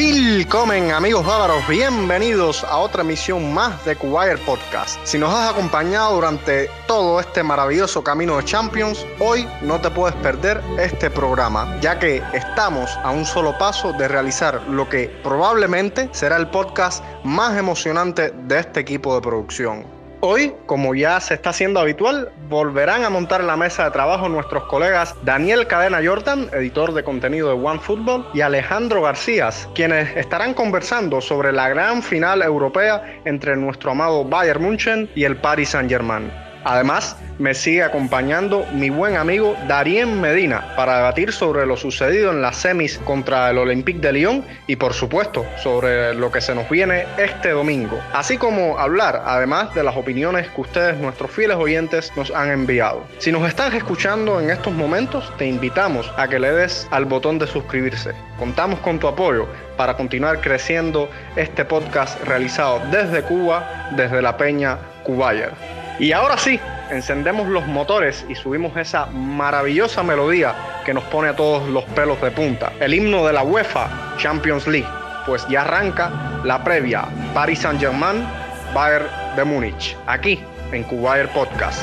[0.00, 4.96] Willkommen amigos bávaros, bienvenidos a otra emisión más de Kuwait Podcast.
[5.02, 10.14] Si nos has acompañado durante todo este maravilloso camino de Champions, hoy no te puedes
[10.18, 16.08] perder este programa, ya que estamos a un solo paso de realizar lo que probablemente
[16.12, 19.97] será el podcast más emocionante de este equipo de producción.
[20.20, 24.64] Hoy, como ya se está haciendo habitual, volverán a montar la mesa de trabajo nuestros
[24.64, 31.20] colegas Daniel Cadena Jordan, editor de contenido de OneFootball, y Alejandro García, quienes estarán conversando
[31.20, 36.47] sobre la gran final europea entre nuestro amado Bayern München y el Paris Saint-Germain.
[36.68, 42.42] Además, me sigue acompañando mi buen amigo Darien Medina para debatir sobre lo sucedido en
[42.42, 46.68] las semis contra el Olympique de Lyon y por supuesto sobre lo que se nos
[46.68, 52.12] viene este domingo, así como hablar además de las opiniones que ustedes, nuestros fieles oyentes,
[52.16, 53.02] nos han enviado.
[53.16, 57.38] Si nos estás escuchando en estos momentos, te invitamos a que le des al botón
[57.38, 58.12] de suscribirse.
[58.38, 59.48] Contamos con tu apoyo
[59.78, 65.77] para continuar creciendo este podcast realizado desde Cuba, desde la Peña Cubayer.
[65.98, 66.60] Y ahora sí,
[66.90, 70.54] encendemos los motores y subimos esa maravillosa melodía
[70.84, 72.72] que nos pone a todos los pelos de punta.
[72.80, 74.88] El himno de la UEFA Champions League.
[75.26, 77.04] Pues ya arranca la previa
[77.34, 78.24] Paris Saint-Germain,
[78.72, 80.40] Bayern de Múnich, aquí
[80.72, 81.82] en Cubayer Podcast.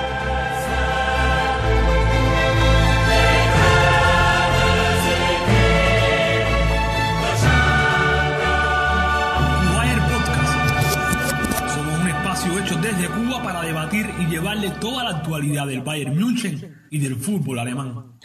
[14.65, 18.17] Llevarle toda la actualidad del Bayern München y del fútbol alemán.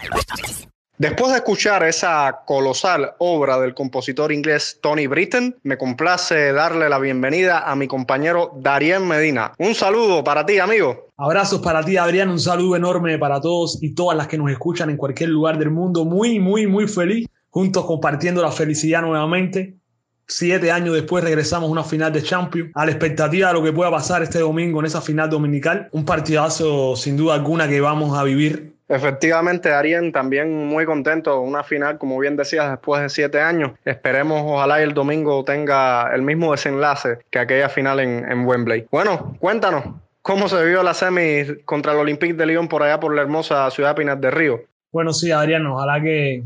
[0.99, 6.99] Después de escuchar esa colosal obra del compositor inglés Tony Britten, me complace darle la
[6.99, 9.53] bienvenida a mi compañero Darien Medina.
[9.59, 11.09] Un saludo para ti, amigo.
[11.17, 12.29] Abrazos para ti, Adrián.
[12.29, 15.71] Un saludo enorme para todos y todas las que nos escuchan en cualquier lugar del
[15.71, 16.05] mundo.
[16.05, 17.27] Muy, muy, muy feliz.
[17.49, 19.80] Juntos compartiendo la felicidad nuevamente.
[20.31, 23.73] Siete años después regresamos a una final de Champions, a la expectativa de lo que
[23.73, 25.89] pueda pasar este domingo en esa final dominical.
[25.91, 28.73] Un partidazo sin duda alguna que vamos a vivir.
[28.89, 31.41] Efectivamente, Darien, también muy contento.
[31.41, 33.73] Una final, como bien decías, después de siete años.
[33.85, 38.87] Esperemos, ojalá el domingo tenga el mismo desenlace que aquella final en, en Wembley.
[38.93, 39.85] Bueno, cuéntanos,
[40.23, 43.69] ¿cómo se vio la semi contra el Olympique de Lyon por allá por la hermosa
[43.73, 44.61] ciudad de Pinar de Río?
[44.93, 46.45] Bueno, sí, Adrián, ojalá que,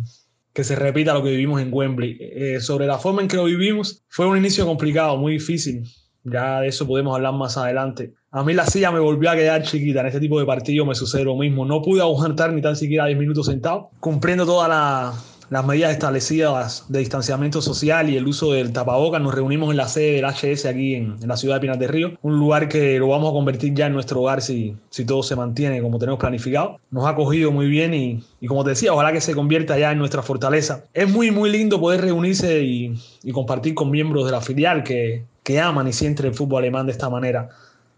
[0.55, 2.17] que se repita lo que vivimos en Wembley.
[2.21, 5.83] Eh, sobre la forma en que lo vivimos, fue un inicio complicado, muy difícil.
[6.23, 8.15] Ya de eso podemos hablar más adelante.
[8.31, 10.01] A mí la silla me volvió a quedar chiquita.
[10.01, 11.67] En este tipo de partido me sucede lo mismo.
[11.67, 15.13] No pude aguantar ni tan siquiera 10 minutos sentado, cumpliendo toda la,
[15.51, 19.89] las medidas establecidas de distanciamiento social y el uso del tapabocas, nos reunimos en la
[19.89, 23.09] sede del HS aquí en, la ciudad de Pinas de Río, un lugar que lo
[23.09, 26.79] vamos a convertir ya en nuestro hogar si, si todo se mantiene como tenemos planificado.
[26.91, 29.93] Nos ha acogido muy bien y, y como te decía, ojalá que se convierta ya
[29.93, 30.85] en nuestra fortaleza.
[30.93, 35.25] Es muy, muy lindo poder reunirse y, y compartir con miembros de la filial que,
[35.45, 37.51] que aman y sienten el fútbol alemán de esta manera.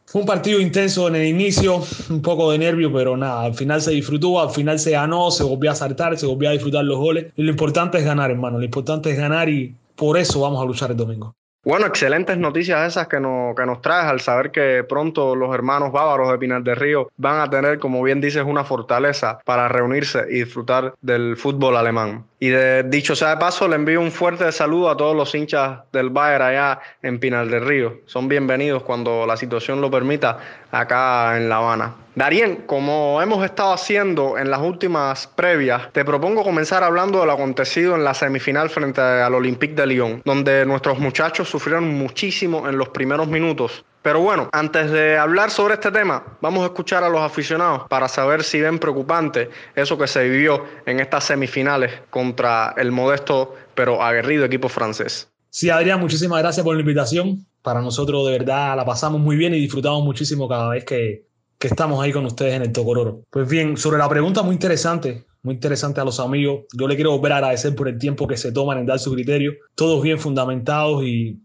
[0.06, 3.83] Fue un partido intenso en el inicio, un poco de nervio, pero nada, al final
[3.83, 6.99] se disfrutó, al final se ganó, se volvió a saltar, se volvió a disfrutar los
[6.99, 7.33] goles.
[7.37, 10.93] Lo importante es ganar, hermano, lo importante es ganar y por eso vamos a luchar
[10.93, 11.36] el domingo.
[11.66, 15.91] Bueno, excelentes noticias esas que nos, que nos traes al saber que pronto los hermanos
[15.91, 20.26] bávaros de Pinar del Río van a tener, como bien dices, una fortaleza para reunirse
[20.31, 22.25] y disfrutar del fútbol alemán.
[22.38, 22.50] Y
[22.84, 26.44] dicho sea de paso, le envío un fuerte saludo a todos los hinchas del Bayern
[26.44, 27.94] allá en Pinar del Río.
[28.06, 30.38] Son bienvenidos cuando la situación lo permita
[30.71, 32.06] acá en La Habana.
[32.16, 37.32] Darien, como hemos estado haciendo en las últimas previas, te propongo comenzar hablando de lo
[37.32, 42.78] acontecido en la semifinal frente al Olympique de Lyon, donde nuestros muchachos sufrieron muchísimo en
[42.78, 43.84] los primeros minutos.
[44.00, 48.09] Pero bueno, antes de hablar sobre este tema, vamos a escuchar a los aficionados para
[48.09, 54.03] saber si ven preocupante eso que se vivió en estas semifinales contra el modesto pero
[54.03, 55.28] aguerrido equipo francés.
[55.50, 57.44] Sí, Adrián, muchísimas gracias por la invitación.
[57.60, 61.25] Para nosotros de verdad la pasamos muy bien y disfrutamos muchísimo cada vez que,
[61.59, 63.22] que estamos ahí con ustedes en el Tocororo.
[63.31, 67.12] Pues bien, sobre la pregunta muy interesante, muy interesante a los amigos, yo le quiero
[67.12, 70.19] volver a agradecer por el tiempo que se toman en dar su criterio, todos bien
[70.19, 71.41] fundamentados y,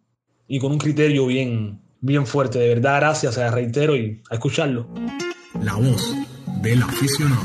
[0.48, 2.60] y con un criterio bien, bien fuerte.
[2.60, 4.88] De verdad, gracias, se reitero y a escucharlo.
[5.62, 6.14] La voz
[6.62, 7.42] del aficionado.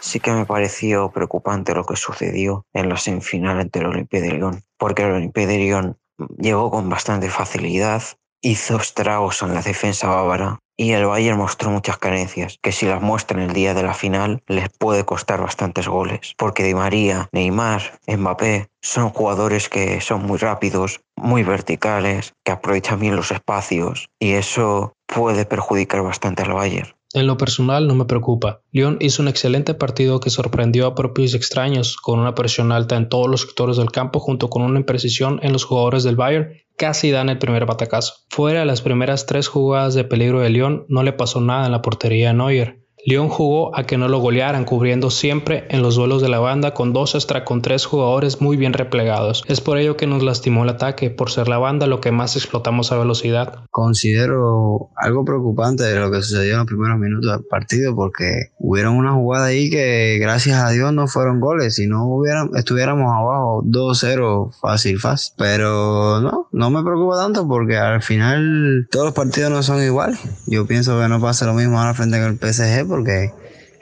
[0.00, 4.32] Sí que me pareció preocupante lo que sucedió en la semifinal ante el Olympique de
[4.32, 5.96] Lyon, porque el Olympique de Lyon
[6.38, 8.02] llegó con bastante facilidad,
[8.42, 13.00] hizo estragos en la defensa bávara y el Bayern mostró muchas carencias que si las
[13.00, 17.28] muestra en el día de la final les puede costar bastantes goles, porque Di María,
[17.30, 24.08] Neymar, Mbappé son jugadores que son muy rápidos, muy verticales, que aprovechan bien los espacios
[24.18, 26.92] y eso puede perjudicar bastante al Bayern.
[27.14, 28.62] En lo personal no me preocupa.
[28.70, 33.08] Lyon hizo un excelente partido que sorprendió a propios extraños con una presión alta en
[33.08, 37.10] todos los sectores del campo junto con una imprecisión en los jugadores del Bayern casi
[37.10, 38.14] dan el primer batacazo.
[38.30, 41.72] Fuera de las primeras tres jugadas de peligro de Lyon no le pasó nada en
[41.72, 42.81] la portería de Neuer.
[43.04, 46.72] León jugó a que no lo golearan, cubriendo siempre en los duelos de la banda
[46.72, 49.42] con dos extra con tres jugadores muy bien replegados.
[49.48, 52.36] Es por ello que nos lastimó el ataque, por ser la banda lo que más
[52.36, 53.64] explotamos a velocidad.
[53.70, 58.94] Considero algo preocupante de lo que sucedió en los primeros minutos del partido, porque hubieron
[58.94, 63.64] una jugada ahí que gracias a Dios no fueron goles, si no hubieran, estuviéramos abajo
[63.64, 65.34] 2-0 fácil, fácil.
[65.36, 70.20] Pero no, no me preocupa tanto porque al final todos los partidos no son iguales.
[70.46, 73.30] Yo pienso que no pasa lo mismo ahora frente al PSG porque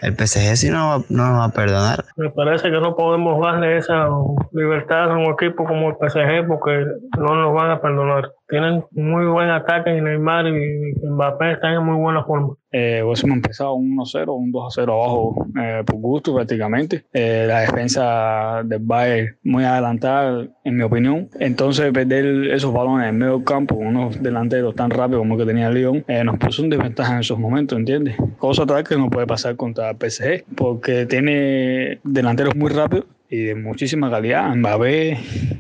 [0.03, 2.05] el PSG sí no, no nos va a perdonar.
[2.17, 4.09] Me parece que no podemos darle esa
[4.53, 6.87] libertad a un equipo como el PSG porque
[7.19, 8.31] no nos van a perdonar.
[8.51, 12.55] Tienen muy buen ataque y Neymar y Mbappé están en muy buena forma.
[12.73, 17.05] Eh, hubiésemos empezado un 1-0, un 2-0 abajo eh, por gusto prácticamente.
[17.13, 21.29] Eh, la defensa del Bayern muy adelantada, en mi opinión.
[21.39, 25.69] Entonces, perder esos balones en medio campo, unos delanteros tan rápidos como el que tenía
[25.69, 28.17] el Lyon, eh, nos puso en desventaja en esos momentos, ¿entiendes?
[28.39, 33.45] Cosa tal que no puede pasar contra el PSG, porque tiene delanteros muy rápidos y
[33.45, 34.55] de muchísima calidad.
[34.57, 35.19] Mbappé,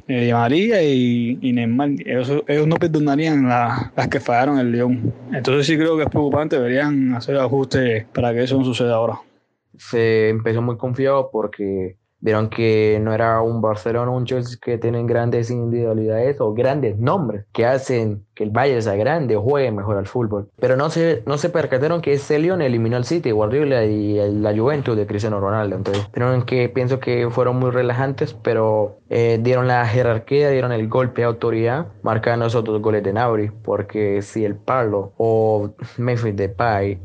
[0.08, 1.90] eh, María y, y Neymar.
[2.04, 5.14] Ellos, no perdonarían la- las que fallaron el León.
[5.32, 6.56] Entonces sí creo que es preocupante.
[6.56, 9.20] Deberían hacer ajustes para que eso no suceda ahora.
[9.78, 15.06] se empezó muy confiado porque vieron que no era un Barcelona un Chelsea que tienen
[15.06, 19.96] grandes individualidades o grandes nombres que hacen que el Bayern sea grande o juegue mejor
[19.96, 20.48] al fútbol.
[20.58, 24.42] Pero no se, no se percataron que ese Lyon eliminó al City, Guardiola y el-
[24.42, 25.76] la Juventus de Cristiano Ronaldo.
[25.76, 30.88] Entonces, vieron que pienso que fueron muy relajantes, pero eh, dieron la jerarquía, dieron el
[30.88, 33.50] golpe de autoridad, marcando esos dos goles de Nauri.
[33.62, 36.98] Porque si el Palo o Memphis Depay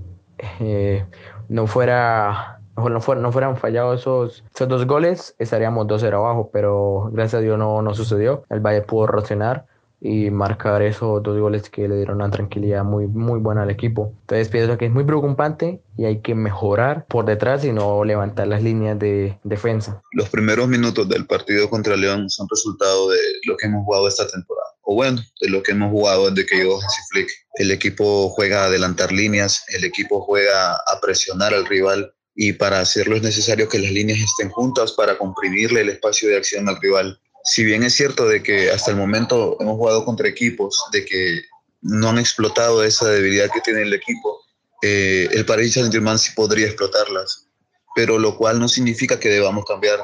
[0.59, 1.05] eh,
[1.49, 7.09] no fuera no, fueran, no fueran fallados esos, esos dos goles, estaríamos 2-0 abajo, pero
[7.11, 8.43] gracias a Dios no, no sucedió.
[8.49, 9.65] El Valle pudo reaccionar
[10.01, 14.13] y marcar esos dos goles que le dieron una tranquilidad muy, muy buena al equipo.
[14.21, 18.47] Entonces pienso que es muy preocupante y hay que mejorar por detrás y no levantar
[18.47, 20.01] las líneas de defensa.
[20.11, 24.27] Los primeros minutos del partido contra León son resultado de lo que hemos jugado esta
[24.27, 24.67] temporada.
[24.83, 27.29] O bueno, de lo que hemos jugado desde que llegó Hansi Flick.
[27.55, 32.81] El equipo juega a adelantar líneas, el equipo juega a presionar al rival y para
[32.81, 36.79] hacerlo es necesario que las líneas estén juntas para comprimirle el espacio de acción al
[36.81, 37.19] rival.
[37.45, 41.43] Si bien es cierto de que hasta el momento hemos jugado contra equipos de que
[41.81, 44.41] no han explotado esa debilidad que tiene el equipo,
[44.81, 47.47] eh, el Paris Saint-Germain sí podría explotarlas,
[47.95, 49.99] pero lo cual no significa que debamos cambiar.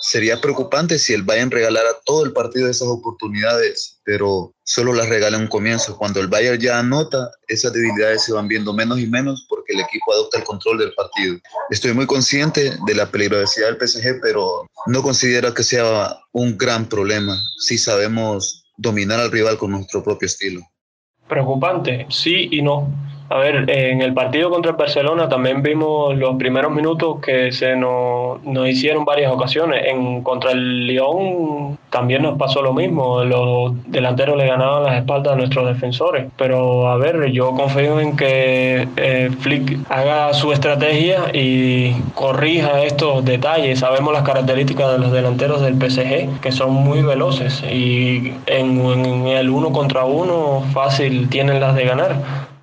[0.00, 5.08] Sería preocupante si el Bayern regalara todo el partido de esas oportunidades, pero solo las
[5.08, 5.96] regala en un comienzo.
[5.96, 9.80] Cuando el Bayern ya anota, esas debilidades se van viendo menos y menos porque el
[9.80, 11.36] equipo adopta el control del partido.
[11.70, 16.88] Estoy muy consciente de la peligrosidad del PSG, pero no considero que sea un gran
[16.88, 20.60] problema si sabemos dominar al rival con nuestro propio estilo.
[21.28, 22.92] Preocupante, sí y no.
[23.34, 27.74] A ver, en el partido contra el Barcelona también vimos los primeros minutos que se
[27.74, 29.86] nos, nos hicieron varias ocasiones.
[29.88, 33.24] En contra el Lyon también nos pasó lo mismo.
[33.24, 36.26] Los delanteros le ganaban las espaldas a nuestros defensores.
[36.36, 43.24] Pero a ver, yo confío en que eh, Flick haga su estrategia y corrija estos
[43.24, 43.80] detalles.
[43.80, 49.50] Sabemos las características de los delanteros del PSG, que son muy veloces y en el
[49.50, 52.53] uno contra uno fácil tienen las de ganar.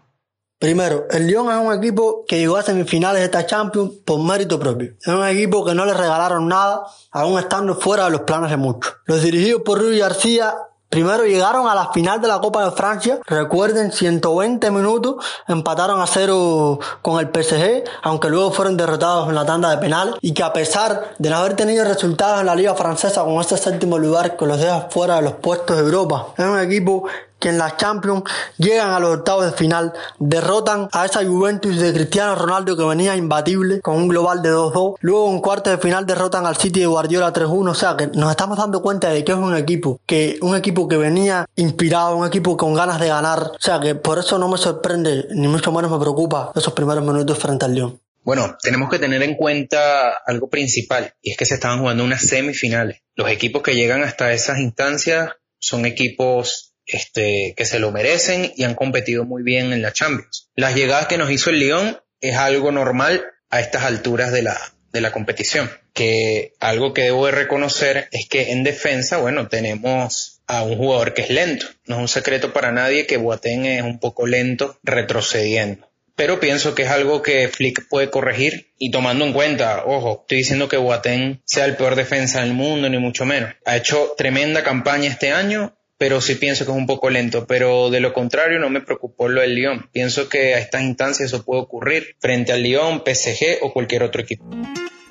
[0.61, 4.59] Primero, el Lyon es un equipo que llegó a semifinales de esta Champions por mérito
[4.59, 4.93] propio.
[5.01, 8.57] Es un equipo que no le regalaron nada, aún estando fuera de los planes de
[8.57, 8.93] muchos.
[9.05, 10.53] Los dirigidos por Rui García
[10.91, 16.05] Primero llegaron a la final de la Copa de Francia, recuerden 120 minutos, empataron a
[16.05, 20.43] cero con el PSG, aunque luego fueron derrotados en la tanda de penales y que
[20.43, 24.35] a pesar de no haber tenido resultados en la liga francesa con este séptimo lugar
[24.35, 27.07] que los deja fuera de los puestos de Europa, es un equipo
[27.41, 28.24] que en la Champions
[28.57, 33.17] llegan a los octavos de final, derrotan a esa Juventus de Cristiano Ronaldo que venía
[33.17, 36.86] imbatible con un global de 2-2, luego en cuartos de final derrotan al City de
[36.86, 40.38] Guardiola 3-1, o sea que nos estamos dando cuenta de que es un equipo que
[40.41, 44.19] un equipo que venía inspirado, un equipo con ganas de ganar, o sea que por
[44.19, 48.00] eso no me sorprende ni mucho menos me preocupa esos primeros minutos frente al Lyon.
[48.24, 52.21] Bueno, tenemos que tener en cuenta algo principal y es que se estaban jugando unas
[52.21, 53.01] semifinales.
[53.15, 58.63] Los equipos que llegan hasta esas instancias son equipos este, que se lo merecen y
[58.63, 60.50] han competido muy bien en la Champions.
[60.55, 64.57] Las llegadas que nos hizo el Lyon es algo normal a estas alturas de la,
[64.91, 65.69] de la competición.
[65.93, 71.13] Que algo que debo de reconocer es que en defensa, bueno, tenemos a un jugador
[71.13, 71.65] que es lento.
[71.86, 75.88] No es un secreto para nadie que Boateng es un poco lento retrocediendo.
[76.13, 80.39] pero pienso que es algo que Flick puede corregir y tomando en cuenta, ojo, estoy
[80.39, 83.55] diciendo que Boateng sea el peor defensa del mundo, ni mucho menos.
[83.65, 87.46] Ha hecho tremenda campaña este año, pero sí pienso que es un poco lento.
[87.46, 89.88] Pero de lo contrario, no me preocupó lo del Lyon.
[89.91, 94.20] Pienso que a estas instancias eso puede ocurrir frente al Lyon, PSG o cualquier otro
[94.20, 94.43] equipo.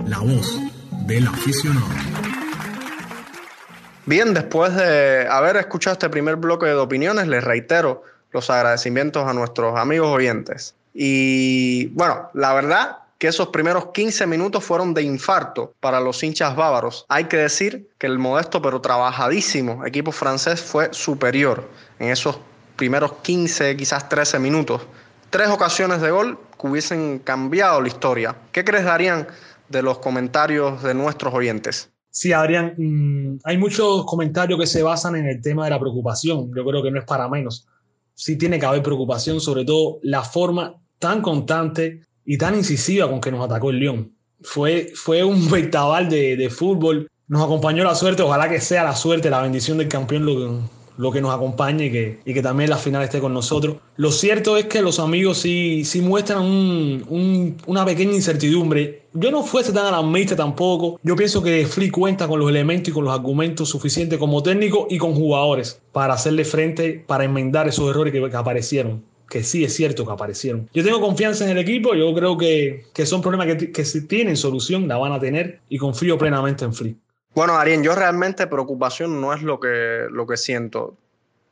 [0.04, 0.58] La voz
[1.06, 1.86] del aficionado.
[4.04, 9.32] Bien, después de haber escuchado este primer bloque de opiniones, les reitero los agradecimientos a
[9.32, 10.74] nuestros amigos oyentes.
[10.92, 16.56] Y bueno, la verdad que esos primeros 15 minutos fueron de infarto para los hinchas
[16.56, 17.04] bávaros.
[17.10, 22.40] Hay que decir que el modesto pero trabajadísimo equipo francés fue superior en esos
[22.76, 24.80] primeros 15, quizás 13 minutos.
[25.28, 28.34] Tres ocasiones de gol que hubiesen cambiado la historia.
[28.52, 29.28] ¿Qué crees, Darían,
[29.68, 31.90] de los comentarios de nuestros oyentes?
[32.08, 36.50] Sí, Adrián, mm, hay muchos comentarios que se basan en el tema de la preocupación.
[36.56, 37.68] Yo creo que no es para menos.
[38.14, 43.20] Sí tiene que haber preocupación, sobre todo la forma tan constante y tan incisiva con
[43.20, 44.12] que nos atacó el León.
[44.42, 47.08] Fue, fue un ventabal de, de fútbol.
[47.28, 50.60] Nos acompañó la suerte, ojalá que sea la suerte, la bendición del campeón lo que,
[51.00, 53.76] lo que nos acompañe y que, y que también la final esté con nosotros.
[53.96, 59.06] Lo cierto es que los amigos sí, sí muestran un, un, una pequeña incertidumbre.
[59.14, 61.00] Yo no fuese tan alarmista tampoco.
[61.02, 64.88] Yo pienso que Flick cuenta con los elementos y con los argumentos suficientes como técnico
[64.90, 69.64] y con jugadores para hacerle frente, para enmendar esos errores que, que aparecieron que sí
[69.64, 70.68] es cierto que aparecieron.
[70.74, 74.06] Yo tengo confianza en el equipo, yo creo que, que son problemas que, que si
[74.06, 76.96] tienen solución, la van a tener y confío plenamente en Flick.
[77.32, 80.96] Bueno, Ariel, yo realmente preocupación no es lo que, lo que siento.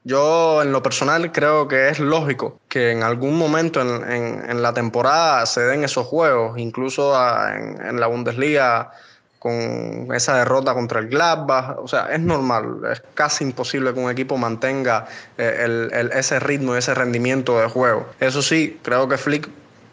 [0.03, 4.75] Yo en lo personal creo que es lógico que en algún momento en, en, la
[4.75, 7.15] temporada se den esos juegos, incluso
[7.49, 8.91] en, en, la Bundesliga
[9.39, 11.79] con esa derrota contra el Gladbach.
[11.79, 16.75] O sea, es normal, es casi imposible que un equipo mantenga eh, el, ese ritmo
[16.75, 18.07] y ese rendimiento de juego.
[18.21, 19.49] Eso sí, creo que Flick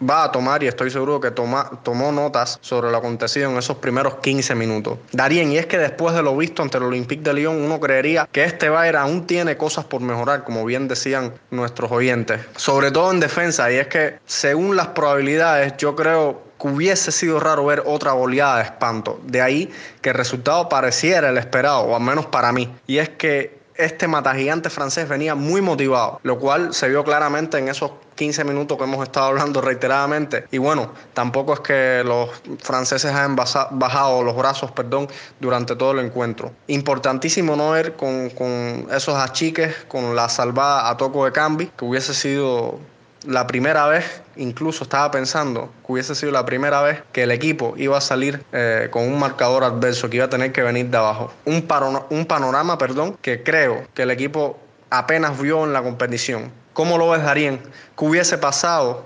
[0.08, 3.78] va a tomar y estoy seguro que toma, tomó notas sobre lo acontecido en esos
[3.78, 4.98] primeros 15 minutos.
[5.12, 8.28] Darien, y es que después de lo visto ante el Olympique de Lyon, uno creería
[8.32, 13.12] que este Bayern aún tiene cosas por mejorar, como bien decían nuestros oyentes, sobre todo
[13.12, 18.14] en defensa, y es que según las probabilidades, yo creo hubiese sido raro ver otra
[18.14, 19.20] goleada de espanto.
[19.24, 22.74] De ahí que el resultado pareciera el esperado, o al menos para mí.
[22.88, 27.68] Y es que este matagigante francés venía muy motivado, lo cual se vio claramente en
[27.68, 30.46] esos 15 minutos que hemos estado hablando reiteradamente.
[30.52, 32.30] Y bueno, tampoco es que los
[32.64, 35.08] franceses hayan bajado los brazos, perdón,
[35.40, 36.52] durante todo el encuentro.
[36.68, 41.86] Importantísimo no ver con, con esos achiques, con la salvada a toco de Cambi, que
[41.86, 42.80] hubiese sido
[43.28, 47.74] la primera vez, incluso estaba pensando que hubiese sido la primera vez que el equipo
[47.78, 50.98] iba a salir eh, con un marcador adverso, que iba a tener que venir de
[50.98, 51.34] abajo.
[51.46, 51.66] Un,
[52.10, 56.52] un panorama, perdón, que creo que el equipo apenas vio en la competición.
[56.74, 57.22] ¿Cómo lo ves?
[57.24, 57.60] ¿Qué
[58.06, 59.06] hubiese pasado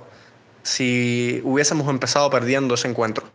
[0.63, 3.25] si hubiésemos empezado perdiendo ese encuentro?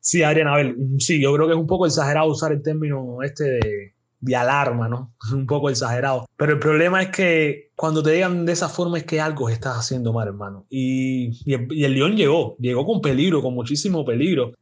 [0.00, 3.22] Sí, Adrián, a ver, sí, yo creo que es un poco exagerado usar el término
[3.22, 5.12] este de, de alarma, ¿no?
[5.32, 6.26] Un poco exagerado.
[6.36, 9.76] Pero el problema es que cuando te digan de esa forma es que algo estás
[9.76, 10.64] haciendo mal, hermano.
[10.70, 14.52] Y, y, el, y el León llegó, llegó con peligro, con muchísimo peligro.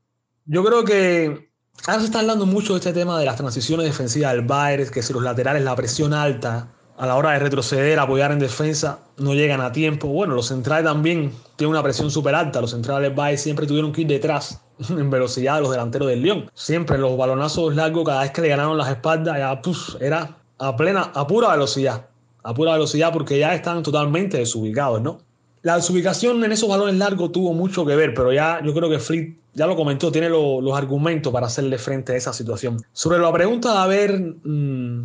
[0.46, 1.50] Yo creo que
[1.86, 5.02] ahora se está hablando mucho de este tema de las transiciones defensivas del Bayern, que
[5.02, 9.34] si los laterales, la presión alta, a la hora de retroceder, apoyar en defensa, no
[9.34, 10.08] llegan a tiempo.
[10.08, 12.60] Bueno, los centrales también tienen una presión súper alta.
[12.60, 16.22] Los centrales del Bayern siempre tuvieron que ir detrás en velocidad de los delanteros del
[16.22, 16.50] León.
[16.54, 20.76] Siempre los balonazos largos, cada vez que le ganaron las espaldas, ya puf, era a
[20.76, 22.06] plena, a pura velocidad.
[22.42, 25.18] A pura velocidad porque ya están totalmente desubicados, ¿no?
[25.62, 28.98] La desubicación en esos balones largos tuvo mucho que ver, pero ya yo creo que
[28.98, 32.82] Flick ya lo comentó, tiene lo, los argumentos para hacerle frente a esa situación.
[32.94, 35.04] Sobre la pregunta de haber mmm,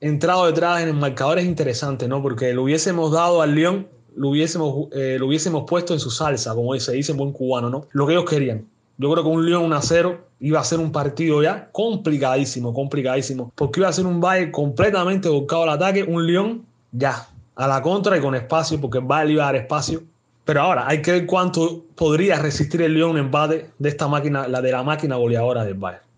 [0.00, 2.20] entrado detrás en el marcador es interesante, ¿no?
[2.20, 3.86] Porque lo hubiésemos dado al León,
[4.16, 7.86] lo hubiésemos, eh, hubiésemos puesto en su salsa, como se dice en buen cubano, ¿no?
[7.92, 8.66] Lo que ellos querían.
[9.02, 12.72] Yo creo que un León 1 a 0 iba a ser un partido ya complicadísimo,
[12.72, 13.52] complicadísimo.
[13.54, 17.82] Porque iba a ser un Bayern completamente volcado al ataque, un León ya a la
[17.82, 20.02] contra y con espacio, porque el Bayern iba a dar espacio.
[20.44, 24.48] Pero ahora hay que ver cuánto podría resistir el León un embate de esta máquina,
[24.48, 26.12] la de la máquina goleadora del Bayern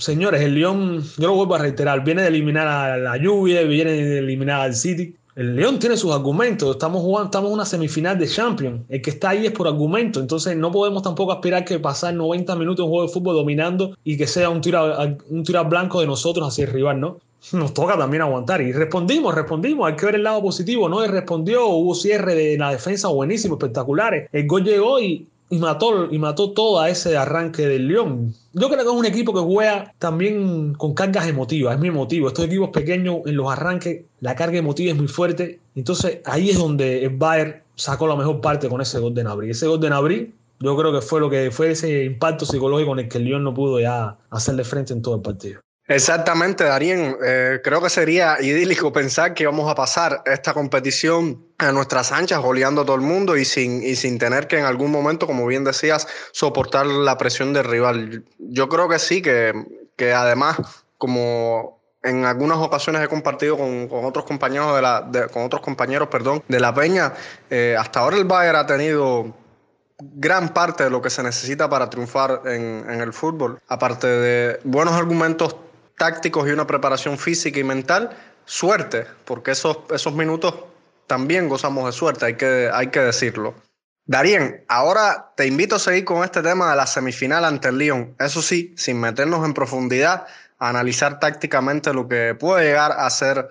[0.00, 3.92] señores, el León, yo lo vuelvo a reiterar, viene de eliminar a la lluvia, viene
[3.92, 5.14] de eliminar al City.
[5.40, 9.08] El León tiene sus argumentos, estamos jugando, estamos en una semifinal de Champions, el que
[9.08, 12.90] está ahí es por argumento, entonces no podemos tampoco aspirar que pasar 90 minutos un
[12.90, 14.94] juego de fútbol dominando y que sea un tiro,
[15.30, 17.20] un tiro blanco de nosotros hacia el rival, ¿no?
[17.52, 18.60] Nos toca también aguantar.
[18.60, 21.02] Y respondimos, respondimos, hay que ver el lado positivo, ¿no?
[21.02, 26.10] Y respondió, hubo cierre de la defensa buenísimo, espectaculares, el gol llegó y y mató,
[26.10, 28.34] y mató todo a ese arranque del León.
[28.52, 32.28] Yo creo que es un equipo que juega también con cargas emotivas, es muy emotivo.
[32.28, 35.58] Estos equipos pequeños en los arranques, la carga emotiva es muy fuerte.
[35.74, 39.50] Entonces ahí es donde el Bayern sacó la mejor parte con ese gol de Nabri.
[39.50, 43.00] Ese gol de Nabri yo creo que fue lo que fue ese impacto psicológico en
[43.00, 45.60] el que el Lyon no pudo ya hacerle frente en todo el partido.
[45.90, 47.16] Exactamente, Darien.
[47.20, 52.38] Eh, creo que sería idílico pensar que vamos a pasar esta competición a nuestras anchas,
[52.38, 55.44] goleando a todo el mundo y sin, y sin tener que en algún momento, como
[55.48, 58.22] bien decías, soportar la presión del rival.
[58.38, 59.52] Yo creo que sí, que,
[59.96, 60.58] que además,
[60.96, 66.06] como en algunas ocasiones he compartido con, con otros compañeros de la, con otros compañeros,
[66.06, 67.14] perdón, de la Peña,
[67.50, 69.34] eh, hasta ahora el Bayern ha tenido
[69.98, 74.60] gran parte de lo que se necesita para triunfar en, en el fútbol, aparte de
[74.62, 75.56] buenos argumentos
[76.00, 78.08] tácticos y una preparación física y mental,
[78.46, 80.54] suerte, porque esos, esos minutos
[81.06, 83.54] también gozamos de suerte, hay que, hay que decirlo.
[84.06, 88.14] Darien, ahora te invito a seguir con este tema de la semifinal ante el Lyon.
[88.18, 90.26] Eso sí, sin meternos en profundidad,
[90.58, 93.50] a analizar tácticamente lo que puede llegar a ser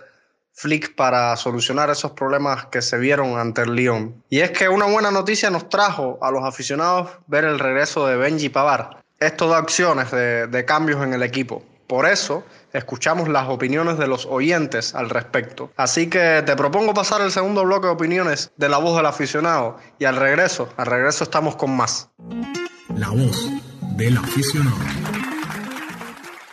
[0.54, 4.24] Flick para solucionar esos problemas que se vieron ante el Lyon.
[4.28, 8.18] Y es que una buena noticia nos trajo a los aficionados ver el regreso de
[8.18, 9.04] Benji Pavar.
[9.20, 11.64] Esto da opciones de, de cambios en el equipo.
[11.90, 15.72] Por eso escuchamos las opiniones de los oyentes al respecto.
[15.76, 19.78] Así que te propongo pasar el segundo bloque de opiniones de la voz del aficionado
[19.98, 22.12] y al regreso, al regreso estamos con más.
[22.96, 23.50] La voz
[23.96, 24.78] del aficionado.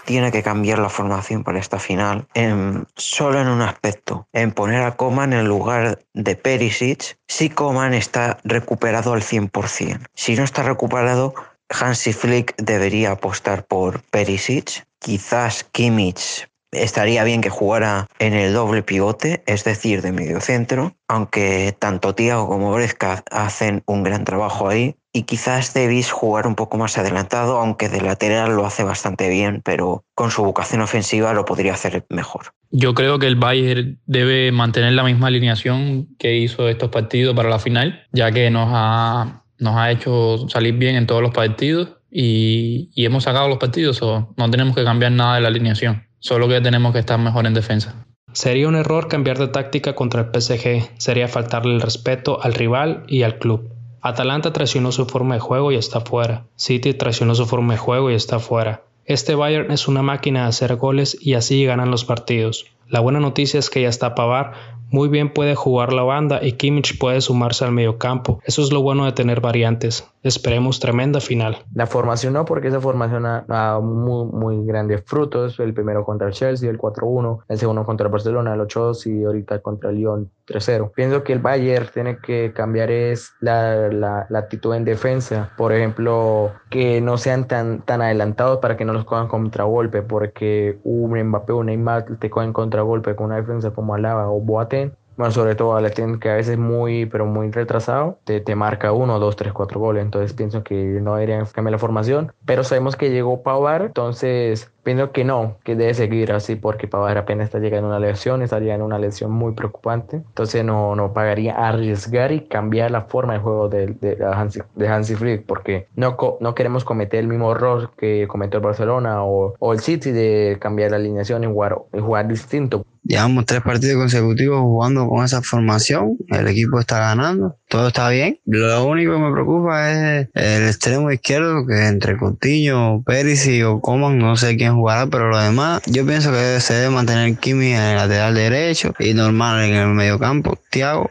[0.07, 4.85] Tiene que cambiar la formación para esta final en, solo en un aspecto, en poner
[4.85, 10.07] a Coman en lugar de Perisic si Coman está recuperado al 100%.
[10.15, 11.35] Si no está recuperado,
[11.69, 18.83] Hansi Flick debería apostar por Perisic Quizás Kimmich estaría bien que jugara en el doble
[18.83, 24.69] pivote, es decir, de medio centro, aunque tanto Thiago como Brezka hacen un gran trabajo
[24.69, 24.97] ahí.
[25.13, 29.63] Y quizás Davis jugar un poco más adelantado, aunque de lateral lo hace bastante bien,
[29.65, 32.47] pero con su vocación ofensiva lo podría hacer mejor.
[32.73, 37.49] Yo creo que el Bayern debe mantener la misma alineación que hizo estos partidos para
[37.49, 41.96] la final, ya que nos ha, nos ha hecho salir bien en todos los partidos
[42.19, 46.63] y, hemos sacado los partidos, no tenemos que cambiar nada de la alineación, solo que
[46.63, 48.07] tenemos que estar mejor en defensa.
[48.33, 53.05] Sería un error cambiar de táctica contra el PSG, sería faltarle el respeto al rival
[53.07, 53.71] y al club.
[54.01, 56.47] Atalanta traicionó su forma de juego y está fuera.
[56.57, 58.85] City traicionó su forma de juego y está fuera.
[59.05, 62.65] Este Bayern es una máquina de hacer goles y así ganan los partidos.
[62.89, 64.53] La buena noticia es que ya está Pavar,
[64.91, 68.41] muy bien puede jugar la banda y Kimmich puede sumarse al mediocampo.
[68.45, 70.09] Eso es lo bueno de tener variantes.
[70.23, 71.59] Esperemos tremenda final.
[71.75, 75.59] La formación no, porque esa formación ha dado muy, grandes frutos.
[75.61, 79.25] El primero contra el Chelsea, el 4-1, el segundo contra el Barcelona, el 8-2 y
[79.25, 80.93] ahorita contra el Lyon 3-0.
[80.93, 85.53] Pienso que el Bayern tiene que cambiar es la, la, la, actitud en defensa.
[85.57, 90.79] Por ejemplo, que no sean tan, tan adelantados para que no los cojan contragolpe, porque
[90.83, 95.33] un Mbappé o Neymar te cogen contragolpe con una defensa como Alaba o Boateng bueno,
[95.33, 99.35] sobre todo Aleten, que a veces muy, pero muy retrasado, te, te marca uno, dos,
[99.35, 100.05] tres, cuatro goles.
[100.05, 102.33] Entonces pienso que no deberían cambiar la formación.
[102.45, 107.19] Pero sabemos que llegó Pavar, entonces pienso que no, que debe seguir así porque Pavar
[107.19, 110.19] apenas está llegando a una lesión, estaría en una lesión muy preocupante.
[110.19, 114.89] Entonces no, no pagaría arriesgar y cambiar la forma de juego de, de, Hansi, de
[114.89, 119.55] Hansi Flick porque no, no queremos cometer el mismo error que cometió el Barcelona o,
[119.59, 122.87] o el City de cambiar la alineación y jugar, y jugar distinto.
[123.03, 126.17] Llevamos tres partidos consecutivos jugando con esa formación.
[126.29, 127.57] El equipo está ganando.
[127.69, 128.39] Todo está bien.
[128.47, 134.19] Lo único que me preocupa es el extremo izquierdo, que entre Coutinho, Perisic o Coman,
[134.19, 137.83] no sé quién jugará, pero lo demás, yo pienso que se debe mantener Kimi en
[137.83, 141.11] el lateral derecho y normal en el medio campo, Thiago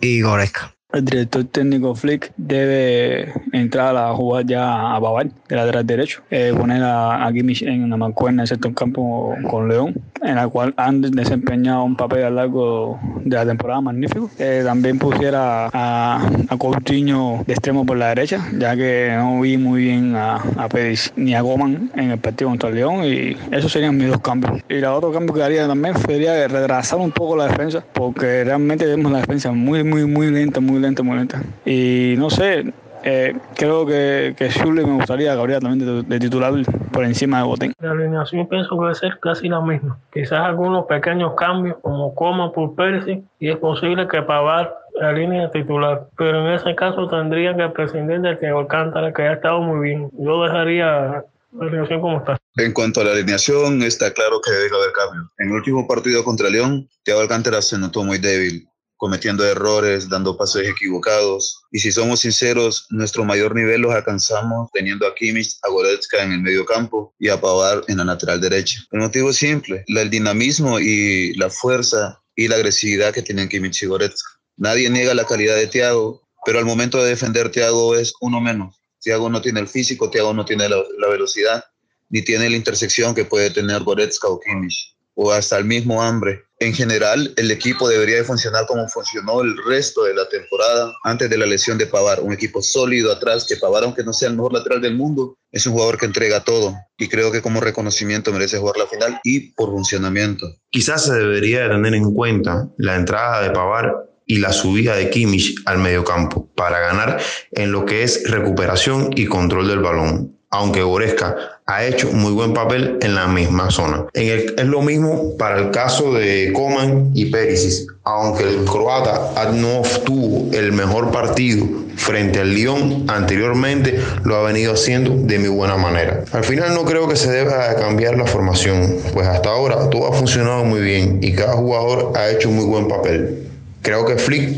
[0.00, 5.86] y Goreska el director técnico Flick debe entrar a jugar ya a Babar, de lateral
[5.86, 10.48] derecho, eh, poner a, a en una mancuerna en el campo con León, en la
[10.48, 14.30] cual han desempeñado un papel a lo largo de la temporada magnífico.
[14.38, 19.56] Eh, también pusiera a, a Coutinho de extremo por la derecha, ya que no vi
[19.56, 23.72] muy bien a, a Pérez ni a Goman en el partido contra León, y esos
[23.72, 24.60] serían mis dos cambios.
[24.68, 28.86] Y el otro cambio que haría también sería retrasar un poco la defensa, porque realmente
[28.86, 31.42] vemos la defensa muy, muy, muy lenta, muy lenta, muy lenta.
[31.64, 36.52] Y no sé, eh, creo que, que me gustaría que habría también de, titular
[36.92, 37.72] por encima de Botín.
[37.80, 39.98] La alineación pienso que va a ser casi la misma.
[40.12, 45.50] Quizás algunos pequeños cambios, como Coma por Percy, y es posible que Pavar la línea
[45.50, 46.08] titular.
[46.16, 50.10] Pero en ese caso tendría que prescindir de que Alcántara, que ha estado muy bien.
[50.18, 52.36] Yo dejaría la alineación como está.
[52.56, 55.26] En cuanto a la alineación, está claro que debe haber cambios.
[55.38, 58.69] En el último partido contra León, Thiago Alcántara se notó muy débil
[59.00, 61.62] cometiendo errores, dando pasos equivocados.
[61.72, 66.32] Y si somos sinceros, nuestro mayor nivel los alcanzamos teniendo a Kimmich, a Goretzka en
[66.32, 68.82] el medio campo y a Pavar en la lateral derecha.
[68.92, 73.82] El motivo es simple, el dinamismo y la fuerza y la agresividad que tienen Kimmich
[73.82, 74.38] y Goretzka.
[74.58, 78.76] Nadie niega la calidad de Thiago, pero al momento de defender Thiago es uno menos.
[79.00, 81.64] Thiago no tiene el físico, Thiago no tiene la, la velocidad,
[82.10, 86.44] ni tiene la intersección que puede tener Goretzka o Kimmich, o hasta el mismo hambre.
[86.58, 91.28] En general, el equipo debería de funcionar como funcionó el resto de la temporada antes
[91.28, 92.20] de la lesión de Pavar.
[92.20, 95.66] Un equipo sólido atrás, que Pavar, aunque no sea el mejor lateral del mundo, es
[95.66, 96.74] un jugador que entrega todo.
[96.98, 100.46] Y creo que como reconocimiento merece jugar la final y por funcionamiento.
[100.70, 105.10] Quizás se debería de tener en cuenta la entrada de Pavar y la subida de
[105.10, 107.20] Kimmich al mediocampo para ganar
[107.52, 111.36] en lo que es recuperación y control del balón aunque Goretzka
[111.66, 114.06] ha hecho muy buen papel en la misma zona.
[114.14, 120.52] es lo mismo para el caso de Coman y Perisic, aunque el croata no tuvo
[120.52, 126.24] el mejor partido frente al Lyon anteriormente, lo ha venido haciendo de muy buena manera.
[126.32, 130.12] Al final no creo que se deba cambiar la formación, pues hasta ahora todo ha
[130.12, 133.46] funcionado muy bien y cada jugador ha hecho muy buen papel.
[133.82, 134.50] Creo que Flick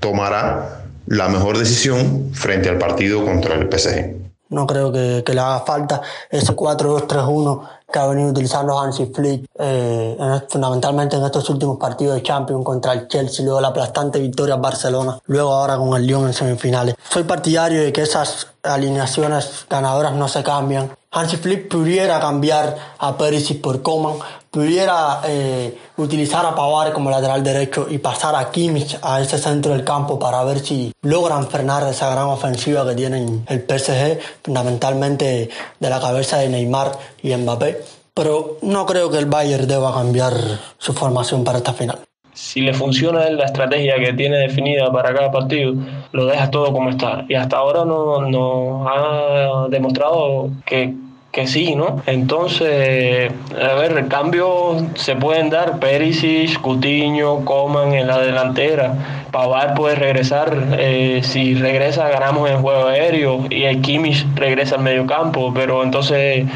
[0.00, 4.17] tomará la mejor decisión frente al partido contra el PSG.
[4.50, 10.16] No creo que, le haga falta ese 4-2-3-1 que ha venido utilizando Hansi Flick eh,
[10.48, 14.62] fundamentalmente en estos últimos partidos de Champions contra el Chelsea, luego la aplastante victoria en
[14.62, 16.94] Barcelona, luego ahora con el Lyon en semifinales.
[17.10, 20.90] Soy partidario de que esas alineaciones ganadoras no se cambian.
[21.10, 24.18] Hansi Flick pudiera cambiar a Perisic por Coman,
[24.50, 29.72] pudiera eh, utilizar a Pavar como lateral derecho y pasar a Kimmich a ese centro
[29.72, 35.48] del campo para ver si logran frenar esa gran ofensiva que tienen el PSG, fundamentalmente
[35.80, 36.92] de la cabeza de Neymar
[37.22, 37.84] y Mbappé.
[38.12, 40.34] Pero no creo que el Bayern deba cambiar
[40.76, 42.07] su formación para esta final.
[42.40, 45.74] Si le funciona la estrategia que tiene definida para cada partido,
[46.12, 47.24] lo dejas todo como está.
[47.28, 50.94] Y hasta ahora no, no ha demostrado que
[51.32, 52.02] que sí, ¿no?
[52.06, 58.94] Entonces, a ver, cambios se pueden dar, Perisic, Cutiño, Coman en la delantera,
[59.30, 64.76] Pavar puede regresar, eh, si regresa ganamos en el juego aéreo y el Kimmich regresa
[64.76, 66.46] al medio campo, pero entonces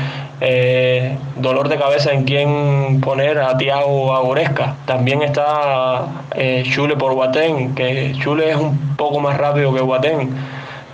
[0.44, 4.74] eh, dolor de cabeza en quién poner a Tiago Agoresca.
[4.86, 10.30] También está eh, Chule por Guatén, que Chule es un poco más rápido que Guatén.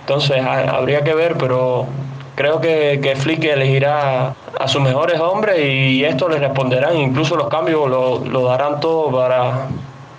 [0.01, 1.87] Entonces habría que ver, pero
[2.35, 6.95] creo que, que Flick elegirá a sus mejores hombres y esto le responderán.
[6.97, 9.67] Incluso los cambios lo darán todo para,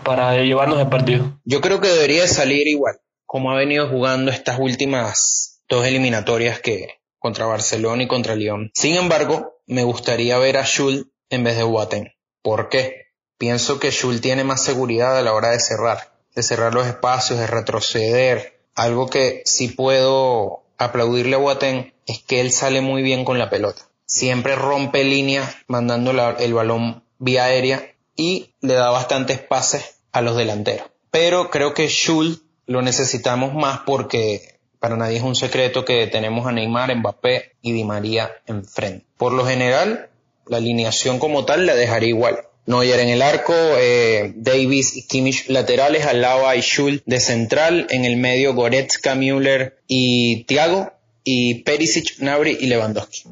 [0.03, 1.38] para llevarnos el partido.
[1.45, 7.00] Yo creo que debería salir igual, como ha venido jugando estas últimas dos eliminatorias que
[7.21, 8.73] contra Barcelona y contra Lyon.
[8.75, 12.13] Sin embargo, me gustaría ver a Schul en vez de Boateng.
[12.43, 13.11] ¿Por qué?
[13.39, 17.39] Pienso que Schul tiene más seguridad a la hora de cerrar, de cerrar los espacios,
[17.39, 18.61] de retroceder.
[18.75, 23.51] Algo que sí puedo aplaudirle a Boateng es que él sale muy bien con la
[23.51, 23.83] pelota.
[24.07, 30.37] Siempre rompe líneas mandando el balón vía aérea y le da bastantes pases a los
[30.37, 30.91] delanteros.
[31.11, 36.47] Pero creo que Schul lo necesitamos más porque para nadie es un secreto que tenemos
[36.47, 39.07] a Neymar, Mbappé y Di María enfrente.
[39.19, 40.09] Por lo general,
[40.47, 42.38] la alineación como tal la dejaría igual.
[42.66, 47.87] Neuer en el arco, eh, Davis y Kimmich laterales, al lado hay Schul de central,
[47.90, 50.93] en el medio Goretzka, Müller y Thiago,
[51.25, 53.25] y Perisic, Nabri y Lewandowski.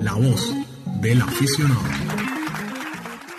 [0.00, 0.52] La voz
[1.00, 2.37] del aficionado.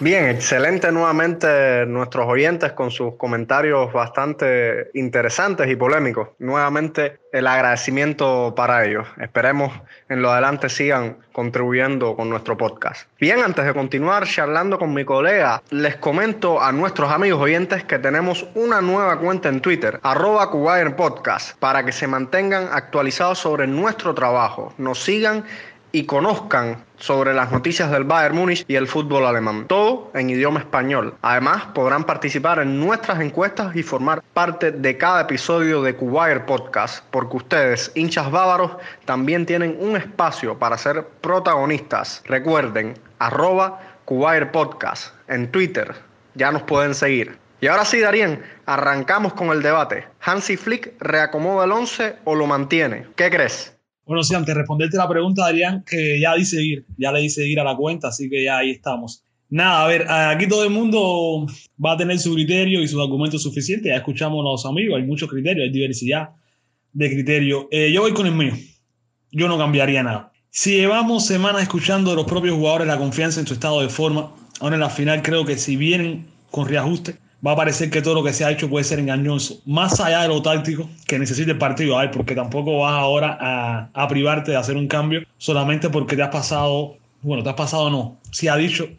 [0.02, 6.30] Bien, excelente nuevamente nuestros oyentes con sus comentarios bastante interesantes y polémicos.
[6.40, 9.06] Nuevamente el agradecimiento para ellos.
[9.20, 9.74] Esperemos
[10.08, 13.10] en lo adelante sigan contribuyendo con nuestro podcast.
[13.20, 18.00] Bien, antes de continuar charlando con mi colega, les comento a nuestros amigos oyentes que
[18.00, 20.50] tenemos una nueva cuenta en Twitter, arroba
[21.60, 25.44] para que se mantengan actualizados sobre nuestro trabajo, nos sigan
[25.92, 29.66] y conozcan sobre las noticias del Bayern Múnich y el fútbol alemán.
[29.68, 31.16] Todo en idioma español.
[31.22, 37.04] Además, podrán participar en nuestras encuestas y formar parte de cada episodio de Kuwait Podcast,
[37.12, 38.72] porque ustedes, hinchas bávaros,
[39.06, 42.22] también tienen un espacio para ser protagonistas.
[42.26, 43.80] Recuerden, arroba
[44.52, 45.94] Podcast en Twitter.
[46.34, 47.38] Ya nos pueden seguir.
[47.62, 50.08] Y ahora sí, Darien, arrancamos con el debate.
[50.22, 53.08] ¿Hansi Flick reacomoda el 11 o lo mantiene?
[53.16, 53.79] ¿Qué crees?
[54.10, 57.48] Bueno, sí, antes de responderte la pregunta, Adrián, que ya dice ir, ya le dice
[57.48, 59.24] ir a la cuenta, así que ya ahí estamos.
[59.52, 61.46] Nada, a ver, aquí todo el mundo
[61.86, 63.88] va a tener su criterio y sus argumentos suficientes.
[63.88, 66.30] Ya escuchamos a los amigos, hay muchos criterios, hay diversidad
[66.92, 67.66] de criterios.
[67.70, 68.54] Eh, yo voy con el mío.
[69.32, 70.32] Yo no cambiaría nada.
[70.50, 74.32] Si llevamos semanas escuchando de los propios jugadores la confianza en su estado de forma,
[74.60, 78.16] ahora en la final creo que si vienen con reajuste, va a parecer que todo
[78.16, 79.62] lo que se ha hecho puede ser engañoso.
[79.66, 83.38] Más allá de lo táctico que necesite el partido, ay, porque tampoco vas ahora
[83.94, 87.90] a, privarte de hacer un cambio solamente porque te has pasado, bueno, te has pasado
[87.90, 88.18] no.
[88.32, 88.90] Si ha dicho,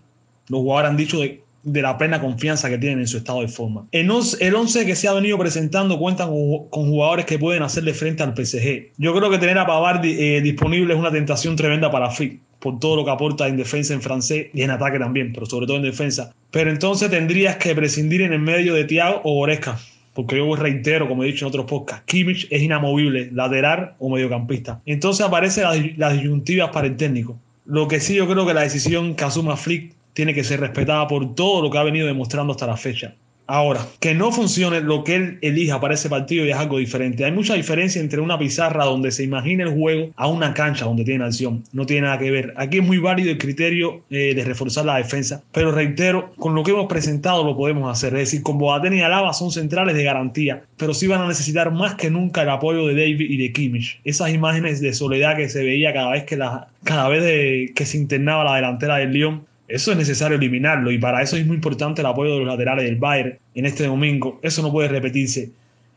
[0.49, 3.49] los jugadores han dicho de de la plena confianza que tienen en su estado de
[3.49, 3.87] forma.
[3.93, 8.35] El 11 que se ha venido presentando cuenta con, jugadores que pueden hacerle frente al
[8.35, 8.93] PSG.
[8.97, 12.79] Yo creo que tener a Pavard eh, disponible es una tentación tremenda para Flick por
[12.79, 15.79] todo lo que aporta en defensa en francés y en ataque también, pero sobre todo
[15.79, 16.33] en defensa.
[16.51, 19.79] Pero entonces tendrías que prescindir en el medio de Thiago o Oresca,
[20.15, 24.81] porque yo reitero, como he dicho en otros podcasts, Kimmich es inamovible, lateral o mediocampista.
[24.87, 27.39] Entonces aparecen las, las disyuntivas para el técnico.
[27.65, 29.25] Lo que sí yo creo que la decisión que
[29.57, 33.15] Flick tiene que ser respetada por todo lo que ha venido demostrando hasta la fecha.
[33.53, 37.25] Ahora, que no funcione lo que él elija para ese partido es algo diferente.
[37.25, 41.03] Hay mucha diferencia entre una pizarra donde se imagina el juego a una cancha donde
[41.03, 41.65] tiene acción.
[41.73, 42.55] No tiene nada que ver.
[42.57, 46.63] Aquí es muy válido el criterio eh, de reforzar la defensa, pero reitero, con lo
[46.63, 48.15] que hemos presentado lo podemos hacer.
[48.15, 51.73] Es decir, con Boateng y Alaba son centrales de garantía, pero sí van a necesitar
[51.73, 53.99] más que nunca el apoyo de David y de Kimmich.
[54.05, 57.99] Esas imágenes de soledad que se veía cada vez que, la, cada vez que se
[57.99, 62.01] internaba la delantera del Lyon eso es necesario eliminarlo y para eso es muy importante
[62.01, 64.39] el apoyo de los laterales del Bayern en este domingo.
[64.43, 65.51] Eso no puede repetirse.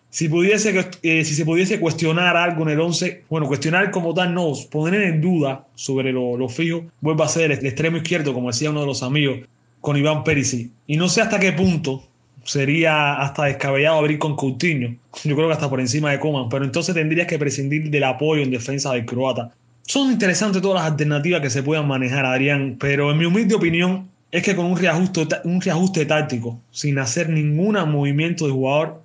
[0.10, 4.34] Si, pudiese, eh, si se pudiese cuestionar algo en el 11, bueno, cuestionar como tal
[4.34, 8.50] no, poner en duda sobre lo, lo fijo, vuelve a ser el extremo izquierdo, como
[8.50, 9.40] decía uno de los amigos,
[9.82, 10.70] con Iván Perisic.
[10.86, 12.04] Y no sé hasta qué punto
[12.44, 14.96] sería hasta descabellado abrir con Coutinho.
[15.24, 18.44] Yo creo que hasta por encima de Coman, pero entonces tendrías que prescindir del apoyo
[18.44, 19.52] en defensa del croata.
[19.86, 24.10] Son interesantes todas las alternativas que se puedan manejar, Adrián, pero en mi humilde opinión
[24.32, 29.04] es que con un reajuste, un reajuste táctico, sin hacer ningún movimiento de jugador,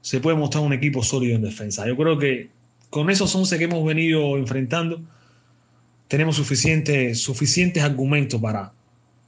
[0.00, 1.86] se puede mostrar un equipo sólido en defensa.
[1.86, 2.50] Yo creo que
[2.88, 5.00] con esos 11 que hemos venido enfrentando,
[6.08, 8.72] tenemos suficientes, suficientes argumentos para,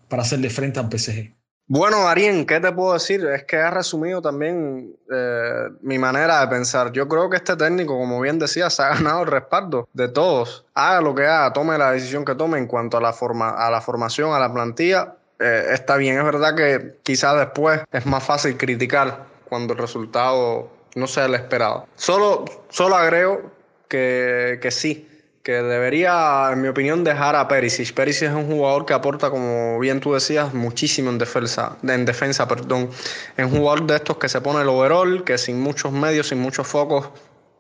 [0.09, 1.33] para hacerle frente al PSG.
[1.67, 3.25] Bueno, Darien, ¿qué te puedo decir?
[3.25, 6.93] Es que has resumido también eh, mi manera de pensar.
[6.93, 10.67] Yo creo que este técnico, como bien decía, se ha ganado el respaldo de todos.
[10.75, 13.71] Haga lo que haga, tome la decisión que tome en cuanto a la, forma, a
[13.71, 15.15] la formación, a la plantilla.
[15.41, 20.69] Eh, está bien, es verdad que quizás después es más fácil criticar cuando el resultado
[20.95, 21.87] no sea el esperado.
[21.97, 23.41] Solo, solo agrego
[23.89, 25.09] que, que sí,
[25.45, 27.93] que debería, en mi opinión, dejar a Perisic.
[27.93, 32.49] Perisic es un jugador que aporta, como bien tú decías, muchísimo en defensa, en defensa,
[32.49, 32.89] perdón.
[33.37, 36.41] Es un jugador de estos que se pone el overall, que sin muchos medios, sin
[36.41, 37.11] muchos focos,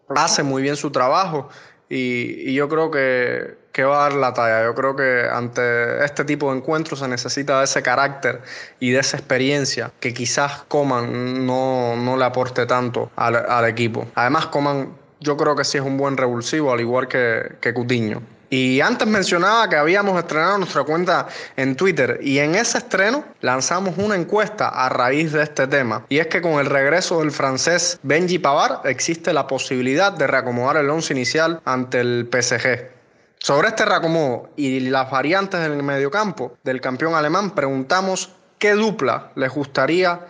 [0.09, 1.51] hace muy bien su trabajo.
[1.91, 4.65] Y, yo creo que, que, va a dar la talla.
[4.65, 8.41] Yo creo que ante este tipo de encuentros se necesita de ese carácter
[8.81, 14.07] y de esa experiencia que quizás Coman no, no le aporte tanto al, al equipo.
[14.15, 18.23] Además, Coman yo creo que sí es un buen revulsivo, al igual que, que Cutiño.
[18.51, 23.99] Y antes mencionaba que habíamos estrenado nuestra cuenta en Twitter y en ese estreno lanzamos
[23.99, 26.05] una encuesta a raíz de este tema.
[26.09, 30.77] Y es que con el regreso del francés Benji Pavard existe la posibilidad de reacomodar
[30.77, 32.91] el once inicial ante el PSG.
[33.39, 39.33] Sobre este reacomodo y las variantes en el mediocampo del campeón alemán preguntamos qué dupla
[39.35, 40.21] les gustaría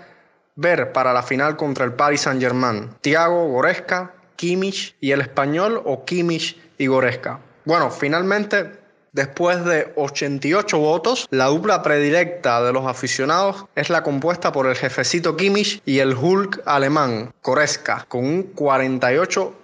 [0.57, 2.91] ver para la final contra el Paris Saint-Germain.
[3.01, 7.41] Thiago Goresca, Kimmich y el español o Kimmich y Goreska.
[7.65, 8.73] Bueno, finalmente,
[9.13, 14.77] después de 88 votos, la dupla predilecta de los aficionados es la compuesta por el
[14.77, 19.55] jefecito Kimmich y el Hulk alemán, Goreska, con un 48%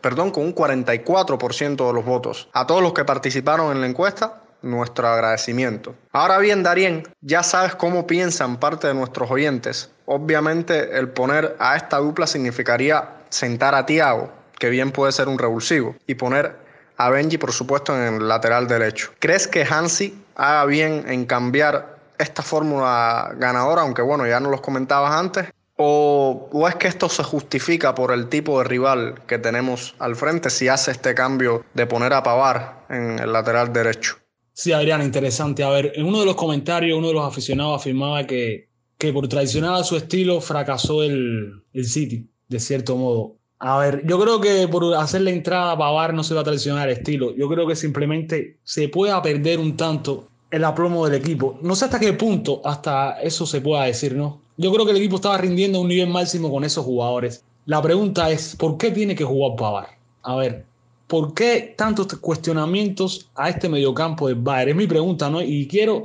[0.00, 2.48] perdón, con un 44% de los votos.
[2.52, 5.94] A todos los que participaron en la encuesta, nuestro agradecimiento.
[6.12, 9.90] Ahora bien, Darien, ya sabes cómo piensan parte de nuestros oyentes.
[10.06, 15.38] Obviamente, el poner a esta dupla significaría sentar a Tiago, que bien puede ser un
[15.38, 16.56] revulsivo, y poner
[16.96, 19.12] a Benji, por supuesto, en el lateral derecho.
[19.18, 24.60] ¿Crees que Hansi haga bien en cambiar esta fórmula ganadora, aunque bueno, ya no los
[24.60, 25.48] comentabas antes?
[25.76, 30.14] ¿O, ¿O, es que esto se justifica por el tipo de rival que tenemos al
[30.14, 34.21] frente si hace este cambio de poner a Pavar en el lateral derecho?
[34.54, 35.62] Sí, Adrián, interesante.
[35.62, 39.26] A ver, en uno de los comentarios, uno de los aficionados afirmaba que, que por
[39.28, 43.36] traicionar a su estilo fracasó el, el City de cierto modo.
[43.58, 46.44] A ver, yo creo que por hacer la entrada a Pavar no se va a
[46.44, 47.34] traicionar el estilo.
[47.34, 51.58] Yo creo que simplemente se pueda perder un tanto el aplomo del equipo.
[51.62, 54.42] No sé hasta qué punto hasta eso se pueda decir, ¿no?
[54.58, 57.44] Yo creo que el equipo estaba rindiendo a un nivel máximo con esos jugadores.
[57.64, 59.88] La pregunta es, ¿por qué tiene que jugar Pavar?
[60.22, 60.66] A ver,
[61.12, 64.70] ¿por qué tantos cuestionamientos a este mediocampo de Bayern?
[64.70, 65.42] Es mi pregunta, ¿no?
[65.42, 66.04] Y quiero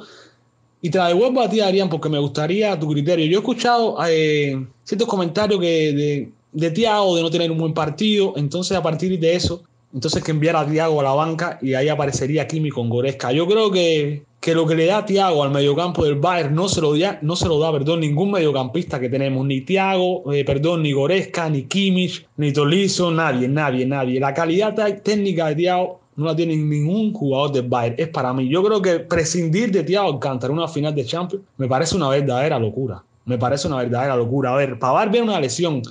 [0.81, 3.25] y te la devuelvo a ti, Arián, porque me gustaría tu criterio.
[3.25, 7.73] Yo he escuchado eh, ciertos comentarios que de, de Tiago de no tener un buen
[7.73, 8.33] partido.
[8.35, 11.87] Entonces, a partir de eso, entonces que enviar a Tiago a la banca y ahí
[11.87, 13.31] aparecería Kimi con Goresca.
[13.31, 16.79] Yo creo que, que lo que le da Tiago al mediocampo del Bayern no se
[16.79, 19.45] lo da, perdón, ningún mediocampista que tenemos.
[19.45, 24.21] Ni Tiago, eh, perdón, ni Goresca, ni Kimmich, ni Tolizo, nadie, nadie, nadie.
[24.21, 27.95] La calidad técnica de Tiago no la tiene ningún jugador del Bayern.
[27.97, 28.47] Es para mí.
[28.47, 32.07] Yo creo que prescindir de Thiago Alcántara en una final de Champions me parece una
[32.07, 33.03] verdadera locura.
[33.25, 34.53] Me parece una verdadera locura.
[34.53, 35.81] A ver, Pavard viene una lesión.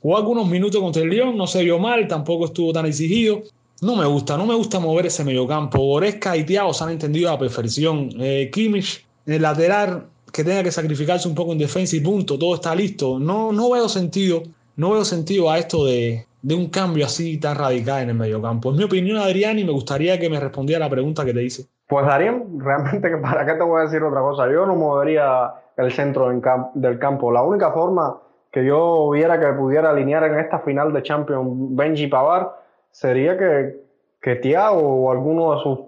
[0.00, 3.42] Jugó algunos minutos contra el Lyon, no se vio mal, tampoco estuvo tan exigido.
[3.82, 5.78] No me gusta, no me gusta mover ese mediocampo.
[5.78, 8.08] Goretzka y Thiago se han entendido a la perfección.
[8.18, 12.54] Eh, Kimmich, el lateral, que tenga que sacrificarse un poco en defensa y punto, todo
[12.54, 13.18] está listo.
[13.18, 14.42] No, no veo sentido,
[14.76, 18.70] no veo sentido a esto de, de un cambio así tan radical en el mediocampo.
[18.70, 21.66] Es mi opinión, Adrián, y me gustaría que me respondiera la pregunta que te hice.
[21.86, 24.50] Pues Adrián, realmente, ¿para qué te voy a decir otra cosa?
[24.50, 26.30] Yo no movería el centro
[26.74, 27.30] del campo.
[27.30, 28.16] La única forma
[28.50, 32.65] que yo viera que pudiera alinear en esta final de Champions Benji Pavar
[32.96, 33.76] sería que,
[34.22, 35.80] que o alguno de sus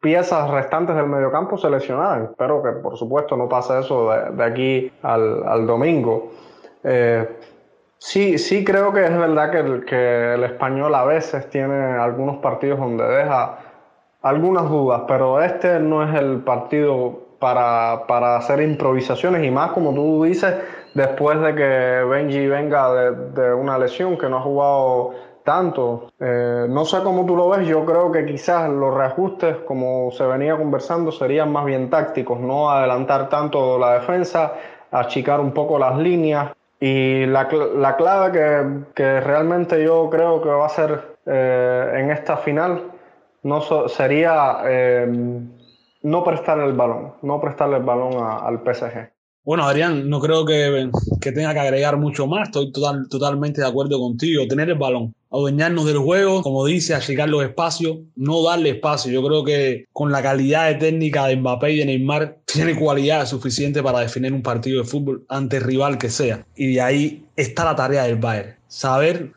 [0.00, 2.24] piezas restantes del mediocampo se lesionaran.
[2.24, 6.32] Espero que, por supuesto, no pase eso de, aquí al, domingo.
[6.82, 7.28] Eh,
[7.98, 12.38] sí, sí creo que es verdad que el, que el español a veces tiene algunos
[12.38, 13.58] partidos donde deja
[14.22, 19.94] algunas dudas, pero este no es el partido para, para, hacer improvisaciones y más como
[19.94, 20.54] tú dices,
[20.94, 25.14] después de que Benji venga de, una lesión que no ha jugado
[25.46, 26.12] tanto.
[26.20, 30.26] Eh, no sé cómo tú lo ves, yo creo que quizás los reajustes, como se
[30.26, 34.52] venía conversando, serían más bien tácticos, no adelantar tanto la defensa,
[34.90, 36.52] achicar un poco las líneas.
[36.78, 42.10] Y la, la clave que, que, realmente yo creo que va a ser eh, en
[42.10, 42.82] esta final
[43.42, 45.06] no sería eh,
[46.02, 49.15] no prestar el balón, no prestarle el balón al PSG.
[49.46, 52.48] Bueno, Adrián, no creo que, que, tenga que agregar mucho más.
[52.48, 54.44] Estoy total, totalmente de acuerdo contigo.
[54.48, 59.12] Tener el balón, adueñarnos del juego, como dice, achicar los espacios, no darle espacio.
[59.12, 63.24] Yo creo que con la calidad de técnica de Mbappé y de Neymar, tiene cualidad
[63.24, 66.44] suficiente para definir un partido de fútbol ante rival que sea.
[66.56, 68.56] Y de ahí está la tarea del Bayern.
[68.66, 69.30] Saber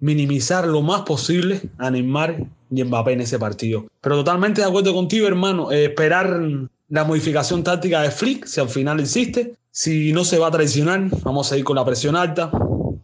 [0.00, 3.86] minimizar lo más posible a Neymar y Mbappé en ese partido.
[4.00, 5.70] Pero totalmente de acuerdo contigo, hermano.
[5.70, 6.40] Eh, esperar
[6.88, 9.54] la modificación táctica de Flick, si al final existe.
[9.70, 12.50] Si no se va a traicionar, vamos a ir con la presión alta.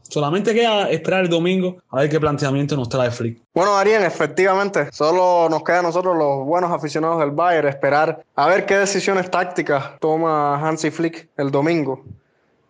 [0.02, 3.42] Solamente queda esperar el domingo a ver qué planteamiento nos trae Flick.
[3.54, 8.46] Bueno, Ariel, efectivamente, solo nos queda a nosotros los buenos aficionados del Bayern esperar a
[8.46, 12.04] ver qué decisiones tácticas toma Hansi Flick el domingo.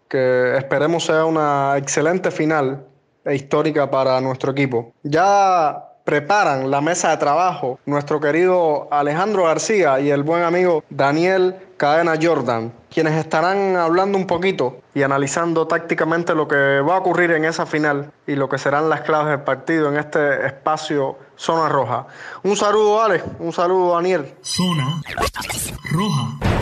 [0.08, 2.84] Que esperemos sea una excelente final
[3.24, 4.92] e histórica para nuestro equipo.
[5.02, 11.56] Ya preparan la mesa de trabajo nuestro querido Alejandro García y el buen amigo Daniel
[11.76, 17.32] Cadena Jordan, quienes estarán hablando un poquito y analizando tácticamente lo que va a ocurrir
[17.32, 21.68] en esa final y lo que serán las claves del partido en este espacio Zona
[21.68, 22.06] Roja.
[22.44, 24.34] Un saludo, Ale, un saludo, Daniel.
[24.42, 25.02] Zona
[25.90, 26.61] Roja.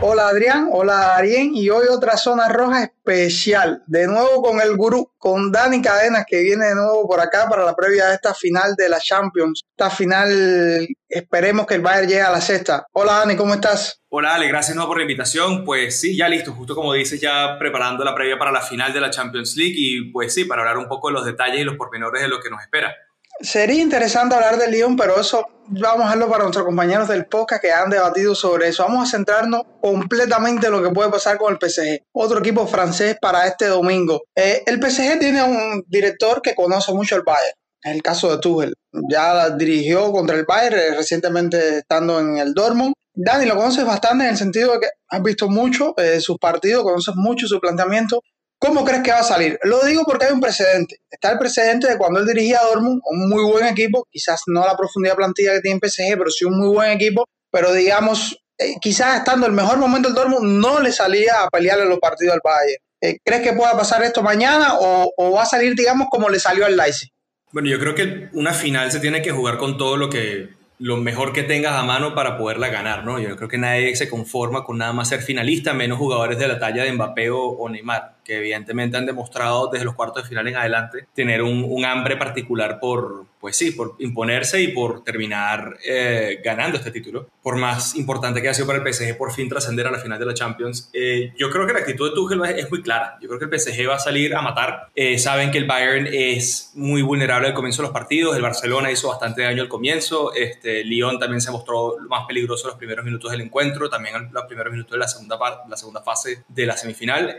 [0.00, 3.82] Hola Adrián, hola Arien y hoy otra zona roja especial.
[3.86, 7.64] De nuevo con el gurú, con Dani Cadenas que viene de nuevo por acá para
[7.64, 9.62] la previa de esta final de la Champions.
[9.70, 12.86] Esta final, esperemos que el Bayern llegue a la sexta.
[12.92, 14.00] Hola Dani, ¿cómo estás?
[14.08, 15.64] Hola Ale, gracias nuevo por la invitación.
[15.64, 19.00] Pues sí, ya listo, justo como dices, ya preparando la previa para la final de
[19.00, 21.76] la Champions League y pues sí, para hablar un poco de los detalles y los
[21.76, 22.94] pormenores de lo que nos espera.
[23.40, 27.62] Sería interesante hablar del Lyon, pero eso vamos a dejarlo para nuestros compañeros del podcast
[27.62, 28.84] que han debatido sobre eso.
[28.84, 33.16] Vamos a centrarnos completamente en lo que puede pasar con el PSG, otro equipo francés
[33.20, 34.22] para este domingo.
[34.36, 37.56] Eh, el PSG tiene un director que conoce mucho el Bayern.
[37.82, 38.74] En el caso de Tuchel,
[39.10, 42.94] ya dirigió contra el Bayern eh, recientemente estando en el Dortmund.
[43.12, 46.82] Dani, lo conoces bastante en el sentido de que has visto mucho eh, sus partidos,
[46.82, 48.22] conoces mucho su planteamiento.
[48.64, 49.58] ¿Cómo crees que va a salir?
[49.64, 51.02] Lo digo porque hay un precedente.
[51.10, 54.64] Está el precedente de cuando él dirigía a Dortmund, un muy buen equipo, quizás no
[54.64, 58.76] la profundidad plantilla que tiene PSG, pero sí un muy buen equipo, pero digamos, eh,
[58.80, 62.40] quizás estando el mejor momento el Dortmund no le salía a pelearle los partidos al
[62.42, 62.82] Bayern.
[63.02, 66.40] Eh, ¿Crees que pueda pasar esto mañana o, o, va a salir, digamos, como le
[66.40, 67.10] salió al Leipzig?
[67.52, 70.48] Bueno, yo creo que una final se tiene que jugar con todo lo que
[70.78, 73.20] lo mejor que tengas a mano para poderla ganar, ¿no?
[73.20, 76.58] Yo creo que nadie se conforma con nada más ser finalista, menos jugadores de la
[76.58, 80.56] talla de Mbappé o Neymar que evidentemente han demostrado desde los cuartos de final en
[80.56, 86.78] adelante tener un, hambre particular por, pues sí, por imponerse y por terminar eh, ganando
[86.78, 87.28] este título.
[87.42, 90.18] Por más importante que ha sido para el PSG por fin trascender a la final
[90.18, 93.18] de la Champions, eh, yo creo que la actitud de Tuchel es, muy clara.
[93.20, 94.88] Yo creo que el PSG va a salir a matar.
[94.94, 98.34] Eh, saben que el Bayern es muy vulnerable al comienzo de los partidos.
[98.34, 100.32] El Barcelona hizo bastante daño al comienzo.
[100.32, 104.32] Este, Lyon también se mostró más peligroso en los primeros minutos del encuentro, también en
[104.32, 107.36] los primeros minutos de la segunda, la segunda fase de la semifinal.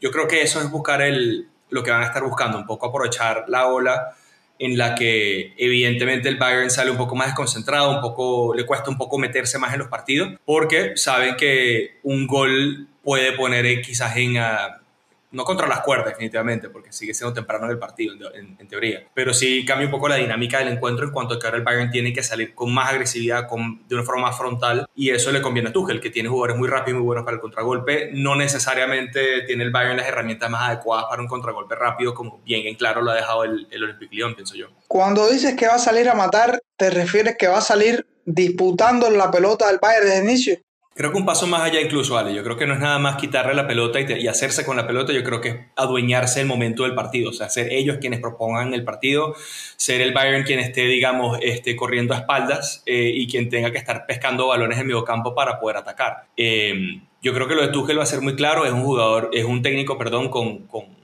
[0.00, 2.86] yo creo que eso es buscar el, lo que van a estar buscando, un poco
[2.86, 4.14] aprovechar la ola
[4.58, 8.90] en la que evidentemente el Bayern sale un poco más desconcentrado, un poco, le cuesta
[8.90, 14.16] un poco meterse más en los partidos, porque saben que un gol puede poner quizás
[14.16, 14.36] en,
[15.30, 19.32] no contra las cuerdas definitivamente, porque sigue siendo temprano en el partido, en, teoría, pero
[19.32, 22.12] sí cambia un poco la dinámica del encuentro en cuanto que ahora el Bayern tiene
[22.12, 25.68] que salir con más agresividad, con, de una forma más frontal, y eso le conviene
[25.68, 29.42] a Tuchel, que tiene jugadores muy rápidos y muy buenos para el contragolpe, no necesariamente
[29.42, 33.02] tiene el Bayern las herramientas más adecuadas para un contragolpe rápido, como bien en claro
[33.02, 34.66] lo ha dejado el, el Olympique Lyon, pienso yo.
[34.88, 39.08] Cuando dices que va a salir a matar, ¿te refieres que va a salir disputando
[39.10, 40.58] la pelota del Bayern desde el inicio?
[40.96, 42.32] Creo que un paso más allá incluso, Ale.
[42.32, 45.12] Yo creo que no es nada más quitarle la pelota y, hacerse con la pelota.
[45.12, 47.28] Yo creo que es adueñarse el momento del partido.
[47.28, 49.34] O sea, ser ellos quienes propongan el partido,
[49.76, 53.78] ser el Bayern quien esté, digamos, este, corriendo a espaldas eh, y quien tenga que
[53.78, 56.28] estar pescando balones en medio campo para poder atacar.
[56.34, 58.64] Eh, yo creo que lo de Tuchel va a ser muy claro.
[58.64, 60.95] Es un jugador, es un técnico, perdón, con, con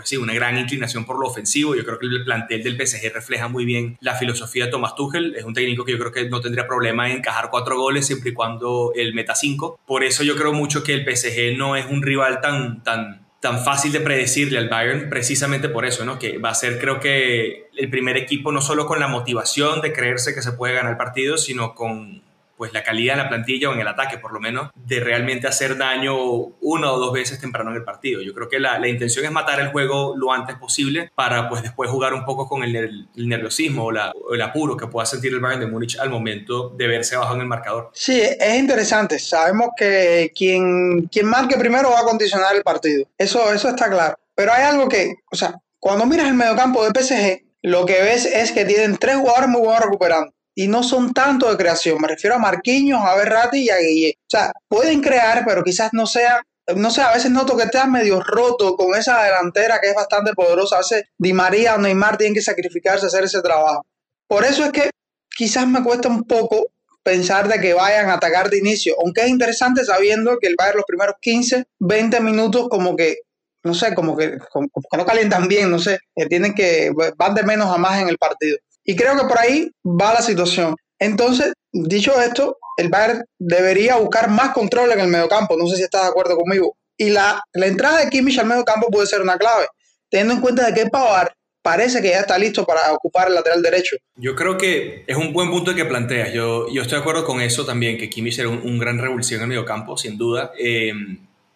[0.00, 1.74] pues sí, una gran inclinación por lo ofensivo.
[1.74, 5.34] Yo creo que el plantel del PSG refleja muy bien la filosofía de Thomas Tuchel.
[5.36, 8.30] Es un técnico que yo creo que no tendría problema en encajar cuatro goles siempre
[8.30, 9.78] y cuando el meta cinco.
[9.86, 13.62] Por eso yo creo mucho que el PSG no es un rival tan, tan, tan
[13.62, 16.18] fácil de predecirle al Bayern, precisamente por eso, ¿no?
[16.18, 19.92] Que va a ser, creo que, el primer equipo no solo con la motivación de
[19.92, 22.22] creerse que se puede ganar el partido, sino con
[22.60, 25.48] pues la calidad en la plantilla o en el ataque por lo menos de realmente
[25.48, 26.14] hacer daño
[26.60, 28.20] una o dos veces temprano en el partido.
[28.20, 31.62] Yo creo que la, la intención es matar el juego lo antes posible para pues
[31.62, 35.60] después jugar un poco con el, nerviosismo o, el apuro que pueda sentir el Bayern
[35.60, 37.92] de Múnich al momento de verse abajo en el marcador.
[37.94, 39.18] Sí, es interesante.
[39.18, 43.06] Sabemos que quien, quien marque primero va a condicionar el partido.
[43.16, 44.18] Eso, eso está claro.
[44.34, 48.26] Pero hay algo que, o sea, cuando miras el mediocampo de PSG, lo que ves
[48.26, 51.98] es que tienen tres jugadores muy buenos recuperando y no son tanto de creación.
[52.00, 54.14] Me refiero a Marquinhos, a Berratti y a Guille.
[54.18, 56.42] O sea, pueden crear, pero quizás no sea,
[56.76, 60.32] no sé, a veces noto que están medio roto con esa delantera que es bastante
[60.34, 60.76] poderosa.
[60.76, 63.86] A veces Di María o Neymar tienen que sacrificarse a hacer ese trabajo.
[64.26, 64.90] Por eso es que
[65.36, 66.66] quizás me cuesta un poco
[67.02, 70.76] pensar de que vayan a atacar de inicio, aunque es interesante sabiendo que el Bayern
[70.76, 73.16] los primeros 15, 20 minutos como que
[73.62, 77.34] no sé, como que, como que no calientan bien, no sé, que tienen que van
[77.34, 78.56] de menos a más en el partido.
[78.90, 80.74] Y creo que por ahí va la situación.
[80.98, 85.56] Entonces, dicho esto, el Bayern debería buscar más control en el mediocampo.
[85.56, 86.76] No sé si estás de acuerdo conmigo.
[86.96, 89.68] Y la, la entrada de Kimmich al mediocampo puede ser una clave,
[90.10, 91.28] teniendo en cuenta de que Pavard
[91.62, 93.96] parece que ya está listo para ocupar el lateral derecho.
[94.16, 96.32] Yo creo que es un buen punto que planteas.
[96.32, 99.42] Yo, yo estoy de acuerdo con eso también, que Kimmich era un, gran revulsivo en
[99.44, 100.50] el mediocampo, sin duda.
[100.58, 100.92] Eh,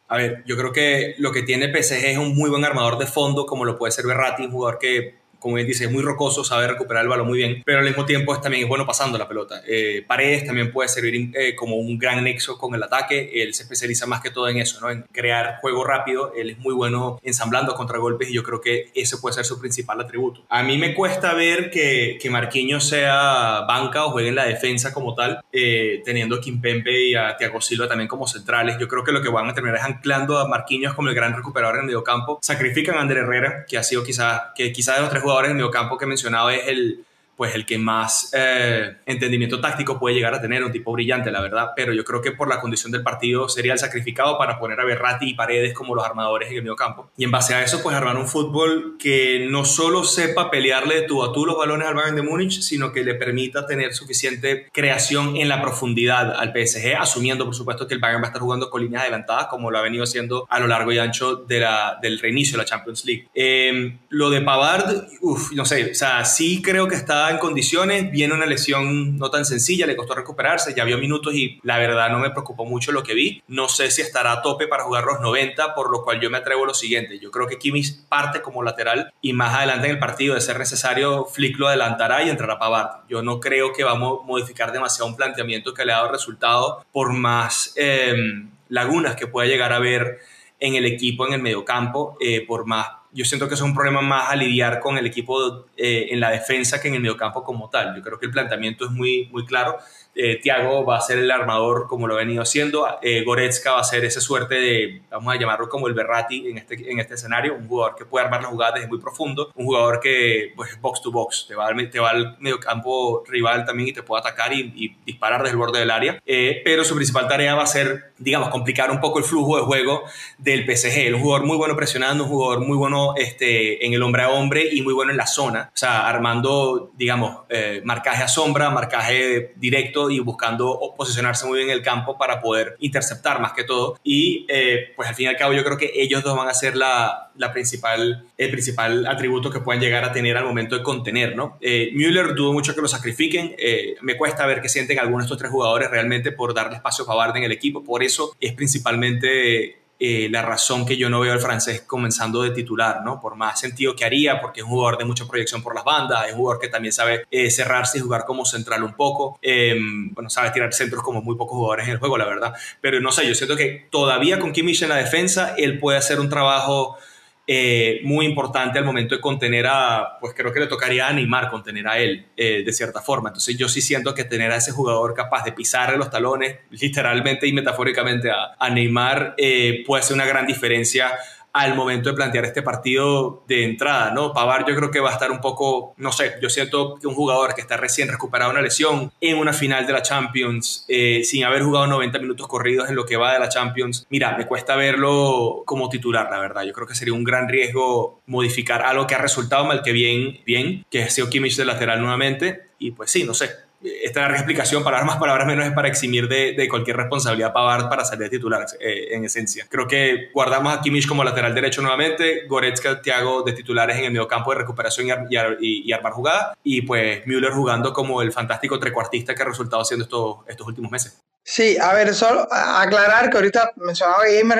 [0.06, 3.06] a ver, yo creo que lo que tiene PSG es un muy buen armador de
[3.06, 6.42] fondo, como lo puede ser Berratti, un jugador que como bien dice, es muy rocoso,
[6.42, 9.28] sabe recuperar el balón muy bien, pero al mismo tiempo es, también bueno pasando la
[9.28, 9.60] pelota.
[9.68, 13.64] Eh, Paredes también puede servir eh, como un gran nexo con el ataque, él se
[13.64, 14.90] especializa más que todo en eso, ¿no?
[14.90, 19.18] en crear juego rápido, él es muy bueno ensamblando contragolpes y yo creo que ese
[19.18, 20.46] puede ser su principal atributo.
[20.48, 24.94] A mí me cuesta ver que, que Marquinhos sea banca o juegue en la defensa
[24.94, 28.78] como tal, eh, teniendo a Kimpembe y a Thiago Silva también como centrales.
[28.80, 31.36] Yo creo que lo que van a terminar es anclando a Marquinhos como el gran
[31.36, 32.38] recuperador en el mediocampo.
[32.40, 35.50] Sacrifican a Ander Herrera, que ha sido quizás, que quizás de los tres jugadores jugadores
[35.50, 37.04] en el campo que he mencionado es el,
[37.36, 41.40] pues el que más eh, entendimiento táctico puede llegar a tener, un tipo brillante, la
[41.40, 44.80] verdad, pero yo creo que por la condición del partido sería el sacrificado para poner
[44.80, 47.10] a Berratti y Paredes como los armadores en el medio campo.
[47.16, 51.02] Y en base a eso, pues armar un fútbol que no solo sepa pelearle de
[51.02, 54.68] tú a tú los balones al Bayern de Múnich, sino que le permita tener suficiente
[54.72, 58.42] creación en la profundidad al PSG, asumiendo, por supuesto, que el Bayern va a estar
[58.42, 62.18] jugando con líneas adelantadas, como lo ha venido haciendo a lo largo y ancho del
[62.20, 63.28] reinicio de la Champions League.
[63.34, 68.10] Eh, lo de Pavard, uff, no sé, o sea, sí creo que está en condiciones,
[68.10, 72.10] viene una lesión no tan sencilla, le costó recuperarse, ya vio minutos y la verdad
[72.10, 73.42] no me preocupó mucho lo que vi.
[73.48, 76.38] No sé si estará a tope para jugar los 90, por lo cual yo me
[76.38, 77.18] atrevo a lo siguiente.
[77.18, 80.58] Yo creo que Kimmich parte como lateral y más adelante en el partido, de ser
[80.58, 83.06] necesario, Flick lo adelantará y entrará Pavard.
[83.08, 86.84] Yo no creo que vamos a modificar demasiado un planteamiento que le ha dado resultado
[86.92, 90.20] por más em, lagunas que pueda llegar a haber
[90.60, 94.02] en el equipo en el mediocampo, eh, por más yo siento que es un problema
[94.02, 97.70] más a lidiar con el equipo eh, en la defensa que en el mediocampo como
[97.70, 97.94] tal.
[97.94, 99.78] Yo creo que el planteamiento es muy, muy claro
[100.14, 102.86] eh, Tiago va a ser el armador como lo ha venido haciendo.
[103.02, 106.58] Eh, Goretzka va a ser esa suerte de, vamos a llamarlo como el Berrati en
[106.58, 109.66] este, en este escenario, un jugador que puede armar las jugadas desde muy profundo, un
[109.66, 113.88] jugador que pues box to box, te va al, te va al mediocampo rival también
[113.88, 116.20] y te puede atacar y, disparar desde el borde del área.
[116.24, 119.62] Eh, pero su principal tarea va a ser, digamos, complicar un poco el flujo de
[119.62, 120.04] juego
[120.38, 121.14] del PSG.
[121.14, 124.68] Un jugador muy bueno presionando, un jugador muy bueno este, en el hombre a hombre
[124.70, 129.52] y muy bueno en la zona, o sea, armando, digamos, eh, marcaje a sombra, marcaje
[129.56, 133.98] directo y buscando posicionarse muy bien en el campo para poder interceptar más que todo.
[134.02, 136.54] Y eh, pues al fin y al cabo yo creo que ellos dos van a
[136.54, 140.82] ser la, la principal, el principal atributo que pueden llegar a tener al momento de
[140.82, 141.58] contener, ¿no?
[141.60, 143.54] Eh, Müller dudo mucho que lo sacrifiquen.
[143.58, 147.04] Eh, me cuesta ver que sienten algunos de estos tres jugadores realmente por darle espacio
[147.04, 147.82] a Pavard en el equipo.
[147.82, 152.50] Por eso es principalmente eh, la razón que yo no veo al francés comenzando de
[152.50, 153.20] titular, ¿no?
[153.20, 156.26] Por más sentido que haría, porque es un jugador de mucha proyección por las bandas,
[156.26, 160.12] es un jugador que también sabe eh, cerrarse y jugar como central un poco, em,
[160.12, 163.12] bueno, sabe tirar centros como muy pocos jugadores en el juego, la verdad, pero no
[163.12, 166.98] sé, yo siento que todavía con Kimmich en la defensa, él puede hacer un trabajo
[167.46, 171.50] eh, muy importante al momento de contener a, pues creo que le tocaría a Neymar
[171.50, 173.28] contener a él eh, de cierta forma.
[173.28, 177.46] Entonces yo sí siento que tener a ese jugador capaz de pisarle los talones, literalmente
[177.46, 181.12] y metafóricamente a, a Neymar, eh, puede ser una gran diferencia
[181.54, 184.32] al momento de plantear este partido de entrada, ¿no?
[184.32, 187.14] Pavar yo creo que va a estar un poco, no sé, yo siento que un
[187.14, 191.22] jugador que está recién recuperado de una lesión en una final de la Champions, eh,
[191.22, 194.48] sin haber jugado 90 minutos corridos en lo que va de la Champions, mira, me
[194.48, 196.64] cuesta verlo como titular, la verdad.
[196.64, 200.40] Yo creo que sería un gran riesgo modificar algo que ha resultado mal que bien,
[200.44, 203.50] bien, que ha sido Kimmich de lateral nuevamente, y pues sí, no sé,
[203.84, 208.04] esta larga explicación, palabras más, palabras menos, es para eximir de, cualquier responsabilidad Pavard para
[208.04, 209.66] salir de titular, eh, en esencia.
[209.68, 214.12] Creo que guardamos a Kimmich como lateral derecho nuevamente, Goretzka, Thiago de titulares en el
[214.12, 219.34] medio campo de recuperación y, armar jugada, y pues Müller jugando como el fantástico trecuartista
[219.34, 221.20] que ha resultado siendo estos, estos últimos meses.
[221.46, 224.56] Sí, a ver, solo aclarar que ahorita mencionaba que me,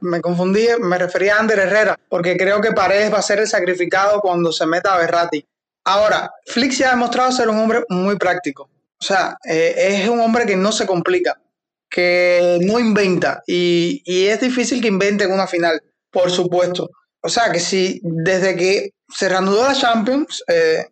[0.00, 3.48] me, confundí, me refería a Ander Herrera, porque creo que Paredes va a ser el
[3.48, 5.42] sacrificado cuando se meta a Berratti.
[5.88, 8.64] Ahora, Flick se ha demostrado ser un hombre muy práctico.
[9.00, 11.40] O sea, eh, es un hombre que no se complica,
[11.88, 13.42] que no inventa.
[13.46, 15.80] Y, es difícil que invente en una final,
[16.10, 16.90] por supuesto.
[17.22, 20.84] O sea, que si desde que se reanudó la Champions, eh,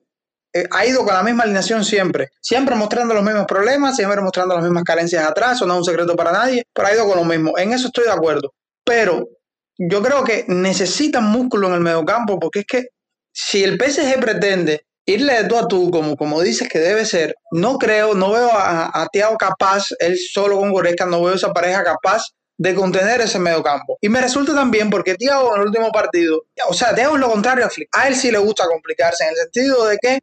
[0.55, 2.31] eh, ha ido con la misma alineación siempre.
[2.41, 5.85] Siempre mostrando los mismos problemas, siempre mostrando las mismas carencias atrás, eso no es un
[5.85, 7.59] secreto para nadie, pero ha ido con lo mismo.
[7.59, 8.55] En eso estoy de acuerdo.
[8.83, 9.29] Pero
[9.77, 12.87] yo creo que necesitan músculo en el mediocampo, porque es que
[13.31, 17.37] si el PSG pretende irle de tú a tú, como, como dices que debe ser,
[17.53, 21.85] no creo, no veo a, a capaz, él solo con Goretzka, no veo esa pareja
[21.85, 22.25] capaz
[22.59, 23.99] de contener ese medio campo.
[24.01, 27.31] Y me resulta también porque Thiago en el último partido, o sea, Thiago es lo
[27.31, 27.89] contrario a Flick.
[27.97, 30.21] A él sí le gusta complicarse, en el sentido de que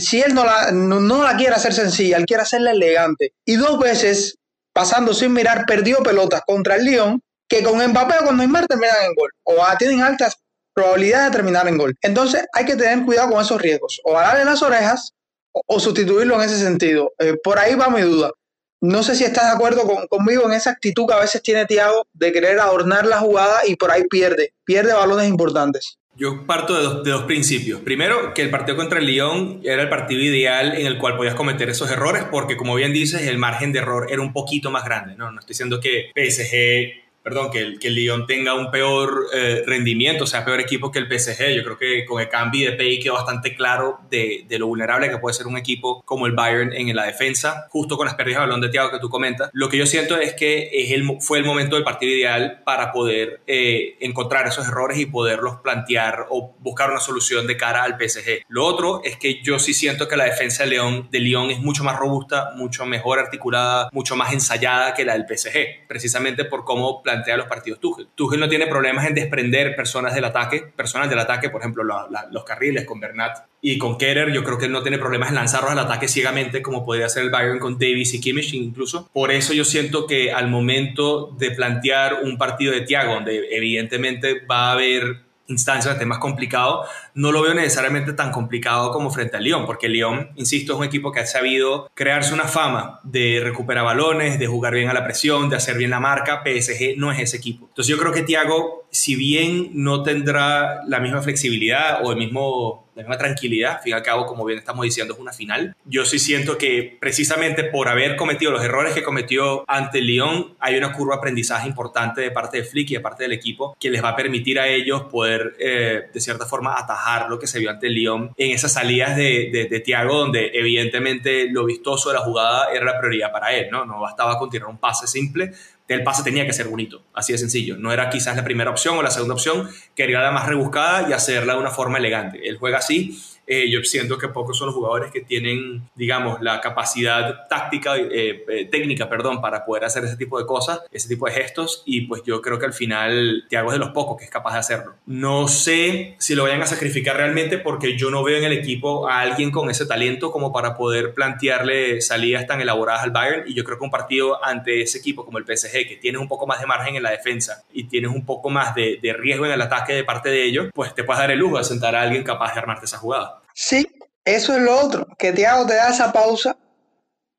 [0.00, 3.32] si él no la, no, la quiere hacer sencilla, él quiere hacerla elegante.
[3.44, 4.36] Y dos veces,
[4.72, 9.04] pasando sin mirar, perdió pelotas contra el Lyon, que con Mbappé o con Neymar terminan
[9.06, 9.30] en gol.
[9.44, 10.36] O tienen altas
[10.74, 11.96] probabilidad de terminar en gol.
[12.02, 14.00] Entonces hay que tener cuidado con esos riesgos.
[14.04, 15.14] O darle las orejas
[15.52, 17.12] o, sustituirlo en ese sentido.
[17.18, 18.32] Eh, por ahí va mi duda.
[18.80, 22.06] No sé si estás de acuerdo conmigo en esa actitud que a veces tiene Thiago
[22.12, 25.96] de querer adornar la jugada y por ahí pierde, pierde balones importantes.
[26.16, 27.80] Yo parto de dos, de dos, principios.
[27.80, 31.34] Primero, que el partido contra el Lyon era el partido ideal en el cual podías
[31.34, 34.84] cometer esos errores, porque como bien dices, el margen de error era un poquito más
[34.84, 35.16] grande.
[35.16, 39.28] No, no estoy diciendo que PSG perdón, que el, que el Lyon tenga un peor
[39.32, 41.54] eh, rendimiento, o sea, peor equipo que el PSG.
[41.56, 45.08] Yo creo que con el cambio de Pay quedó bastante claro de, de, lo vulnerable
[45.08, 48.40] que puede ser un equipo como el Bayern en la defensa, justo con las pérdidas
[48.40, 49.48] de balón de Thiago que tú comentas.
[49.54, 52.92] Lo que yo siento es que es el, fue el momento del partido ideal para
[52.92, 57.96] poder eh, encontrar esos errores y poderlos plantear o buscar una solución de cara al
[57.98, 58.44] PSG.
[58.48, 61.60] Lo otro es que yo sí siento que la defensa de León, de Lyon es
[61.60, 66.64] mucho más robusta, mucho mejor articulada, mucho más ensayada que la del PSG, precisamente por
[66.64, 68.08] cómo plantea los partidos Tuchel.
[68.14, 72.44] Tuchel no tiene problemas en desprender personas del ataque, personas del ataque, por ejemplo, los
[72.44, 74.32] carriles con Bernat y con Kerer.
[74.32, 77.30] Yo creo que no tiene problemas en lanzarlos al ataque ciegamente, como podría hacer el
[77.30, 79.08] Bayern con Davis y Kimmich incluso.
[79.12, 84.40] Por eso yo siento que al momento de plantear un partido de Thiago, donde evidentemente
[84.44, 86.84] va a haber instancias de más complicado,
[87.14, 90.84] no lo veo necesariamente tan complicado como frente al Lyon, porque Lyon, insisto, es un
[90.84, 95.04] equipo que ha sabido crearse una fama de recuperar balones, de jugar bien a la
[95.04, 96.42] presión, de hacer bien la marca.
[96.44, 97.66] PSG no es ese equipo.
[97.68, 102.83] Entonces yo creo que Thiago, si bien no tendrá la misma flexibilidad o el mismo
[102.94, 103.80] la misma tranquilidad.
[103.82, 105.76] Fin y al cabo, como bien estamos diciendo, es una final.
[105.84, 110.76] Yo sí siento que precisamente por haber cometido los errores que cometió ante Lyon, hay
[110.76, 114.02] una curva aprendizaje importante de parte de Flick y de parte del equipo que les
[114.02, 117.70] va a permitir a ellos poder, eh, de cierta forma, atajar lo que se vio
[117.70, 122.20] ante Lyon en esas salidas de, de, de Thiago, donde evidentemente lo vistoso de la
[122.20, 123.84] jugada era la prioridad para él, ¿no?
[123.84, 125.52] No bastaba con tirar un pase simple,
[125.88, 127.76] el pase tenía que ser bonito, así de sencillo.
[127.76, 131.12] No era quizás la primera opción o la segunda opción, quería la más rebuscada y
[131.12, 132.48] hacerla de una forma elegante.
[132.48, 136.60] Él juega así eh, yo siento que pocos son los jugadores que tienen, digamos, la
[136.60, 141.26] capacidad táctica, eh, eh, técnica, perdón, para poder hacer ese tipo de cosas, ese tipo
[141.26, 144.24] de gestos, y pues yo creo que al final Thiago es de los pocos que
[144.24, 144.94] es capaz de hacerlo.
[145.06, 149.08] No sé si lo vayan a sacrificar realmente porque yo no veo en el equipo
[149.08, 153.54] a alguien con ese talento como para poder plantearle salidas tan elaboradas al Bayern, y
[153.54, 156.46] yo creo que un partido ante ese equipo como el PSG, que tiene un poco
[156.46, 159.52] más de margen en la defensa y tienes un poco más de, de riesgo en
[159.52, 162.02] el ataque de parte de ellos, pues te puedes dar el lujo de sentar a
[162.02, 163.33] alguien capaz de armarte esa jugada.
[163.54, 163.86] Sí,
[164.24, 166.58] eso es lo otro, que Thiago te da esa pausa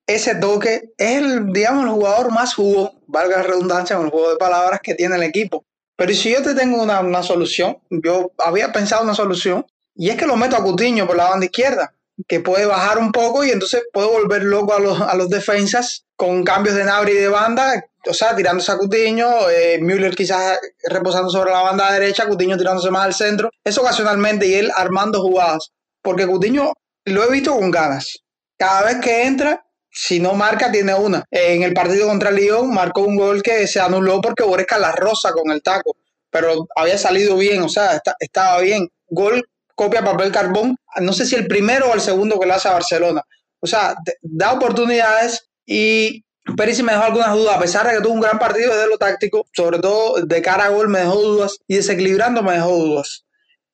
[0.08, 0.94] ese toque.
[0.98, 4.80] Es el, digamos, el jugador más jugón, valga la redundancia, en el juego de palabras
[4.82, 5.66] que tiene el equipo.
[5.98, 10.18] Pero si yo te tengo una, una solución, yo había pensado una solución, y es
[10.18, 11.94] que lo meto a Cutiño por la banda izquierda,
[12.28, 16.06] que puede bajar un poco y entonces puedo volver loco a los, a los defensas
[16.16, 20.60] con cambios de Nabri y de banda, o sea, tirándose a Cutiño, eh, Müller quizás
[20.90, 25.22] reposando sobre la banda derecha, Cutiño tirándose más al centro, eso ocasionalmente y él armando
[25.22, 25.72] jugadas,
[26.06, 26.72] porque Cutiño
[27.06, 28.20] lo he visto con ganas.
[28.58, 31.26] Cada vez que entra, si no marca, tiene una.
[31.32, 35.32] En el partido contra Lyon marcó un gol que se anuló porque Boresca la rosa
[35.34, 35.98] con el taco,
[36.30, 38.88] pero había salido bien, o sea, estaba bien.
[39.08, 39.44] Gol,
[39.76, 42.74] copia papel carbón, no sé si el primero o el segundo que le hace a
[42.74, 43.24] Barcelona.
[43.60, 46.24] O sea, da oportunidades y
[46.56, 48.98] Perisic me dejó algunas dudas, a pesar de que tuvo un gran partido desde lo
[48.98, 53.25] táctico, sobre todo de cara a gol me dejó dudas y desequilibrando me dejó dudas.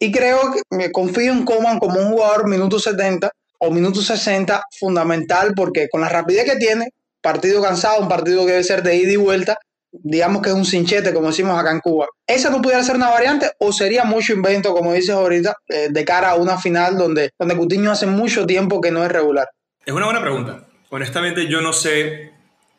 [0.03, 3.29] Y creo que me confío en Coman como un jugador minuto 70
[3.59, 6.87] o minuto 60 fundamental porque con la rapidez que tiene,
[7.21, 9.57] partido cansado, un partido que debe ser de ida y vuelta,
[9.91, 12.07] digamos que es un cinchete, como decimos acá en Cuba.
[12.25, 16.03] ¿Esa no pudiera ser una variante o sería mucho invento, como dices ahorita, eh, de
[16.03, 19.49] cara a una final donde, donde Coutinho hace mucho tiempo que no es regular?
[19.85, 20.65] Es una buena pregunta.
[20.89, 22.31] Honestamente, yo no sé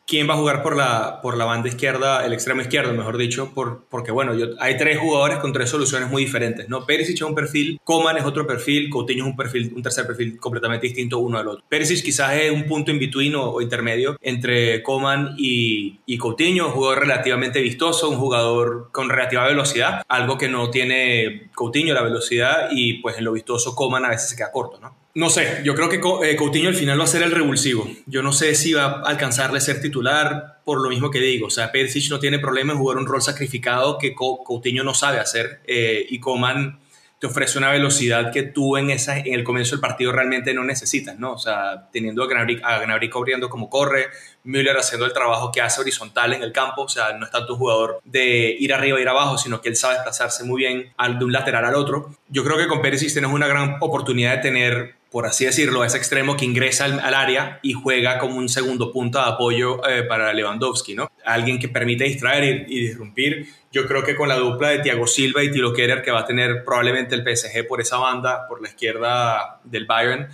[0.05, 3.51] quién va a jugar por la, por la banda izquierda, el extremo izquierdo, mejor dicho,
[3.53, 6.85] por, porque bueno, yo, hay tres jugadores con tres soluciones muy diferentes, ¿no?
[6.85, 10.37] Perisic es un perfil, Coman es otro perfil, Coutinho es un perfil, un tercer perfil
[10.37, 11.63] completamente distinto uno al otro.
[11.67, 16.73] Perisic quizás es un punto in between o, intermedio entre Coman y, y Coutinho, un
[16.73, 22.69] jugador relativamente vistoso, un jugador con relativa velocidad, algo que no tiene Coutinho, la velocidad,
[22.71, 25.02] y pues en lo vistoso Coman a veces se queda corto, ¿no?
[25.15, 27.87] No sé, yo creo que eh, Coutinho al final va a ser el revulsivo.
[28.07, 31.47] Yo no sé si va a alcanzarle ser titular por lo mismo que digo.
[31.47, 35.19] O sea, Perisic no tiene problema en jugar un rol sacrificado que Coutinho no sabe
[35.19, 35.61] hacer.
[35.67, 36.79] Eh, y Coman
[37.23, 40.63] te ofrece una velocidad que tú en, esa, en el comienzo del partido realmente no
[40.65, 41.31] necesitas, ¿no?
[41.31, 44.07] O sea, teniendo a Gnabry, a corriendo como corre,
[44.43, 47.53] Müller haciendo el trabajo que hace horizontal en el campo, o sea, no es tanto
[47.53, 51.23] un jugador de ir arriba, ir abajo, sino que él sabe desplazarse muy bien de
[51.23, 52.13] un lateral al otro.
[52.27, 55.97] Yo creo que con Perisic tienes una gran oportunidad de tener por así decirlo, ese
[55.97, 60.33] extremo que ingresa al, área y juega como un segundo punto de apoyo eh, para
[60.33, 61.11] Lewandowski, ¿no?
[61.23, 63.47] Alguien que permite distraer y, disrumpir.
[63.71, 66.25] Yo creo que con la dupla de Thiago Silva y Tilo Kerer que va a
[66.25, 70.29] tener probablemente el PSG por esa banda, por la izquierda del Bayern,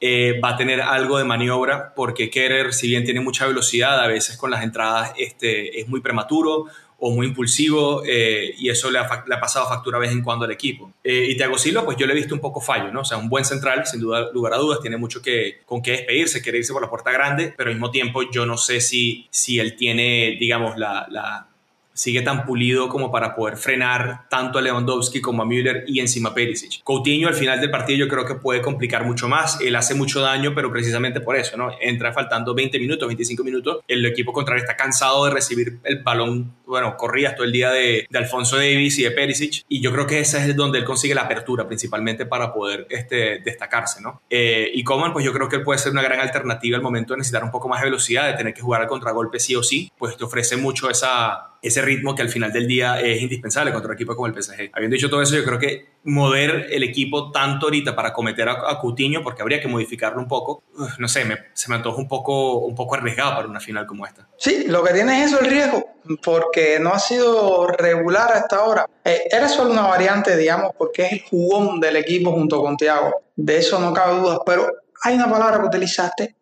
[0.00, 4.06] eh, va a tener algo de maniobra porque Kerer, si bien tiene mucha velocidad, a
[4.06, 6.68] veces con las entradas este, es muy prematuro
[7.04, 9.08] o muy impulsivo eh, y eso le ha,
[9.40, 10.92] pasado factura vez en cuando al equipo.
[11.02, 13.00] Eh, y Thiago Silva, pues yo le he visto un poco fallo, ¿no?
[13.00, 15.90] O sea, un buen central, sin duda, lugar a dudas, tiene mucho que, con qué
[15.90, 19.26] despedirse, quiere irse por la puerta grande, pero al mismo tiempo yo no sé si,
[19.30, 21.48] si él tiene, digamos, la, la
[21.94, 26.34] sigue tan pulido como para poder frenar tanto a Lewandowski como a Müller y encima
[26.34, 26.82] Perisic.
[26.82, 30.20] Coutinho al final del partido yo creo que puede complicar mucho más, él hace mucho
[30.20, 31.70] daño, pero precisamente por eso, ¿no?
[31.80, 36.52] Entra faltando 20 minutos, 25 minutos, el equipo contrario está cansado de recibir el balón,
[36.66, 40.20] bueno, corridas todo el día de, Alfonso Davis y de Perisic, y yo creo que
[40.20, 44.22] ese es donde él consigue la apertura principalmente para poder este, destacarse, ¿no?
[44.30, 47.14] Eh, y Coman, pues yo creo que él puede ser una gran alternativa al momento
[47.14, 49.62] de necesitar un poco más de velocidad, de tener que jugar al contragolpe sí o
[49.62, 53.72] sí, pues te ofrece mucho esa ese ritmo que al final del día es indispensable
[53.72, 54.70] contra un equipo como el PSG.
[54.72, 58.70] Habiendo dicho todo eso, yo creo que mover el equipo tanto ahorita para cometer a,
[58.70, 60.64] a Coutinho, porque habría que modificarlo un poco,
[60.98, 64.28] no sé, se me antoja un poco, un poco arriesgado para una final como esta.
[64.36, 65.84] Sí, lo que tiene es eso el riesgo,
[66.24, 68.86] porque no ha sido regular hasta ahora.
[69.04, 73.22] Eh, era solo una variante, digamos, porque es el jugón del equipo junto con Thiago.
[73.36, 74.66] De eso no cabe duda, pero
[75.04, 76.36] hay una palabra que utilizaste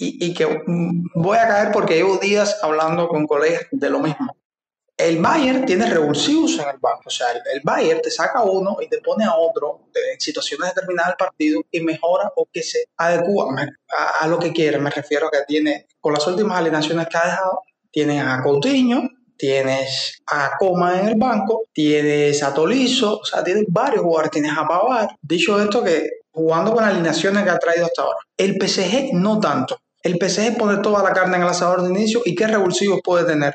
[0.00, 0.62] y, que
[1.14, 4.36] voy a caer porque llevo días hablando con colegas de lo mismo.
[4.98, 8.88] El Bayern tiene revulsivos en el banco, o sea, el, Bayern te saca uno y
[8.88, 13.54] te pone a otro en situaciones determinadas del partido y mejora o que se adecua
[14.20, 14.78] a, lo que quiere.
[14.78, 19.08] Me refiero a que tiene, con las últimas alineaciones que ha dejado, tienes a Coutinho,
[19.36, 24.52] tienes a Coma en el banco, tienes a Tolizo, o sea, tienes varios jugadores, tienes
[24.52, 25.16] a Pavar.
[25.22, 28.18] Dicho esto, que jugando con alineaciones que ha traído hasta ahora.
[28.36, 32.22] El PSG no tanto el PSG pone toda la carne en el asador de inicio
[32.24, 33.54] y qué revulsivos puede tener.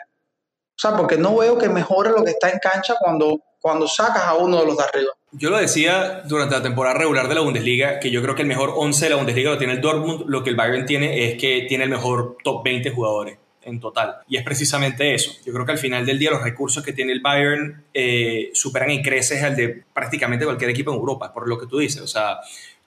[0.84, 4.34] Sea, porque no veo que mejore lo que está en cancha cuando, cuando sacas a
[4.34, 5.12] uno de los de arriba.
[5.32, 8.50] Yo lo decía durante la temporada regular de la Bundesliga, que yo creo que el
[8.50, 11.40] mejor 11 de la Bundesliga lo tiene el Dortmund, lo que el Bayern tiene es
[11.40, 14.18] que tiene el mejor top 20 jugadores en total.
[14.28, 15.32] Y es precisamente eso.
[15.46, 18.92] Yo creo que al final del día los recursos que tiene el Bayern eh, superan
[18.92, 22.02] y crecen al de prácticamente cualquier equipo en Europa, por lo que tú dices.
[22.02, 22.40] O sea,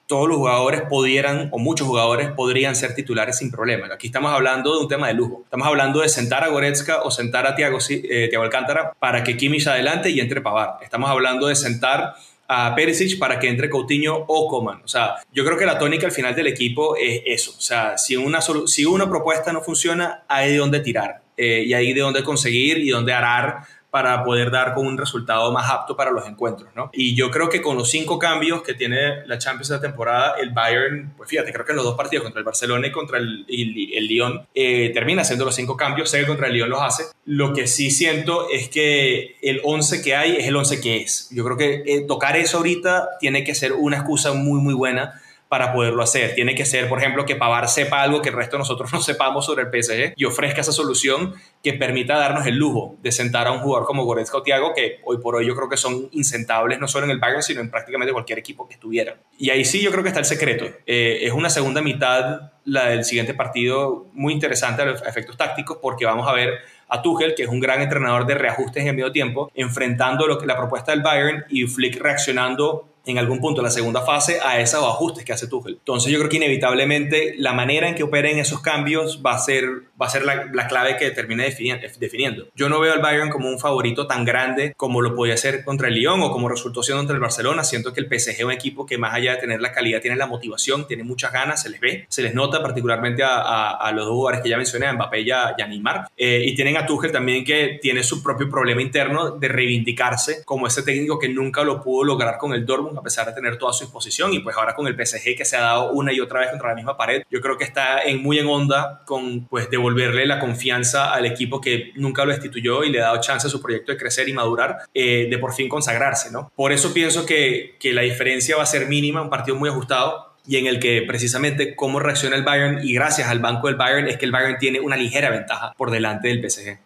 [0.07, 3.89] todos los jugadores pudieran, o muchos jugadores podrían ser titulares sin problema.
[3.93, 5.43] Aquí estamos hablando de un tema de lujo.
[5.45, 9.67] Estamos hablando de sentar a Goretzka o sentar a Thiago, eh, Alcántara para que Kimmich
[9.67, 10.79] adelante y entre Pavar.
[10.83, 12.15] Estamos hablando de sentar
[12.49, 14.81] a Perisic para que entre Coutinho o Coman.
[14.85, 17.53] O sea, yo creo que la tónica al final del equipo es eso.
[17.57, 21.75] O sea, si una, si una propuesta no funciona, hay de dónde tirar eh, y
[21.75, 23.63] hay de dónde conseguir y dónde arar
[23.97, 26.91] para poder dar con un resultado más apto para los encuentros, ¿no?
[26.93, 30.51] Y yo creo que con los cinco cambios que tiene la Champions de temporada, el
[30.51, 33.47] Bayern, pues fíjate, creo que en los dos partidos contra el Barcelona y contra el,
[33.49, 37.05] el, Lyon, eh, termina haciendo los cinco cambios, sé contra el Lyon los hace.
[37.25, 41.31] Lo que sí siento es que el 11 que hay es el 11 que es.
[41.31, 45.23] Yo creo que eh, tocar eso ahorita tiene que ser una excusa muy, muy buena
[45.49, 46.35] para poderlo hacer.
[46.35, 49.01] Tiene que ser, por ejemplo, que Pavar sepa algo que el resto de nosotros no
[49.01, 53.47] sepamos sobre el PSG y ofrezca esa solución que permita darnos el lujo de sentar
[53.47, 56.09] a un jugador como Goretzka o Thiago, que hoy por hoy yo creo que son
[56.13, 59.17] insentables no solo en el Bayern, sino en prácticamente cualquier equipo que estuviera.
[59.39, 60.67] Y ahí sí yo creo que está el secreto.
[60.87, 65.79] Eh, es una segunda mitad, la del siguiente partido, muy interesante a los efectos tácticos,
[65.81, 68.95] porque vamos a ver a Tuchel, que es un gran entrenador de reajustes en el
[68.95, 73.63] medio tiempo, enfrentando lo que, la propuesta del Bayern y Flick reaccionando en algún punto
[73.63, 75.75] la segunda fase a esos ajustes que hace Tuchel.
[75.79, 79.65] Entonces yo creo que inevitablemente la manera en que operen esos cambios va a ser,
[80.01, 82.49] va a ser la, clave que termine definiendo.
[82.57, 85.89] Yo no veo al Bayern como un favorito tan grande como lo podía ser contra
[85.89, 87.63] el Lyon o como resultó siendo contra el Barcelona.
[87.63, 90.17] Siento que el PSG es un equipo que más allá de tener la calidad tiene
[90.17, 94.15] la motivación, tiene muchas ganas, se les ve, se les nota particularmente a, los dos
[94.15, 96.09] jugadores que ya mencioné, a Mbappé y a, Neymar.
[96.17, 100.67] Eh, y tienen a Tuchel también que tiene su propio problema interno de reivindicarse como
[100.67, 103.73] ese técnico que nunca lo pudo lograr con el Dortmund a pesar de tener toda
[103.73, 106.41] su exposición y pues ahora con el PSG que se ha dado una y otra
[106.41, 110.27] vez contra la misma pared, yo creo que está muy en onda con pues devolverle
[110.27, 113.61] la confianza al equipo que nunca lo destituyó y le ha dado chance a su
[113.61, 116.53] proyecto de crecer y madurar, eh, de por fin consagrarse, ¿no?
[116.55, 120.37] Por eso pienso que, que la diferencia va a ser mínima, un partido muy ajustado,
[120.47, 124.09] y en el que precisamente cómo reacciona el Bayern y gracias al banco del Bayern
[124.09, 126.79] es que el Bayern tiene una ligera ventaja por delante del PSG.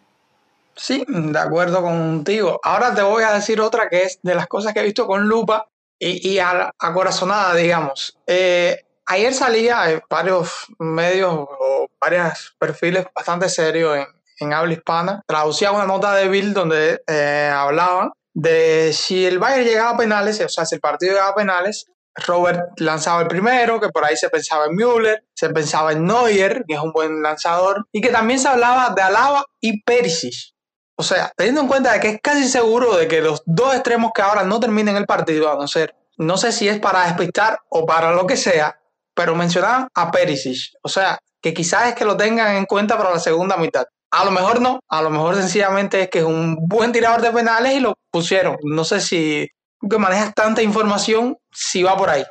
[0.75, 2.59] Sí, de acuerdo contigo.
[2.63, 5.27] Ahora te voy a decir otra que es de las cosas que he visto con
[5.27, 5.67] lupa
[6.01, 8.17] y, y a, corazonada, digamos.
[8.25, 10.49] Eh, ayer salía varios
[10.79, 14.07] medios o varios perfiles bastante serios en,
[14.39, 15.21] en habla hispana.
[15.27, 20.41] Traducía una nota de Bill donde eh, hablaban de si el Bayern llegaba a penales,
[20.41, 24.17] o sea, si el partido llegaba a penales, Robert lanzaba el primero, que por ahí
[24.17, 28.09] se pensaba en Müller, se pensaba en Neuer, que es un buen lanzador, y que
[28.09, 30.53] también se hablaba de Alaba y Perisic.
[31.01, 34.21] O sea, teniendo en cuenta que es casi seguro de que los dos extremos que
[34.21, 37.87] ahora no terminen el partido, a no ser, no sé si es para despistar o
[37.87, 38.79] para lo que sea,
[39.15, 40.75] pero mencionaban a Perisic.
[40.83, 43.83] O sea, que quizás es que lo tengan en cuenta para la segunda mitad.
[44.11, 47.31] A lo mejor no, a lo mejor sencillamente es que es un buen tirador de
[47.31, 48.57] penales y lo pusieron.
[48.61, 49.47] No sé si
[49.89, 52.23] que manejas tanta información, si va por ahí.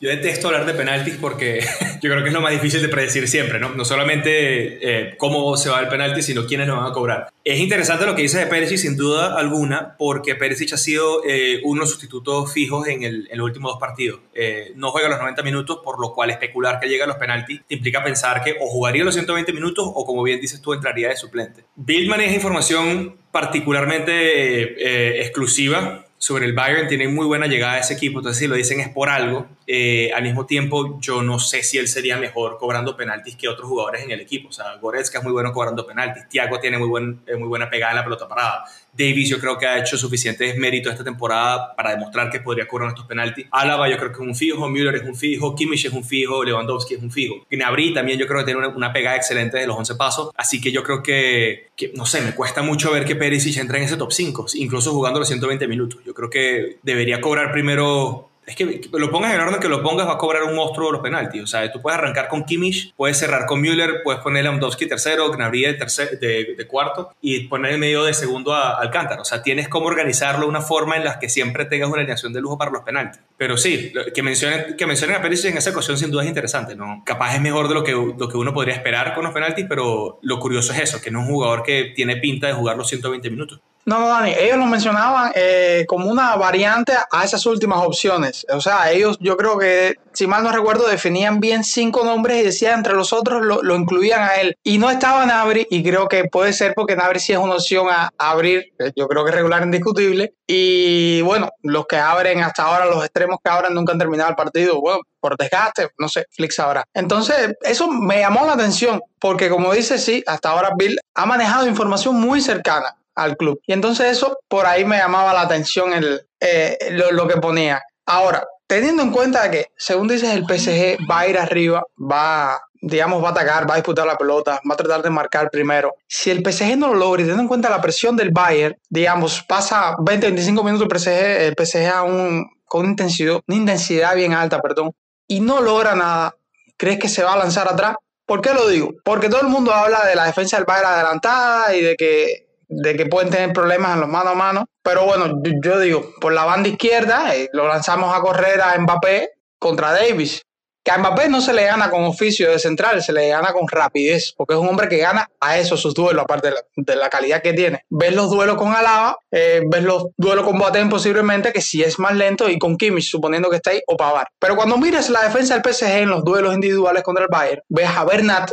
[0.00, 1.60] Yo detesto hablar de penaltis porque
[2.02, 3.70] yo creo que es lo más difícil de predecir siempre, ¿no?
[3.70, 7.28] No solamente eh, cómo se va el penalti, sino quiénes lo van a cobrar.
[7.44, 11.60] Es interesante lo que dice de Perisic, sin duda alguna, porque Perisic ha sido eh,
[11.64, 14.20] uno de los sustitutos fijos en, el, en los últimos dos partidos.
[14.34, 17.60] Eh, no juega los 90 minutos, por lo cual especular que llega a los penaltis
[17.68, 21.16] implica pensar que o jugaría los 120 minutos o, como bien dices tú, entraría de
[21.16, 21.64] suplente.
[21.74, 28.18] Bill maneja información particularmente exclusiva sobre el Bayern tiene muy buena llegada a ese equipo,
[28.18, 29.46] entonces si lo dicen es por algo.
[29.70, 33.68] Eh, al mismo tiempo, yo no sé si él sería mejor cobrando penaltis que otros
[33.68, 34.48] jugadores en el equipo.
[34.48, 37.68] O sea, Goretzka es muy bueno cobrando penaltis, Thiago tiene muy, buen, eh, muy buena
[37.68, 38.64] pegada en la pelota parada.
[38.94, 42.88] Davis yo creo que ha hecho suficientes méritos esta temporada para demostrar que podría cobrar
[42.88, 43.46] estos penaltis.
[43.50, 46.42] Álava yo creo que es un fijo, Müller es un fijo, Kimmich es un fijo,
[46.42, 47.46] Lewandowski es un fijo.
[47.50, 50.72] Gnabry también yo creo que tiene una, pegada excelente de los 11 pasos, así que
[50.72, 53.98] yo creo que, que, no sé, me cuesta mucho ver que Perisic entra en ese
[53.98, 56.00] top 5, incluso jugando los 120 minutos.
[56.06, 60.08] Yo creo que debería cobrar primero es que lo pongas en orden que lo pongas,
[60.08, 61.42] va a cobrar un monstruo los penaltis.
[61.42, 64.86] O sea, tú puedes arrancar con Kimmich, puedes cerrar con Müller, puedes poner a Lewandowski
[64.86, 69.20] tercero, Gnabry de, de, cuarto y poner en medio de segundo a Alcántara.
[69.20, 72.40] O sea, tienes cómo organizarlo una forma en la que siempre tengas una alineación de
[72.40, 73.20] lujo para los penaltis.
[73.36, 76.74] Pero sí, que mencionen, que mencionen a Pérez en esa ecuación sin duda es interesante,
[76.74, 77.02] ¿no?
[77.04, 80.20] Capaz es mejor de lo que, lo que uno podría esperar con los penaltis, pero
[80.22, 82.88] lo curioso es eso, que no es un jugador que tiene pinta de jugar los
[82.88, 83.60] 120 minutos.
[83.88, 88.44] No, no, Dani, ellos lo mencionaban eh, como una variante a esas últimas opciones.
[88.50, 92.44] O sea, ellos, yo creo que, si mal no recuerdo, definían bien cinco nombres y
[92.44, 94.58] decían entre los otros lo, incluían a él.
[94.62, 97.86] Y no estaba Nabri, y creo que puede ser porque Nabri sí es una opción
[97.88, 100.34] a, abrir, yo creo que es regular indiscutible.
[100.46, 104.36] Y bueno, los que abren hasta ahora, los extremos que abren nunca han terminado el
[104.36, 106.84] partido, bueno, por desgaste, no sé, Flix ahora.
[106.92, 111.66] Entonces, eso me llamó la atención, porque como dice, sí, hasta ahora Bill ha manejado
[111.66, 113.60] información muy cercana al club.
[113.66, 116.78] Y entonces eso por ahí me llamaba la atención el, eh,
[117.12, 117.82] lo, que ponía.
[118.06, 123.22] Ahora, teniendo en cuenta que, según dices, el PSG va a ir arriba, va, digamos,
[123.22, 125.94] va a atacar, va a disputar la pelota, va a tratar de marcar primero.
[126.06, 129.42] Si el PSG no lo logra y teniendo en cuenta la presión del Bayern, digamos,
[129.42, 134.60] pasa 20-25 minutos el PSG, el PSG a un con intensidad, una intensidad bien alta,
[134.60, 134.92] perdón,
[135.26, 136.34] y no logra nada,
[136.76, 137.96] ¿crees que se va a lanzar atrás?
[138.26, 138.92] ¿Por qué lo digo?
[139.04, 142.96] Porque todo el mundo habla de la defensa del Bayern adelantada y de que, de
[142.96, 144.66] que pueden tener problemas en los mano a mano.
[144.82, 149.30] Pero bueno, yo, digo, por la banda izquierda eh, lo lanzamos a correr a Mbappé
[149.58, 150.42] contra Davis
[150.88, 153.68] que a Mbappé no se le gana con oficio de central, se le gana con
[153.68, 157.42] rapidez, porque es un hombre que gana a eso sus duelos, aparte de la, calidad
[157.42, 157.84] que tiene.
[157.90, 161.98] Ves los duelos con Alaba, eh, ves los duelos con Boateng posiblemente, que si es
[161.98, 164.28] más lento, y con Kimmich, suponiendo que está ahí, o Pavar.
[164.38, 167.90] Pero cuando miras la defensa del PSG en los duelos individuales contra el Bayern, ves
[167.94, 168.50] a Bernat,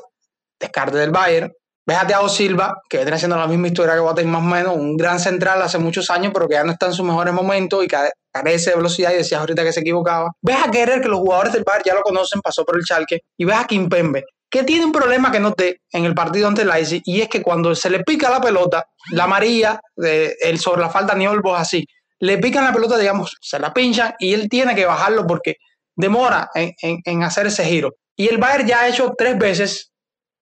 [0.60, 1.54] descarte del Bayern,
[1.88, 4.76] Ves a Thiago Silva, que viene haciendo la misma historia que Boateng más o menos,
[4.76, 7.84] un gran central hace muchos años, pero que ya no está en sus mejores momentos
[7.84, 10.32] y carece de velocidad y decías ahorita que se equivocaba.
[10.42, 13.20] Ves a Querer, que los jugadores del Bayern ya lo conocen, pasó por el Chalque,
[13.38, 16.70] y ves a Kimpembe, que tiene un problema que noté en el partido ante el
[16.70, 20.90] Leipzig, y es que cuando se le pica la pelota, la María, el sobre la
[20.90, 21.86] falta ni Olvos así,
[22.20, 25.58] le pican la pelota, digamos, se la pinchan y él tiene que bajarlo porque
[25.96, 27.92] demora en, en hacer ese giro.
[28.16, 29.92] Y el Bayern ya ha hecho tres veces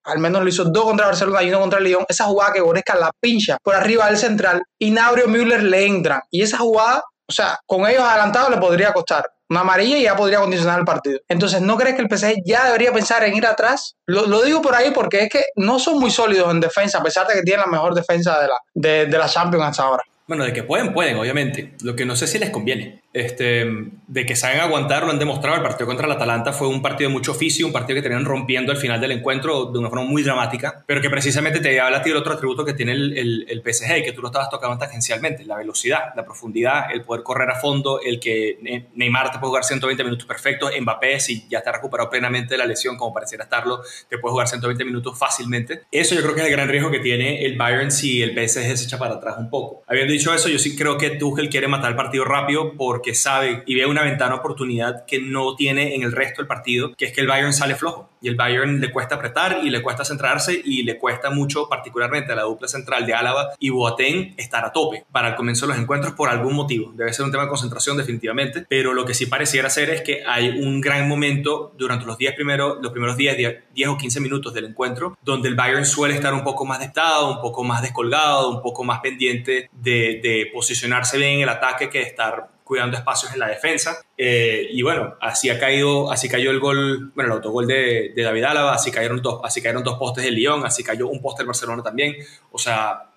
[0.04, 2.96] al menos lo hizo dos contra Barcelona y uno contra Lyon, esa jugada que Goretzka
[2.96, 6.24] la pincha por arriba del central y Nabrio Müller le entra.
[6.30, 10.16] Y esa jugada, o sea, con ellos adelantados le podría costar una amarilla y ya
[10.16, 11.20] podría condicionar el partido.
[11.28, 13.96] Entonces, ¿no crees que el PSG ya debería pensar en ir atrás?
[14.08, 17.28] Lo, digo por ahí porque es que no son muy sólidos en defensa, a pesar
[17.28, 20.04] de que tienen la mejor defensa de la, de la Champions hasta ahora.
[20.28, 21.74] Bueno, de que pueden, pueden, obviamente.
[21.84, 23.03] Lo que no sé si les conviene.
[23.14, 23.66] Este,
[24.08, 25.56] de que saben aguantar, lo han demostrado.
[25.56, 28.26] El partido contra el Atalanta fue un partido de mucho oficio, un partido que tenían
[28.26, 31.98] rompiendo al final del encuentro de una forma muy dramática, pero que precisamente te habla
[31.98, 34.50] a ti del otro atributo que tiene el, el, PSG y que tú lo estabas
[34.50, 39.38] tocando tangencialmente: la velocidad, la profundidad, el poder correr a fondo, el que Neymar te
[39.38, 43.14] puede jugar 120 minutos perfectos, Mbappé, si ya está recuperado plenamente de la lesión, como
[43.14, 45.84] pareciera estarlo, te puede jugar 120 minutos fácilmente.
[45.92, 48.76] Eso yo creo que es el gran riesgo que tiene el Bayern si el PSG
[48.76, 49.84] se echa para atrás un poco.
[49.88, 53.14] Habiendo dicho eso, yo sí creo que Tuchel quiere matar el partido rápido por que
[53.14, 56.96] sabe y ve una ventana de oportunidad que no tiene en el resto del partido,
[56.96, 59.84] que es que el Bayern sale flojo y el Bayern le cuesta apretar y le
[59.84, 64.34] cuesta centrarse y le cuesta mucho, particularmente a la dupla central de Álava y Boateng,
[64.38, 66.92] estar a tope para el comienzo de los encuentros por algún motivo.
[66.96, 70.24] Debe ser un tema de concentración definitivamente, pero lo que sí pareciera ser es que
[70.26, 73.38] hay un gran momento durante los 10 primeros, los primeros 10,
[73.74, 77.30] 10 o 15 minutos del encuentro donde el Bayern suele estar un poco más destado,
[77.30, 81.90] un poco más descolgado, un poco más pendiente de, de posicionarse bien en el ataque
[81.90, 84.04] que estar cuidando espacios en la defensa.
[84.18, 88.44] Eh, y bueno, así ha caído, así cayó el gol, bueno, el autogol de, David
[88.44, 91.48] Álava, así cayeron, dos, así cayeron dos postes del Lyon, así cayó un poste del
[91.48, 92.16] Barcelona también.
[92.52, 93.10] O sea,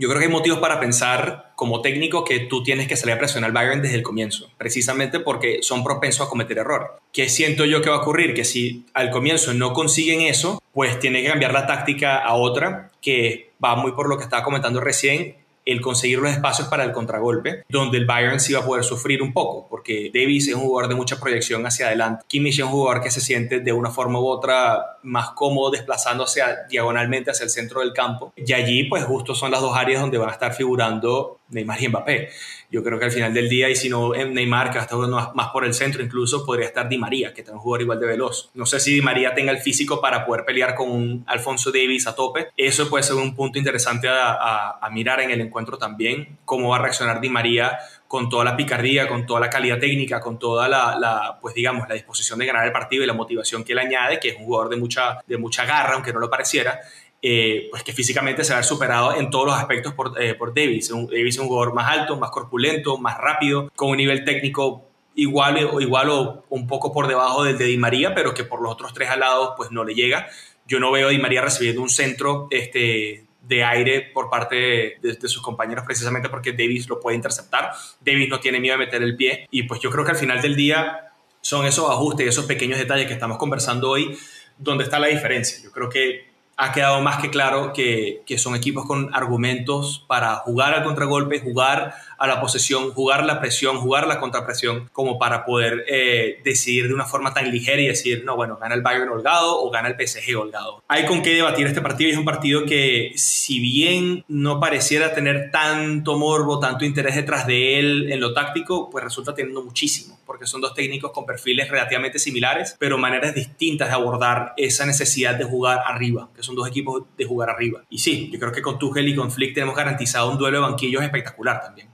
[0.00, 3.18] yo creo que hay motivos para pensar como técnico que tú tienes que salir a
[3.18, 6.88] presionar al Bayern desde el comienzo, precisamente porque son propensos a cometer errores.
[7.12, 8.32] ¿Qué siento yo que va a ocurrir?
[8.32, 12.90] Que si al comienzo no consiguen eso, pues tiene que cambiar la táctica a otra
[13.02, 15.36] que va muy por lo que estaba comentando recién,
[15.72, 19.22] el conseguir los espacios para el contragolpe, donde el Bayern sí va a poder sufrir
[19.22, 22.24] un poco, porque Davis es un jugador de mucha proyección hacia adelante.
[22.28, 26.42] Kimmich es un jugador que se siente de una forma u otra más cómodo desplazándose
[26.68, 28.32] diagonalmente hacia el centro del campo.
[28.36, 31.88] Y allí, pues justo son las dos áreas donde van a estar figurando Neymar y
[31.88, 32.28] Mbappé.
[32.70, 35.48] Yo creo que al final del día, y si no Neymar, que estar jugando más,
[35.48, 38.50] por el centro, incluso podría estar Di María, que es un jugador igual de veloz.
[38.54, 42.06] No sé si Di María tenga el físico para poder pelear con un Alfonso Davis
[42.06, 42.48] a tope.
[42.56, 46.76] Eso puede ser un punto interesante a, a mirar en el encuentro también, cómo va
[46.76, 47.78] a reaccionar Di María
[48.10, 51.94] con toda la picardía, con toda la calidad técnica, con toda la, pues digamos, la
[51.94, 54.68] disposición de ganar el partido y la motivación que él añade, que es un jugador
[54.68, 56.80] de mucha, de mucha garra, aunque no lo pareciera,
[57.22, 60.34] eh, pues que físicamente se va a ver superado en todos los aspectos por, eh,
[60.34, 60.88] por Davis.
[60.88, 65.68] Davis es un jugador más alto, más corpulento, más rápido, con un nivel técnico igual
[65.70, 68.72] o, igual o un poco por debajo del de Di María, pero que por los
[68.72, 70.28] otros tres alados pues no le llega.
[70.66, 75.28] Yo no veo a Di María recibiendo un centro este, de aire por parte de,
[75.28, 77.72] sus compañeros precisamente porque Davis lo puede interceptar.
[78.00, 80.40] Davis no tiene miedo de meter el pie y pues yo creo que al final
[80.40, 81.12] del día
[81.42, 84.16] son esos ajustes, esos pequeños detalles que estamos conversando hoy
[84.56, 85.58] donde está la diferencia.
[85.62, 86.29] Yo creo que
[86.62, 91.94] ha quedado más que claro que, son equipos con argumentos para jugar al contragolpe, jugar
[92.18, 96.94] a la posesión, jugar la presión, jugar la contrapresión, como para poder eh, decidir de
[96.94, 99.94] una forma tan ligera y decir, no, bueno, gana el Bayern holgado o gana el
[99.94, 100.82] PSG holgado.
[100.88, 105.14] Hay con qué debatir este partido y es un partido que, si bien no pareciera
[105.14, 110.18] tener tanto morbo, tanto interés detrás de él en lo táctico, pues resulta teniendo muchísimo,
[110.30, 115.34] porque son dos técnicos con perfiles relativamente similares, pero maneras distintas de abordar esa necesidad
[115.34, 117.82] de jugar arriba, que son dos equipos de jugar arriba.
[117.90, 120.70] Y sí, yo creo que con Tuchel y con Flick tenemos garantizado un duelo de
[120.70, 121.88] banquillos espectacular también.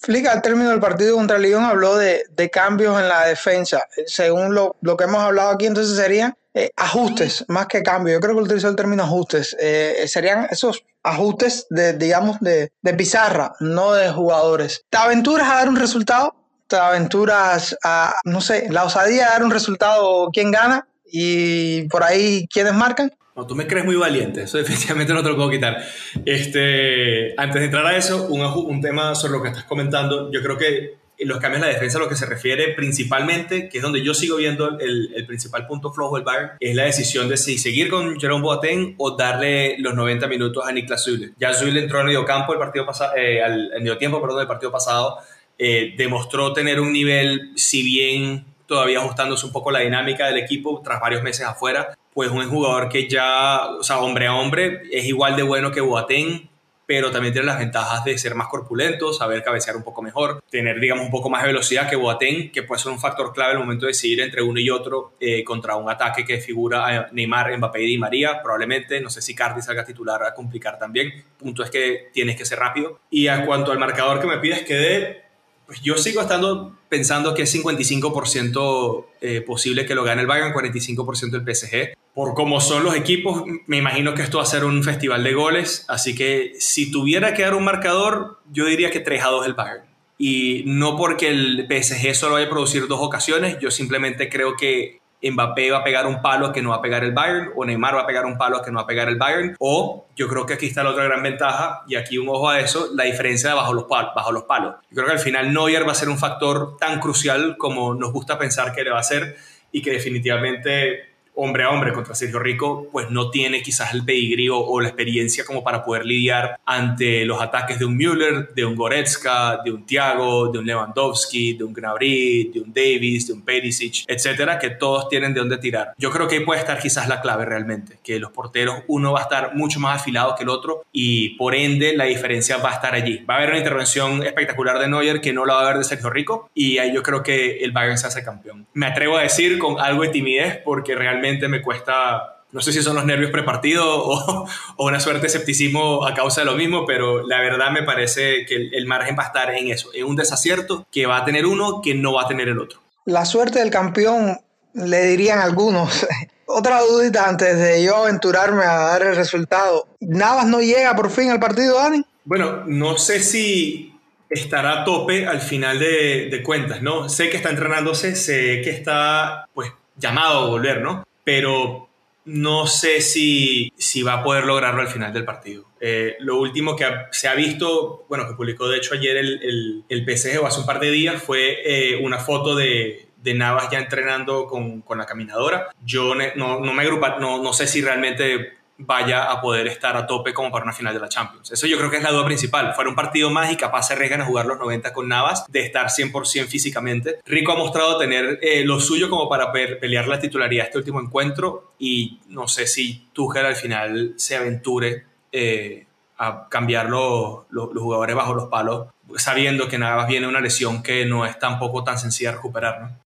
[0.00, 3.84] Flick al término del partido contra Lyon habló de, cambios en la defensa.
[4.06, 8.14] Según lo, que hemos hablado aquí, entonces serían eh, ajustes más que cambios.
[8.14, 9.54] Yo creo que utilizó el término ajustes.
[9.60, 14.82] Eh, serían esos ajustes de, digamos, de, pizarra, no de jugadores.
[14.88, 16.45] ¿Te aventuras a dar un resultado?
[16.66, 22.02] Te aventuras a, no sé, la osadía de dar un resultado, quién gana y por
[22.02, 23.12] ahí quiénes marcan.
[23.34, 25.76] No, tú me crees muy valiente, eso definitivamente no te lo puedo quitar.
[26.24, 30.42] Este, antes de entrar a eso, un, un tema sobre lo que estás comentando, yo
[30.42, 34.02] creo que los cambios en la defensa, lo que se refiere principalmente, que es donde
[34.02, 37.58] yo sigo viendo el, el principal punto flojo del Bayern, es la decisión de si
[37.58, 41.32] seguir con Jerome Boateng o darle los 90 minutos a Niklas Zule.
[41.38, 44.48] Ya Zule entró al medio campo el partido pasado, eh, al, medio tiempo, perdón, del
[44.48, 45.18] partido pasado,
[45.58, 50.82] eh, demostró tener un nivel, si bien todavía ajustándose un poco la dinámica del equipo
[50.84, 55.04] tras varios meses afuera, pues un jugador que ya, o sea, hombre a hombre, es
[55.04, 56.48] igual de bueno que Boateng,
[56.86, 60.78] pero también tiene las ventajas de ser más corpulento, saber cabecear un poco mejor, tener,
[60.78, 63.58] digamos, un poco más de velocidad que Boateng, que puede ser un factor clave el
[63.58, 67.56] momento de decidir entre uno y otro eh, contra un ataque que figura a Neymar,
[67.58, 71.64] Mbappé y Di María, probablemente, no sé si Cardi salga titular a complicar también, punto
[71.64, 73.00] es que tienes que ser rápido.
[73.10, 75.25] Y en cuanto al marcador que me pides que dé,
[75.66, 80.54] pues yo sigo estando pensando que es 55% eh, posible que lo gane el Bayern,
[80.54, 81.96] 45% el PSG.
[82.14, 85.34] Por cómo son los equipos, me imagino que esto va a ser un festival de
[85.34, 89.46] goles, así que si tuviera que dar un marcador, yo diría que 3 a 2
[89.46, 89.84] el Bayern.
[90.18, 95.00] Y no porque el PSG solo vaya a producir dos ocasiones, yo simplemente creo que
[95.22, 97.96] Mbappé va a pegar un palo que no va a pegar el Bayern, o Neymar
[97.96, 100.46] va a pegar un palo que no va a pegar el Bayern, o yo creo
[100.46, 103.50] que aquí está la otra gran ventaja, y aquí un ojo a eso, la diferencia
[103.50, 104.76] de bajo los, palos, bajo los palos.
[104.90, 108.12] Yo creo que al final Neuer va a ser un factor tan crucial como nos
[108.12, 109.36] gusta pensar que le va a ser,
[109.72, 114.48] y que definitivamente hombre a hombre contra Sergio Rico, pues no tiene quizás el pedigrí
[114.50, 118.74] o, la experiencia como para poder lidiar ante los ataques de un Müller, de un
[118.74, 123.42] Goretzka, de un Thiago, de un Lewandowski, de un Gnabry, de un Davis, de un
[123.42, 125.92] Perisic, etcétera, que todos tienen de dónde tirar.
[125.98, 129.20] Yo creo que ahí puede estar quizás la clave realmente, que los porteros uno va
[129.20, 132.74] a estar mucho más afilado que el otro y por ende la diferencia va a
[132.74, 133.24] estar allí.
[133.28, 135.84] Va a haber una intervención espectacular de Neuer que no la va a haber de
[135.84, 138.66] Sergio Rico y ahí yo creo que el Bayern se hace campeón.
[138.72, 142.82] Me atrevo a decir con algo de timidez porque realmente me cuesta, no sé si
[142.82, 144.46] son los nervios prepartidos o,
[144.76, 148.46] o, una suerte de escepticismo a causa de lo mismo, pero la verdad me parece
[148.46, 151.46] que el, margen va a estar en eso, en un desacierto que va a tener
[151.46, 152.80] uno que no va a tener el otro.
[153.04, 154.38] La suerte del campeón,
[154.74, 156.06] le dirían algunos.
[156.46, 159.88] Otra dudita antes de yo aventurarme a dar el resultado.
[160.00, 162.04] ¿Navas no llega por fin al partido, Dani?
[162.24, 163.92] Bueno, no sé si
[164.30, 167.08] estará a tope al final de, de, cuentas, ¿no?
[167.08, 171.04] Sé que está entrenándose, sé que está, pues, llamado a volver, ¿no?
[171.26, 171.88] Pero
[172.24, 175.66] no sé si, si va a poder lograrlo al final del partido.
[175.80, 179.84] Eh, lo último que se ha visto, bueno, que publicó de hecho ayer el, el,
[179.88, 183.70] el PSG o hace un par de días, fue eh, una foto de, de Navas
[183.72, 185.66] ya entrenando con, con la caminadora.
[185.84, 190.06] Yo no, no me agrupa, no, no sé si realmente vaya a poder estar a
[190.06, 191.50] tope como para una final de la Champions.
[191.50, 192.74] Eso yo creo que es la duda principal.
[192.74, 195.60] Fuera un partido más y capaz se arriesgan a jugar los 90 con Navas, de
[195.60, 197.20] estar 100% físicamente.
[197.24, 201.72] Rico ha mostrado tener eh, lo suyo como para pelear la titularidad este último encuentro
[201.78, 205.86] y no sé si Tuchel al final se aventure eh,
[206.18, 211.04] a cambiar los, los, jugadores bajo los palos, sabiendo que Navas viene una lesión que
[211.04, 212.80] no es tampoco tan sencilla de recuperar.
[212.80, 212.98] ¿no?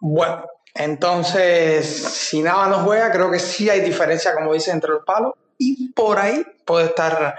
[0.00, 0.44] Bueno,
[0.74, 5.34] entonces, si nada no juega, creo que sí hay diferencia, como dice, entre los palos.
[5.58, 7.36] Y por ahí puede estar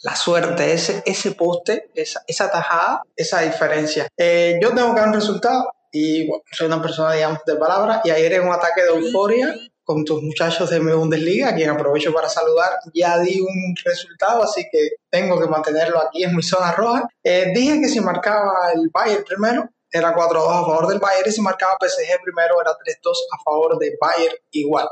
[0.00, 4.08] la suerte, ese, ese poste, esa, esa tajada, esa diferencia.
[4.16, 8.00] Eh, yo tengo que dar un resultado y bueno, soy una persona, digamos, de palabra.
[8.04, 9.54] Y ayer en un ataque de euforia
[9.84, 14.42] con tus muchachos de mi Bundesliga, a quien aprovecho para saludar, ya di un resultado,
[14.42, 17.06] así que tengo que mantenerlo aquí en mi zona roja.
[17.22, 21.32] Eh, dije que si marcaba el Bayern primero, era 4-2 a favor del Bayern y
[21.32, 24.88] si marcaba PSG primero era 3-2 a favor de Bayern igual.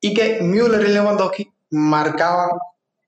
[0.00, 2.50] Y que Müller y Lewandowski marcaban,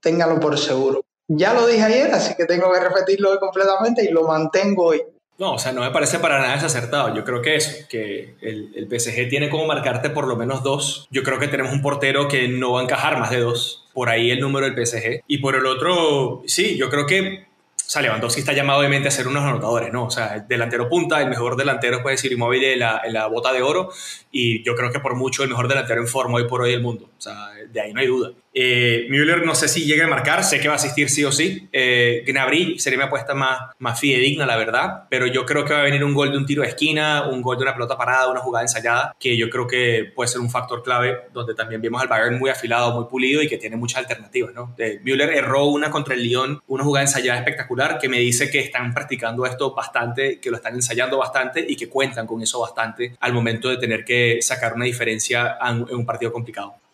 [0.02, 1.04] ténganlo por seguro.
[1.28, 5.02] Ya lo dije ayer, así que tengo que repetirlo hoy completamente y lo mantengo hoy.
[5.38, 7.14] No, o sea, no me parece para nada desacertado.
[7.14, 11.06] Yo creo que eso, que el, el PSG tiene como marcarte por lo menos dos.
[11.10, 13.84] Yo creo que tenemos un portero que no va a encajar más de dos.
[13.92, 15.22] Por ahí el número del PSG.
[15.28, 17.46] Y por el otro, sí, yo creo que
[17.86, 20.06] o sea, Lewandowski está llamado obviamente a ser unos anotadores, ¿no?
[20.06, 23.52] O sea, delantero punta, el mejor delantero puede decir inmóvil en la, en la bota
[23.52, 23.90] de oro
[24.32, 26.82] y yo creo que por mucho el mejor delantero en forma hoy por hoy del
[26.82, 27.08] mundo.
[27.16, 28.32] O sea, de ahí no hay duda.
[28.58, 31.30] Eh, Müller no sé si llega a marcar, sé que va a asistir sí o
[31.30, 31.68] sí.
[31.70, 35.80] Eh, Gnabry sería mi apuesta más, más fidedigna, la verdad, pero yo creo que va
[35.80, 38.30] a venir un gol de un tiro de esquina, un gol de una pelota parada,
[38.30, 42.00] una jugada ensayada, que yo creo que puede ser un factor clave donde también vemos
[42.00, 44.54] al Bayern muy afilado, muy pulido y que tiene muchas alternativas.
[44.54, 44.74] ¿no?
[44.78, 48.60] Eh, Müller erró una contra el Lyon, una jugada ensayada espectacular que me dice que
[48.60, 53.16] están practicando esto bastante, que lo están ensayando bastante y que cuentan con eso bastante
[53.20, 56.85] al momento de tener que sacar una diferencia en un partido complicado.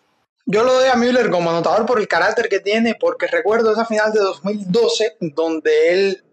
[0.45, 3.85] Yo lo doy a Müller como anotador por el carácter que tiene, porque recuerdo esa
[3.85, 6.23] final de 2012 donde él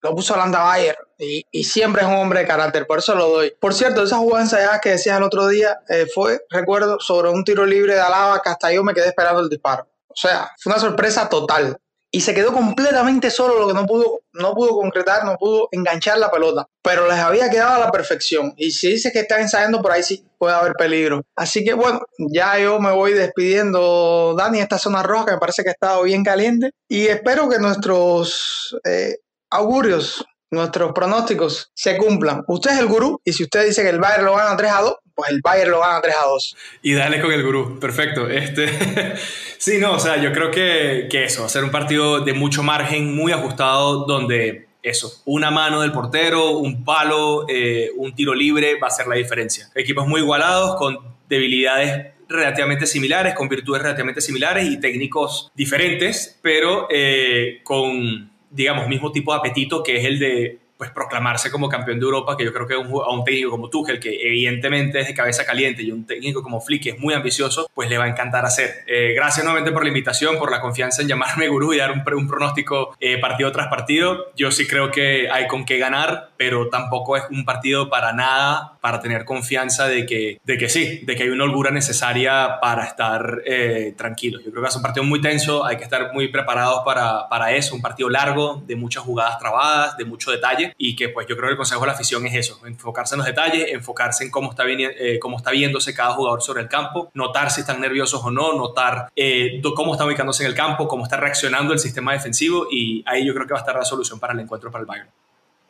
[0.00, 3.28] lo puso Landa Bayer y, y, siempre es un hombre de carácter, por eso lo
[3.28, 3.52] doy.
[3.58, 7.42] Por cierto, esa jugada ensayada que decías el otro día eh, fue, recuerdo, sobre un
[7.42, 9.88] tiro libre de Alaba que hasta yo me quedé esperando el disparo.
[10.06, 11.76] O sea, fue una sorpresa total.
[12.10, 16.18] Y se quedó completamente solo, lo que no pudo, no pudo concretar, no pudo enganchar
[16.18, 16.66] la pelota.
[16.82, 18.54] Pero les había quedado a la perfección.
[18.56, 21.22] Y si dice que está ensayando, por ahí sí puede haber peligro.
[21.36, 25.62] Así que bueno, ya yo me voy despidiendo, Dani, esta zona roja que me parece
[25.62, 26.70] que ha estado bien caliente.
[26.88, 29.18] Y espero que nuestros eh,
[29.50, 32.42] augurios, nuestros pronósticos se cumplan.
[32.48, 34.80] Usted es el gurú y si usted dice que el Bayern lo gana 3 a
[34.80, 36.56] 2, pues el Bayern lo gana 3 a 2.
[36.82, 38.28] Y dale con el gurú, perfecto.
[38.28, 38.68] Este,
[39.58, 43.16] sí, no, o sea, yo creo que, que eso, ser un partido de mucho margen,
[43.16, 48.86] muy ajustado, donde eso, una mano del portero, un palo, eh, un tiro libre va
[48.86, 49.68] a ser la diferencia.
[49.74, 50.96] Equipos muy igualados, con
[51.28, 59.12] debilidades relativamente similares, con virtudes relativamente similares y técnicos diferentes, pero eh, con digamos, mismo
[59.12, 62.52] tipo de apetito que es el de pues proclamarse como campeón de Europa, que yo
[62.52, 66.06] creo que a un, técnico como Tuchel, que evidentemente es de cabeza caliente, y un
[66.06, 68.84] técnico como Flick, que es muy ambicioso, pues le va a encantar hacer.
[68.86, 72.04] Eh, gracias nuevamente por la invitación, por la confianza en llamarme gurú y dar un,
[72.14, 74.32] un pronóstico eh, partido tras partido.
[74.36, 78.78] Yo sí creo que hay con qué ganar, pero tampoco es un partido para nada
[78.80, 82.84] para tener confianza de que, de que sí, de que hay una holgura necesaria para
[82.84, 84.44] estar eh, tranquilos.
[84.44, 87.52] Yo creo que es un partido muy tenso, hay que estar muy preparados para, para
[87.52, 91.36] eso, un partido largo, de muchas jugadas trabadas, de mucho detalle y que pues yo
[91.36, 94.30] creo que el consejo de la afición es eso, enfocarse en los detalles, enfocarse en
[94.30, 98.22] cómo está, eh, cómo está viéndose cada jugador sobre el campo, notar si están nerviosos
[98.24, 102.12] o no, notar eh, cómo está ubicándose en el campo, cómo está reaccionando el sistema
[102.12, 104.82] defensivo y ahí yo creo que va a estar la solución para el encuentro para
[104.82, 105.08] el Bayern.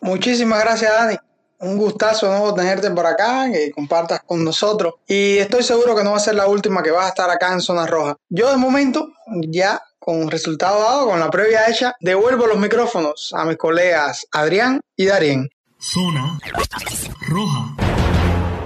[0.00, 1.16] Muchísimas gracias Dani.
[1.60, 2.54] Un gustazo ¿no?
[2.54, 4.94] tenerte por acá, que compartas con nosotros.
[5.08, 7.52] Y estoy seguro que no va a ser la última que vas a estar acá
[7.52, 8.16] en Zona Roja.
[8.28, 9.08] Yo de momento
[9.48, 14.80] ya con resultado dado, con la previa hecha, devuelvo los micrófonos a mis colegas Adrián
[14.96, 15.50] y Darien.
[15.78, 16.38] Zona
[17.28, 17.76] roja.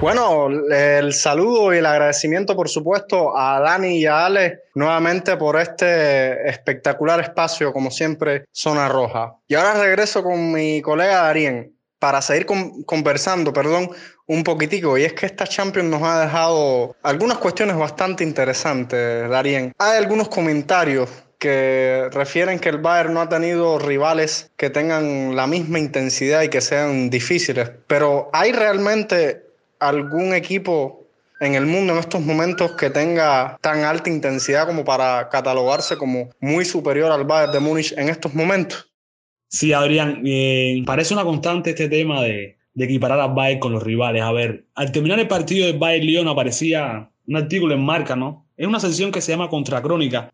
[0.01, 5.59] Bueno, el saludo y el agradecimiento, por supuesto, a Dani y a Ale nuevamente por
[5.59, 9.35] este espectacular espacio, como siempre, Zona Roja.
[9.49, 12.47] Y ahora regreso con mi colega Darien para seguir
[12.87, 13.91] conversando, perdón,
[14.27, 14.97] un poquitico.
[14.97, 19.73] Y es que esta Champions nos ha dejado algunas cuestiones bastante interesantes, Darien.
[19.79, 21.11] Hay algunos comentarios
[21.43, 26.49] que refieren que el Bayern no ha tenido rivales que tengan la misma intensidad y
[26.49, 27.69] que sean difíciles.
[27.89, 29.43] Pero ¿hay realmente
[29.81, 31.05] algún equipo
[31.41, 36.31] en el mundo en estos momentos que tenga tan alta intensidad como para catalogarse como
[36.39, 38.89] muy superior al Bayern de Múnich en estos momentos?
[39.49, 43.83] Sí, Adrián, eh, parece una constante este tema de, de equiparar al Bayern con los
[43.83, 44.23] rivales.
[44.23, 48.47] A ver, al terminar el partido de Bayern-Lyon aparecía un artículo en marca, ¿no?
[48.57, 50.31] Es una sección que se llama Contracrónica,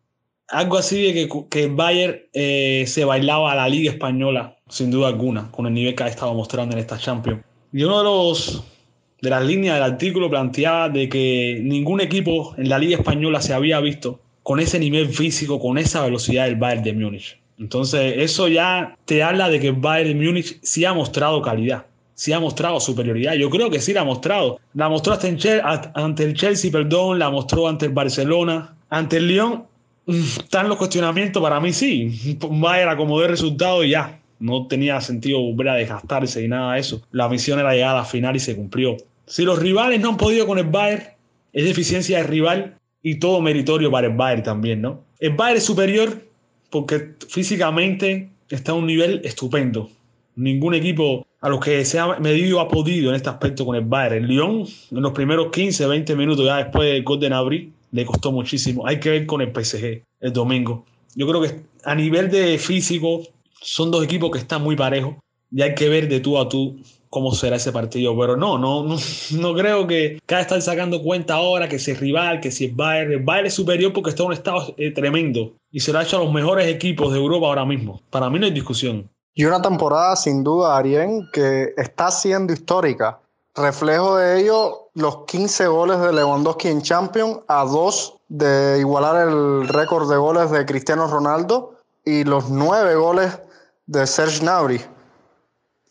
[0.49, 5.07] algo así de que, que Bayern eh, se bailaba a la Liga Española, sin duda
[5.07, 7.41] alguna, con el nivel que ha estado mostrando en esta Champions.
[7.71, 8.63] Y uno de los
[9.21, 13.53] de las líneas del artículo planteaba de que ningún equipo en la Liga Española se
[13.53, 17.39] había visto con ese nivel físico, con esa velocidad del Bayern de Múnich.
[17.59, 21.85] Entonces, eso ya te habla de que el Bayern de Múnich sí ha mostrado calidad,
[22.13, 23.33] sí ha mostrado superioridad.
[23.33, 24.59] Yo creo que sí la ha mostrado.
[24.73, 25.27] La mostró hasta
[25.93, 29.65] ante el Chelsea, perdón, la mostró ante el Barcelona, ante el Lyon
[30.09, 32.37] están los cuestionamientos, para mí sí.
[32.39, 34.19] Bayern acomodó el resultado y ya.
[34.39, 37.01] No tenía sentido volver a desgastarse y nada de eso.
[37.11, 38.95] La misión era llegar a la final y se cumplió.
[39.25, 41.03] Si los rivales no han podido con el Bayern,
[41.53, 45.03] es deficiencia de rival y todo meritorio para el Bayern también, ¿no?
[45.19, 46.21] El Bayern es superior
[46.69, 49.89] porque físicamente está a un nivel estupendo.
[50.35, 53.83] Ningún equipo a los que se ha medido ha podido en este aspecto con el
[53.83, 54.23] Bayern.
[54.23, 58.05] El Lyon, en los primeros 15, 20 minutos ya después del gol de Nabri, le
[58.05, 58.85] costó muchísimo.
[58.87, 60.85] Hay que ver con el PSG el domingo.
[61.15, 63.21] Yo creo que a nivel de físico
[63.61, 65.15] son dos equipos que están muy parejos
[65.51, 66.77] y hay que ver de tú a tú
[67.09, 68.17] cómo será ese partido.
[68.17, 72.39] Pero no, no, no, creo que cada estar sacando cuenta ahora que si es rival,
[72.39, 73.25] que si es Bayern.
[73.25, 76.17] Bayern es superior porque está en un estado eh, tremendo y se lo ha hecho
[76.17, 78.01] a los mejores equipos de Europa ahora mismo.
[78.09, 79.09] Para mí no hay discusión.
[79.33, 83.19] Y una temporada sin duda, Arien, que está siendo histórica.
[83.55, 89.67] Reflejo de ello, los 15 goles de Lewandowski en Champions a dos de igualar el
[89.69, 93.39] récord de goles de Cristiano Ronaldo y los 9 goles
[93.87, 94.81] de Serge Gnabry.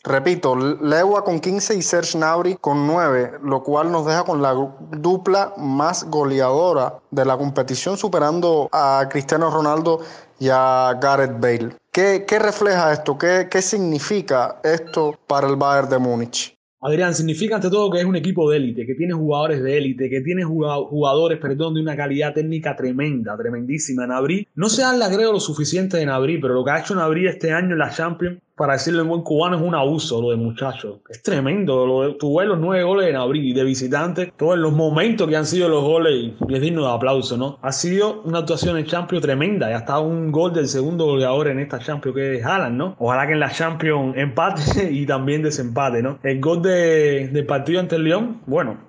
[0.04, 4.52] Repito, Lewa con 15 y Serge Gnabry con 9, lo cual nos deja con la
[4.52, 10.00] dupla más goleadora de la competición, superando a Cristiano Ronaldo
[10.38, 11.76] y a Gareth Bale.
[11.92, 13.16] ¿Qué, qué refleja esto?
[13.16, 16.57] ¿Qué, ¿Qué significa esto para el Bayern de Múnich?
[16.80, 20.08] Adrián, significa ante todo que es un equipo de élite, que tiene jugadores de élite,
[20.08, 24.06] que tiene jugadores, perdón, de una calidad técnica tremenda, tremendísima.
[24.06, 27.26] Nabri, no se habla, creo, lo suficiente de Nabri, pero lo que ha hecho Nabri
[27.26, 30.36] este año en la Champions para decirlo en buen cubano, es un abuso lo de
[30.36, 30.98] muchachos.
[31.08, 31.86] Es tremendo.
[31.86, 35.36] Lo de, tú ves los nueve goles en abril de visitante, todos los momentos que
[35.36, 37.58] han sido los goles y es digno de aplauso, ¿no?
[37.62, 41.60] Ha sido una actuación en Champions tremenda y hasta un gol del segundo goleador en
[41.60, 42.96] esta Champions que es Haaland, ¿no?
[42.98, 46.18] Ojalá que en la Champions empate y también desempate, ¿no?
[46.22, 48.87] El gol de, del partido ante el León, bueno,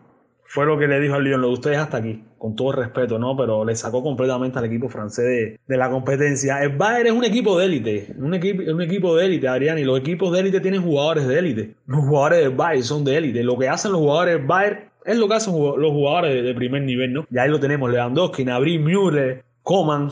[0.51, 3.19] fue lo que le dijo al Lyon, lo de ustedes hasta aquí, con todo respeto,
[3.19, 3.37] ¿no?
[3.37, 6.63] Pero le sacó completamente al equipo francés de, la competencia.
[6.63, 9.83] El Bayern es un equipo de élite, un equipo, un equipo de élite, Adrián, y
[9.83, 11.75] los equipos de élite tienen jugadores de élite.
[11.85, 13.43] Los jugadores del Bayern son de élite.
[13.43, 16.81] Lo que hacen los jugadores del Bayern es lo que hacen los jugadores de, primer
[16.81, 17.27] nivel, ¿no?
[17.29, 20.09] Y ahí lo tenemos, Lewandowski, Nabri, Müller, Coman.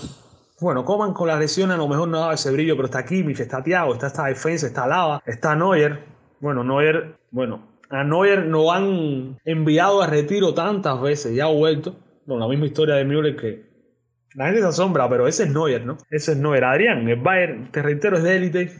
[0.62, 3.40] Bueno, Coman con la lesión a lo mejor no daba ese brillo, pero está Kimmich,
[3.40, 6.04] está Thiago, está esta defensa, está Lava, está Neuer.
[6.40, 11.96] Bueno, Neuer, bueno, a Neuer no han enviado a retiro tantas veces y ha vuelto.
[12.26, 13.68] Bueno, la misma historia de Müller que
[14.36, 15.98] la gente se asombra, pero ese es Neuer, ¿no?
[16.10, 16.64] Ese es Neuer.
[16.64, 18.72] Adrián, el Bayern, te reitero, es de élite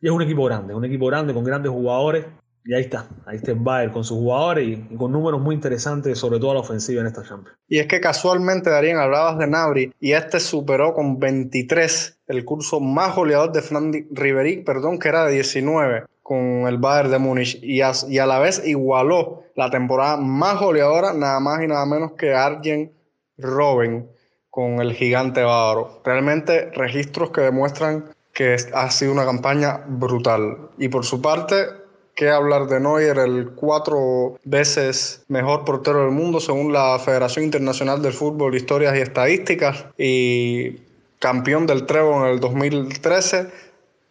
[0.00, 2.26] y es un equipo grande, un equipo grande con grandes jugadores.
[2.62, 6.18] Y ahí está, ahí está el Bayern con sus jugadores y, con números muy interesantes,
[6.18, 7.56] sobre todo a la ofensiva en esta Champions.
[7.66, 12.78] Y es que casualmente, Darían, hablabas de Nabri y este superó con 23 el curso
[12.78, 17.58] más goleador de Fran Riveri, perdón, que era de 19 con el Bayern de Múnich
[17.60, 17.92] y a,
[18.24, 22.92] la vez igualó la temporada más goleadora, nada más y nada menos que Arjen
[23.36, 24.08] Robben
[24.48, 26.00] con el gigante bávaro.
[26.04, 30.70] Realmente registros que demuestran que ha sido una campaña brutal.
[30.78, 31.66] Y por su parte,
[32.14, 38.02] ¿qué hablar de Neuer, el cuatro veces mejor portero del mundo según la Federación Internacional
[38.02, 40.78] del Fútbol, Historias y Estadísticas, y
[41.18, 43.48] campeón del Trevo en el 2013?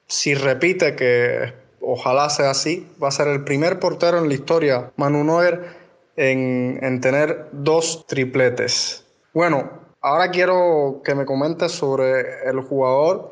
[0.05, 4.91] Si repite que ojalá sea así, va a ser el primer portero en la historia,
[4.95, 5.77] Manu Neuer,
[6.15, 9.05] en, tener dos tripletes.
[9.33, 9.69] Bueno,
[10.01, 13.31] ahora quiero que me comentes sobre el jugador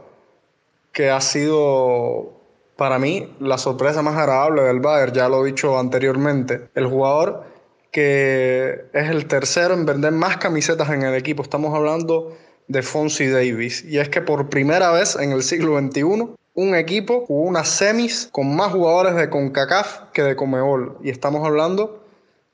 [0.94, 2.32] que ha sido
[2.78, 6.70] para mí la sorpresa más agradable del Bayern, ya lo he dicho anteriormente.
[6.76, 7.44] El jugador
[7.92, 11.42] que es el tercero en vender más camisetas en el equipo.
[11.42, 12.38] Estamos hablando
[12.68, 13.84] de Fonzie Davis.
[13.86, 18.30] Y es que por primera vez en el siglo XXI un equipo jugó unas semis
[18.32, 20.98] con más jugadores de CONCACAF que de Comebol.
[21.04, 22.04] Y estamos hablando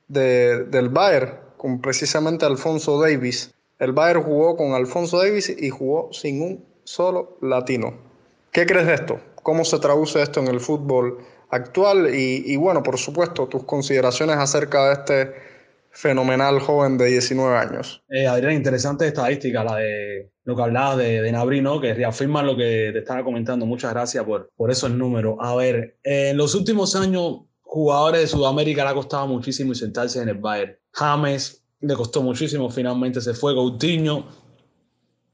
[0.08, 3.54] de, del Bayern, con precisamente Alfonso Davis.
[3.78, 7.94] El Bayern jugó con Alfonso Davis y jugó sin un solo latino.
[8.52, 9.20] ¿Qué crees de esto?
[9.42, 12.14] ¿Cómo se traduce esto en el fútbol actual?
[12.14, 15.34] Y bueno, por supuesto, tus consideraciones acerca de este
[15.94, 18.02] fenomenal joven de 19 años.
[18.08, 21.80] Eh, Adrián, interesante estadística la de lo que hablabas de, de Nabri, ¿no?
[21.80, 23.64] que reafirman lo que te estaba comentando.
[23.64, 25.36] Muchas gracias por, por esos números.
[25.40, 30.28] A ver, en los últimos años, jugadores de Sudamérica le ha costado muchísimo sentarse en
[30.28, 30.76] el Bayern.
[30.92, 33.54] James le costó muchísimo, finalmente se fue.
[33.54, 34.26] Coutinho,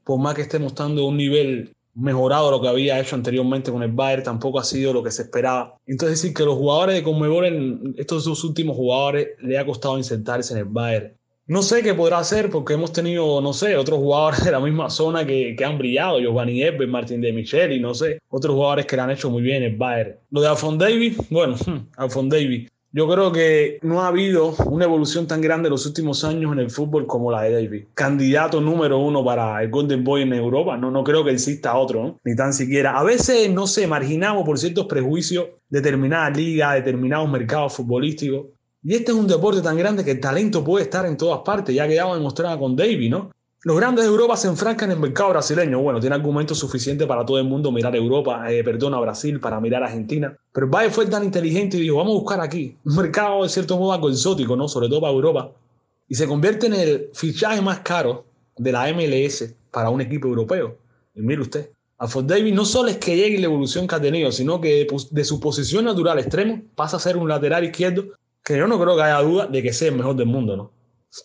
[0.03, 3.91] por más que esté mostrando un nivel mejorado lo que había hecho anteriormente con el
[3.91, 5.77] Bayern, tampoco ha sido lo que se esperaba.
[5.85, 10.53] Entonces decir que los jugadores de Conmebol, estos dos últimos jugadores, le ha costado insertarse
[10.53, 11.13] en el Bayern.
[11.47, 14.89] No sé qué podrá hacer porque hemos tenido, no sé, otros jugadores de la misma
[14.89, 18.85] zona que, que han brillado, Giovanni Ebbe, Martín de Michel y no sé, otros jugadores
[18.85, 20.15] que le han hecho muy bien el Bayern.
[20.29, 21.55] Lo de Alfon Davis, bueno,
[21.97, 26.23] Alfon Davis, yo creo que no ha habido una evolución tan grande en los últimos
[26.25, 27.85] años en el fútbol como la de David.
[27.93, 30.75] Candidato número uno para el Golden Boy en Europa.
[30.75, 32.97] No, no creo que exista otro, ni tan siquiera.
[32.99, 38.47] A veces, no sé, marginamos por ciertos prejuicios determinadas ligas, determinados mercados futbolísticos.
[38.83, 41.73] Y este es un deporte tan grande que el talento puede estar en todas partes,
[41.73, 43.31] ya quedamos demostrado con David, ¿no?
[43.63, 45.79] Los grandes de Europa se enfrancan en el mercado brasileño.
[45.83, 49.59] Bueno, tiene argumentos suficientes para todo el mundo mirar Europa, eh, perdón, a Brasil, para
[49.59, 50.35] mirar Argentina.
[50.51, 53.77] Pero Bayern fue tan inteligente y dijo, vamos a buscar aquí un mercado de cierto
[53.77, 54.67] modo algo exótico, ¿no?
[54.67, 55.51] Sobre todo para Europa.
[56.07, 58.25] Y se convierte en el fichaje más caro
[58.57, 60.75] de la MLS para un equipo europeo.
[61.13, 61.69] Y mire usted,
[61.99, 65.23] Alfred Davis no solo es que llegue la evolución que ha tenido, sino que de
[65.23, 68.05] su posición natural extremo pasa a ser un lateral izquierdo
[68.43, 70.71] que yo no creo que haya duda de que sea el mejor del mundo, ¿no?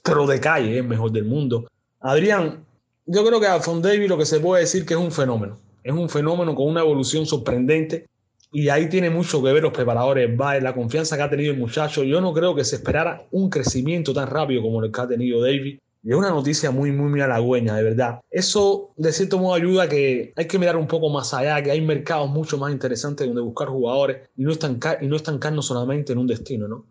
[0.04, 1.66] Pero de calle es el mejor del mundo
[2.06, 2.64] Adrián,
[3.04, 5.58] yo creo que Alphonse Davis lo que se puede decir que es un fenómeno.
[5.82, 8.06] Es un fenómeno con una evolución sorprendente
[8.52, 10.30] y ahí tiene mucho que ver los preparadores
[10.62, 12.04] la confianza que ha tenido el muchacho.
[12.04, 15.42] Yo no creo que se esperara un crecimiento tan rápido como el que ha tenido
[15.42, 15.80] Davis.
[16.04, 18.20] Y es una noticia muy, muy, muy halagüeña, de verdad.
[18.30, 21.72] Eso, de cierto modo, ayuda a que hay que mirar un poco más allá, que
[21.72, 26.12] hay mercados mucho más interesantes donde buscar jugadores y no, estancar, y no estancarnos solamente
[26.12, 26.84] en un destino, ¿no?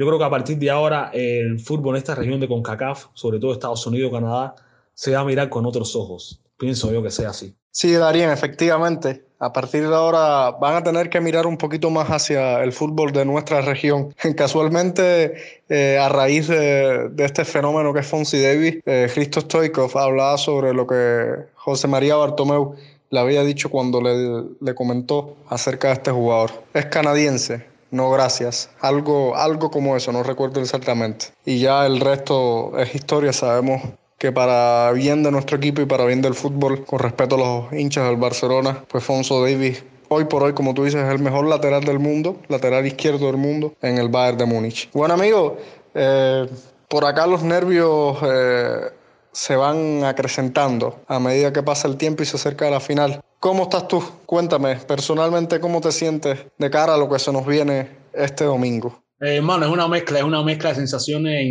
[0.00, 3.38] Yo creo que a partir de ahora el fútbol en esta región de CONCACAF, sobre
[3.38, 4.54] todo Estados Unidos, Canadá,
[4.94, 6.40] se va a mirar con otros ojos.
[6.56, 7.54] Pienso yo que sea así.
[7.70, 9.22] Sí, Darían, efectivamente.
[9.40, 13.12] A partir de ahora van a tener que mirar un poquito más hacia el fútbol
[13.12, 14.14] de nuestra región.
[14.38, 15.34] Casualmente,
[15.68, 20.86] eh, a raíz de, este fenómeno que es Fonsi Davis, eh, Stoikov hablaba sobre lo
[20.86, 22.74] que José María Bartomeu
[23.10, 26.52] le había dicho cuando le, le comentó acerca de este jugador.
[26.72, 28.70] Es canadiense, no gracias.
[28.80, 31.26] Algo, algo como eso, no recuerdo exactamente.
[31.44, 33.82] Y ya el resto es historia, sabemos
[34.18, 37.72] que para bien de nuestro equipo y para bien del fútbol, con respeto a los
[37.72, 41.46] hinchas del Barcelona, pues Fonso Davis, hoy por hoy, como tú dices, es el mejor
[41.46, 44.90] lateral del mundo, lateral izquierdo del mundo en el Bayern de Múnich.
[44.92, 45.56] Bueno, amigo,
[45.94, 46.46] eh,
[46.88, 48.90] por acá los nervios eh,
[49.32, 53.22] se van acrecentando a medida que pasa el tiempo y se acerca la final.
[53.40, 54.02] ¿Cómo estás tú?
[54.26, 59.02] Cuéntame, personalmente, ¿cómo te sientes de cara a lo que se nos viene este domingo?
[59.18, 61.42] Eh, hermano, es una mezcla, es una mezcla de sensaciones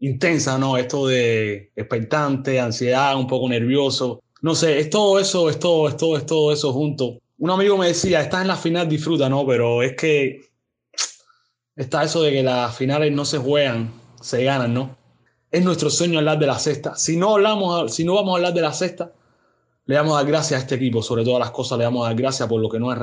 [0.00, 0.76] intensas, ¿no?
[0.76, 4.24] Esto de expectante, ansiedad, un poco nervioso.
[4.40, 7.20] No sé, es todo eso, es todo, es todo, es todo eso junto.
[7.38, 9.46] Un amigo me decía, estás en la final, disfruta, ¿no?
[9.46, 10.40] Pero es que
[11.76, 14.96] está eso de que las finales no se juegan, se ganan, ¿no?
[15.52, 16.96] Es nuestro sueño hablar de la sexta.
[16.96, 19.12] Si no, hablamos, si no vamos a hablar de la sexta,
[19.86, 22.48] le damos dar gracias a este equipo, sobre todas las cosas, le damos dar gracias
[22.48, 22.94] por lo que nos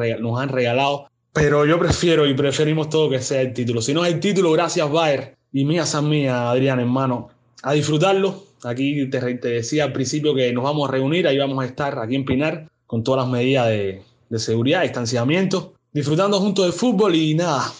[0.41, 1.07] han, regalado.
[1.33, 3.81] Pero yo prefiero y preferimos todo que sea el título.
[3.81, 7.29] Si no es el título, gracias Bayer y mía san mía, Adrián, hermano,
[7.63, 8.43] a disfrutarlo.
[8.63, 12.15] Aquí te, decía al principio que nos vamos a reunir, ahí vamos a estar aquí
[12.15, 17.35] en Pinar con todas las medidas de, de seguridad, distanciamiento, disfrutando juntos del fútbol y
[17.35, 17.71] nada,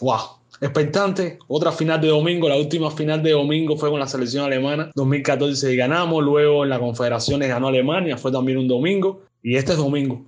[0.00, 1.38] wow, expectante.
[1.48, 4.90] Otra final de domingo, la última final de domingo fue con la selección alemana.
[4.94, 9.22] 2014 ganamos, luego en la Confederaciones ganó Alemania, fue también un domingo.
[9.42, 10.22] Y este es domingo.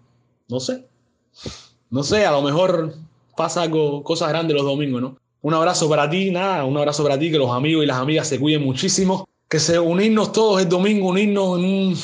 [0.48, 0.84] No sé.
[1.90, 2.94] No sé, a lo mejor
[3.36, 5.16] pasa algo, cosas grandes los domingos, ¿no?
[5.40, 8.28] Un abrazo para ti, nada, un abrazo para ti, que los amigos y las amigas
[8.28, 9.28] se cuiden muchísimo.
[9.48, 11.96] Que se unirnos todos el domingo, unirnos en un,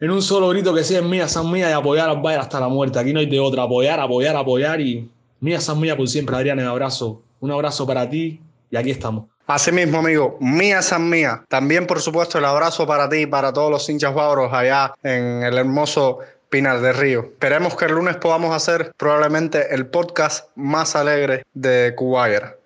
[0.00, 2.68] en un solo grito que sea mía, San Mía y apoyar al Bayern hasta la
[2.68, 2.98] muerte.
[2.98, 5.08] Aquí no hay de otra, apoyar, apoyar, apoyar y
[5.40, 7.22] Mía San Mía por siempre, Adrián, un abrazo.
[7.40, 8.40] Un abrazo para ti
[8.70, 9.26] y aquí estamos.
[9.46, 10.36] Así mismo, amigo.
[10.40, 11.44] Mía San Mía.
[11.48, 15.42] También, por supuesto, el abrazo para ti y para todos los hinchas bávaros allá en
[15.42, 16.18] el hermoso
[16.48, 17.20] Pinar de Río.
[17.20, 22.58] Esperemos que el lunes podamos hacer probablemente el podcast más alegre de Cubayer.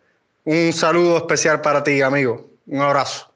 [0.45, 2.49] Un saludo especial para ti, amigo.
[2.67, 3.31] Un abrazo.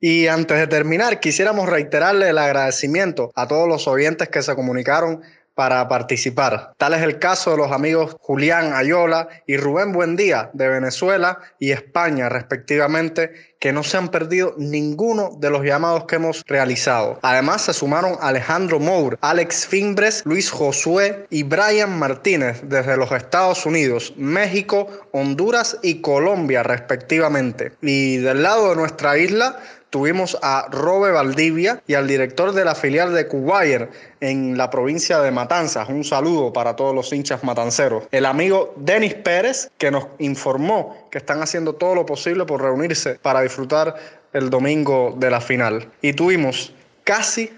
[0.00, 5.22] Y antes de terminar, quisiéramos reiterarle el agradecimiento a todos los oyentes que se comunicaron
[5.58, 6.74] para participar.
[6.76, 11.72] Tal es el caso de los amigos Julián Ayola y Rubén Buendía de Venezuela y
[11.72, 17.18] España respectivamente, que no se han perdido ninguno de los llamados que hemos realizado.
[17.22, 23.66] Además se sumaron Alejandro Mour, Alex Fimbres, Luis Josué y Brian Martínez desde los Estados
[23.66, 27.72] Unidos, México, Honduras y Colombia respectivamente.
[27.82, 29.58] Y del lado de nuestra isla
[29.90, 33.90] tuvimos a Robe Valdivia y al director de la filial de Cubayer
[34.20, 35.88] en la provincia de Matanzas.
[35.88, 38.04] Un saludo para todos los hinchas matanceros.
[38.10, 43.18] El amigo Denis Pérez, que nos informó que están haciendo todo lo posible por reunirse
[43.22, 43.94] para disfrutar
[44.32, 45.88] el domingo de la final.
[46.02, 46.72] Y tuvimos
[47.04, 47.50] casi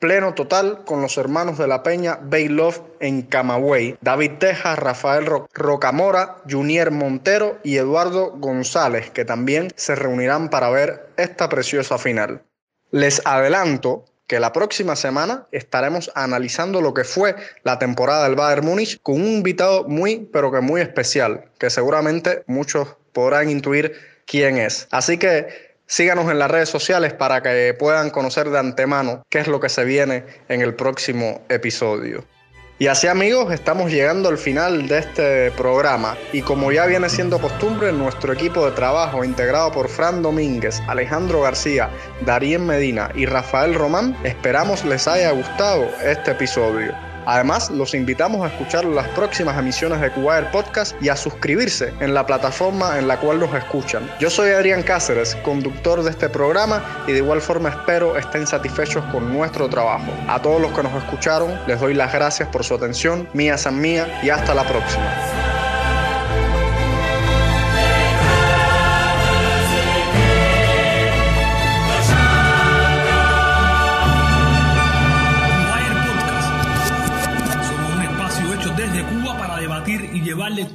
[0.00, 6.38] pleno total con los hermanos de la Peña Love en Camagüey, David Tejas, Rafael Rocamora,
[6.50, 12.42] Junier Montero y Eduardo González, que también se reunirán para ver esta preciosa final.
[12.90, 18.64] Les adelanto que la próxima semana estaremos analizando lo que fue la temporada del Bayern
[18.64, 23.92] Múnich con un invitado muy, pero que muy especial, que seguramente muchos podrán intuir
[24.26, 24.88] quién es.
[24.92, 29.48] Así que Síganos en las redes sociales para que puedan conocer de antemano qué es
[29.48, 32.24] lo que se viene en el próximo episodio.
[32.78, 37.40] Y así amigos, estamos llegando al final de este programa y como ya viene siendo
[37.40, 41.90] costumbre, nuestro equipo de trabajo integrado por Fran Domínguez, Alejandro García,
[42.24, 47.09] Darien Medina y Rafael Román, esperamos les haya gustado este episodio.
[47.26, 52.14] Además, los invitamos a escuchar las próximas emisiones de Cubayer Podcast y a suscribirse en
[52.14, 54.10] la plataforma en la cual nos escuchan.
[54.20, 59.04] Yo soy Adrián Cáceres, conductor de este programa y de igual forma espero estén satisfechos
[59.12, 60.12] con nuestro trabajo.
[60.28, 63.28] A todos los que nos escucharon, les doy las gracias por su atención.
[63.32, 65.39] Mía San Mía y hasta la próxima.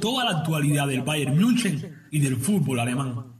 [0.00, 3.38] Toda la actualidad del Bayern München y del fútbol alemán.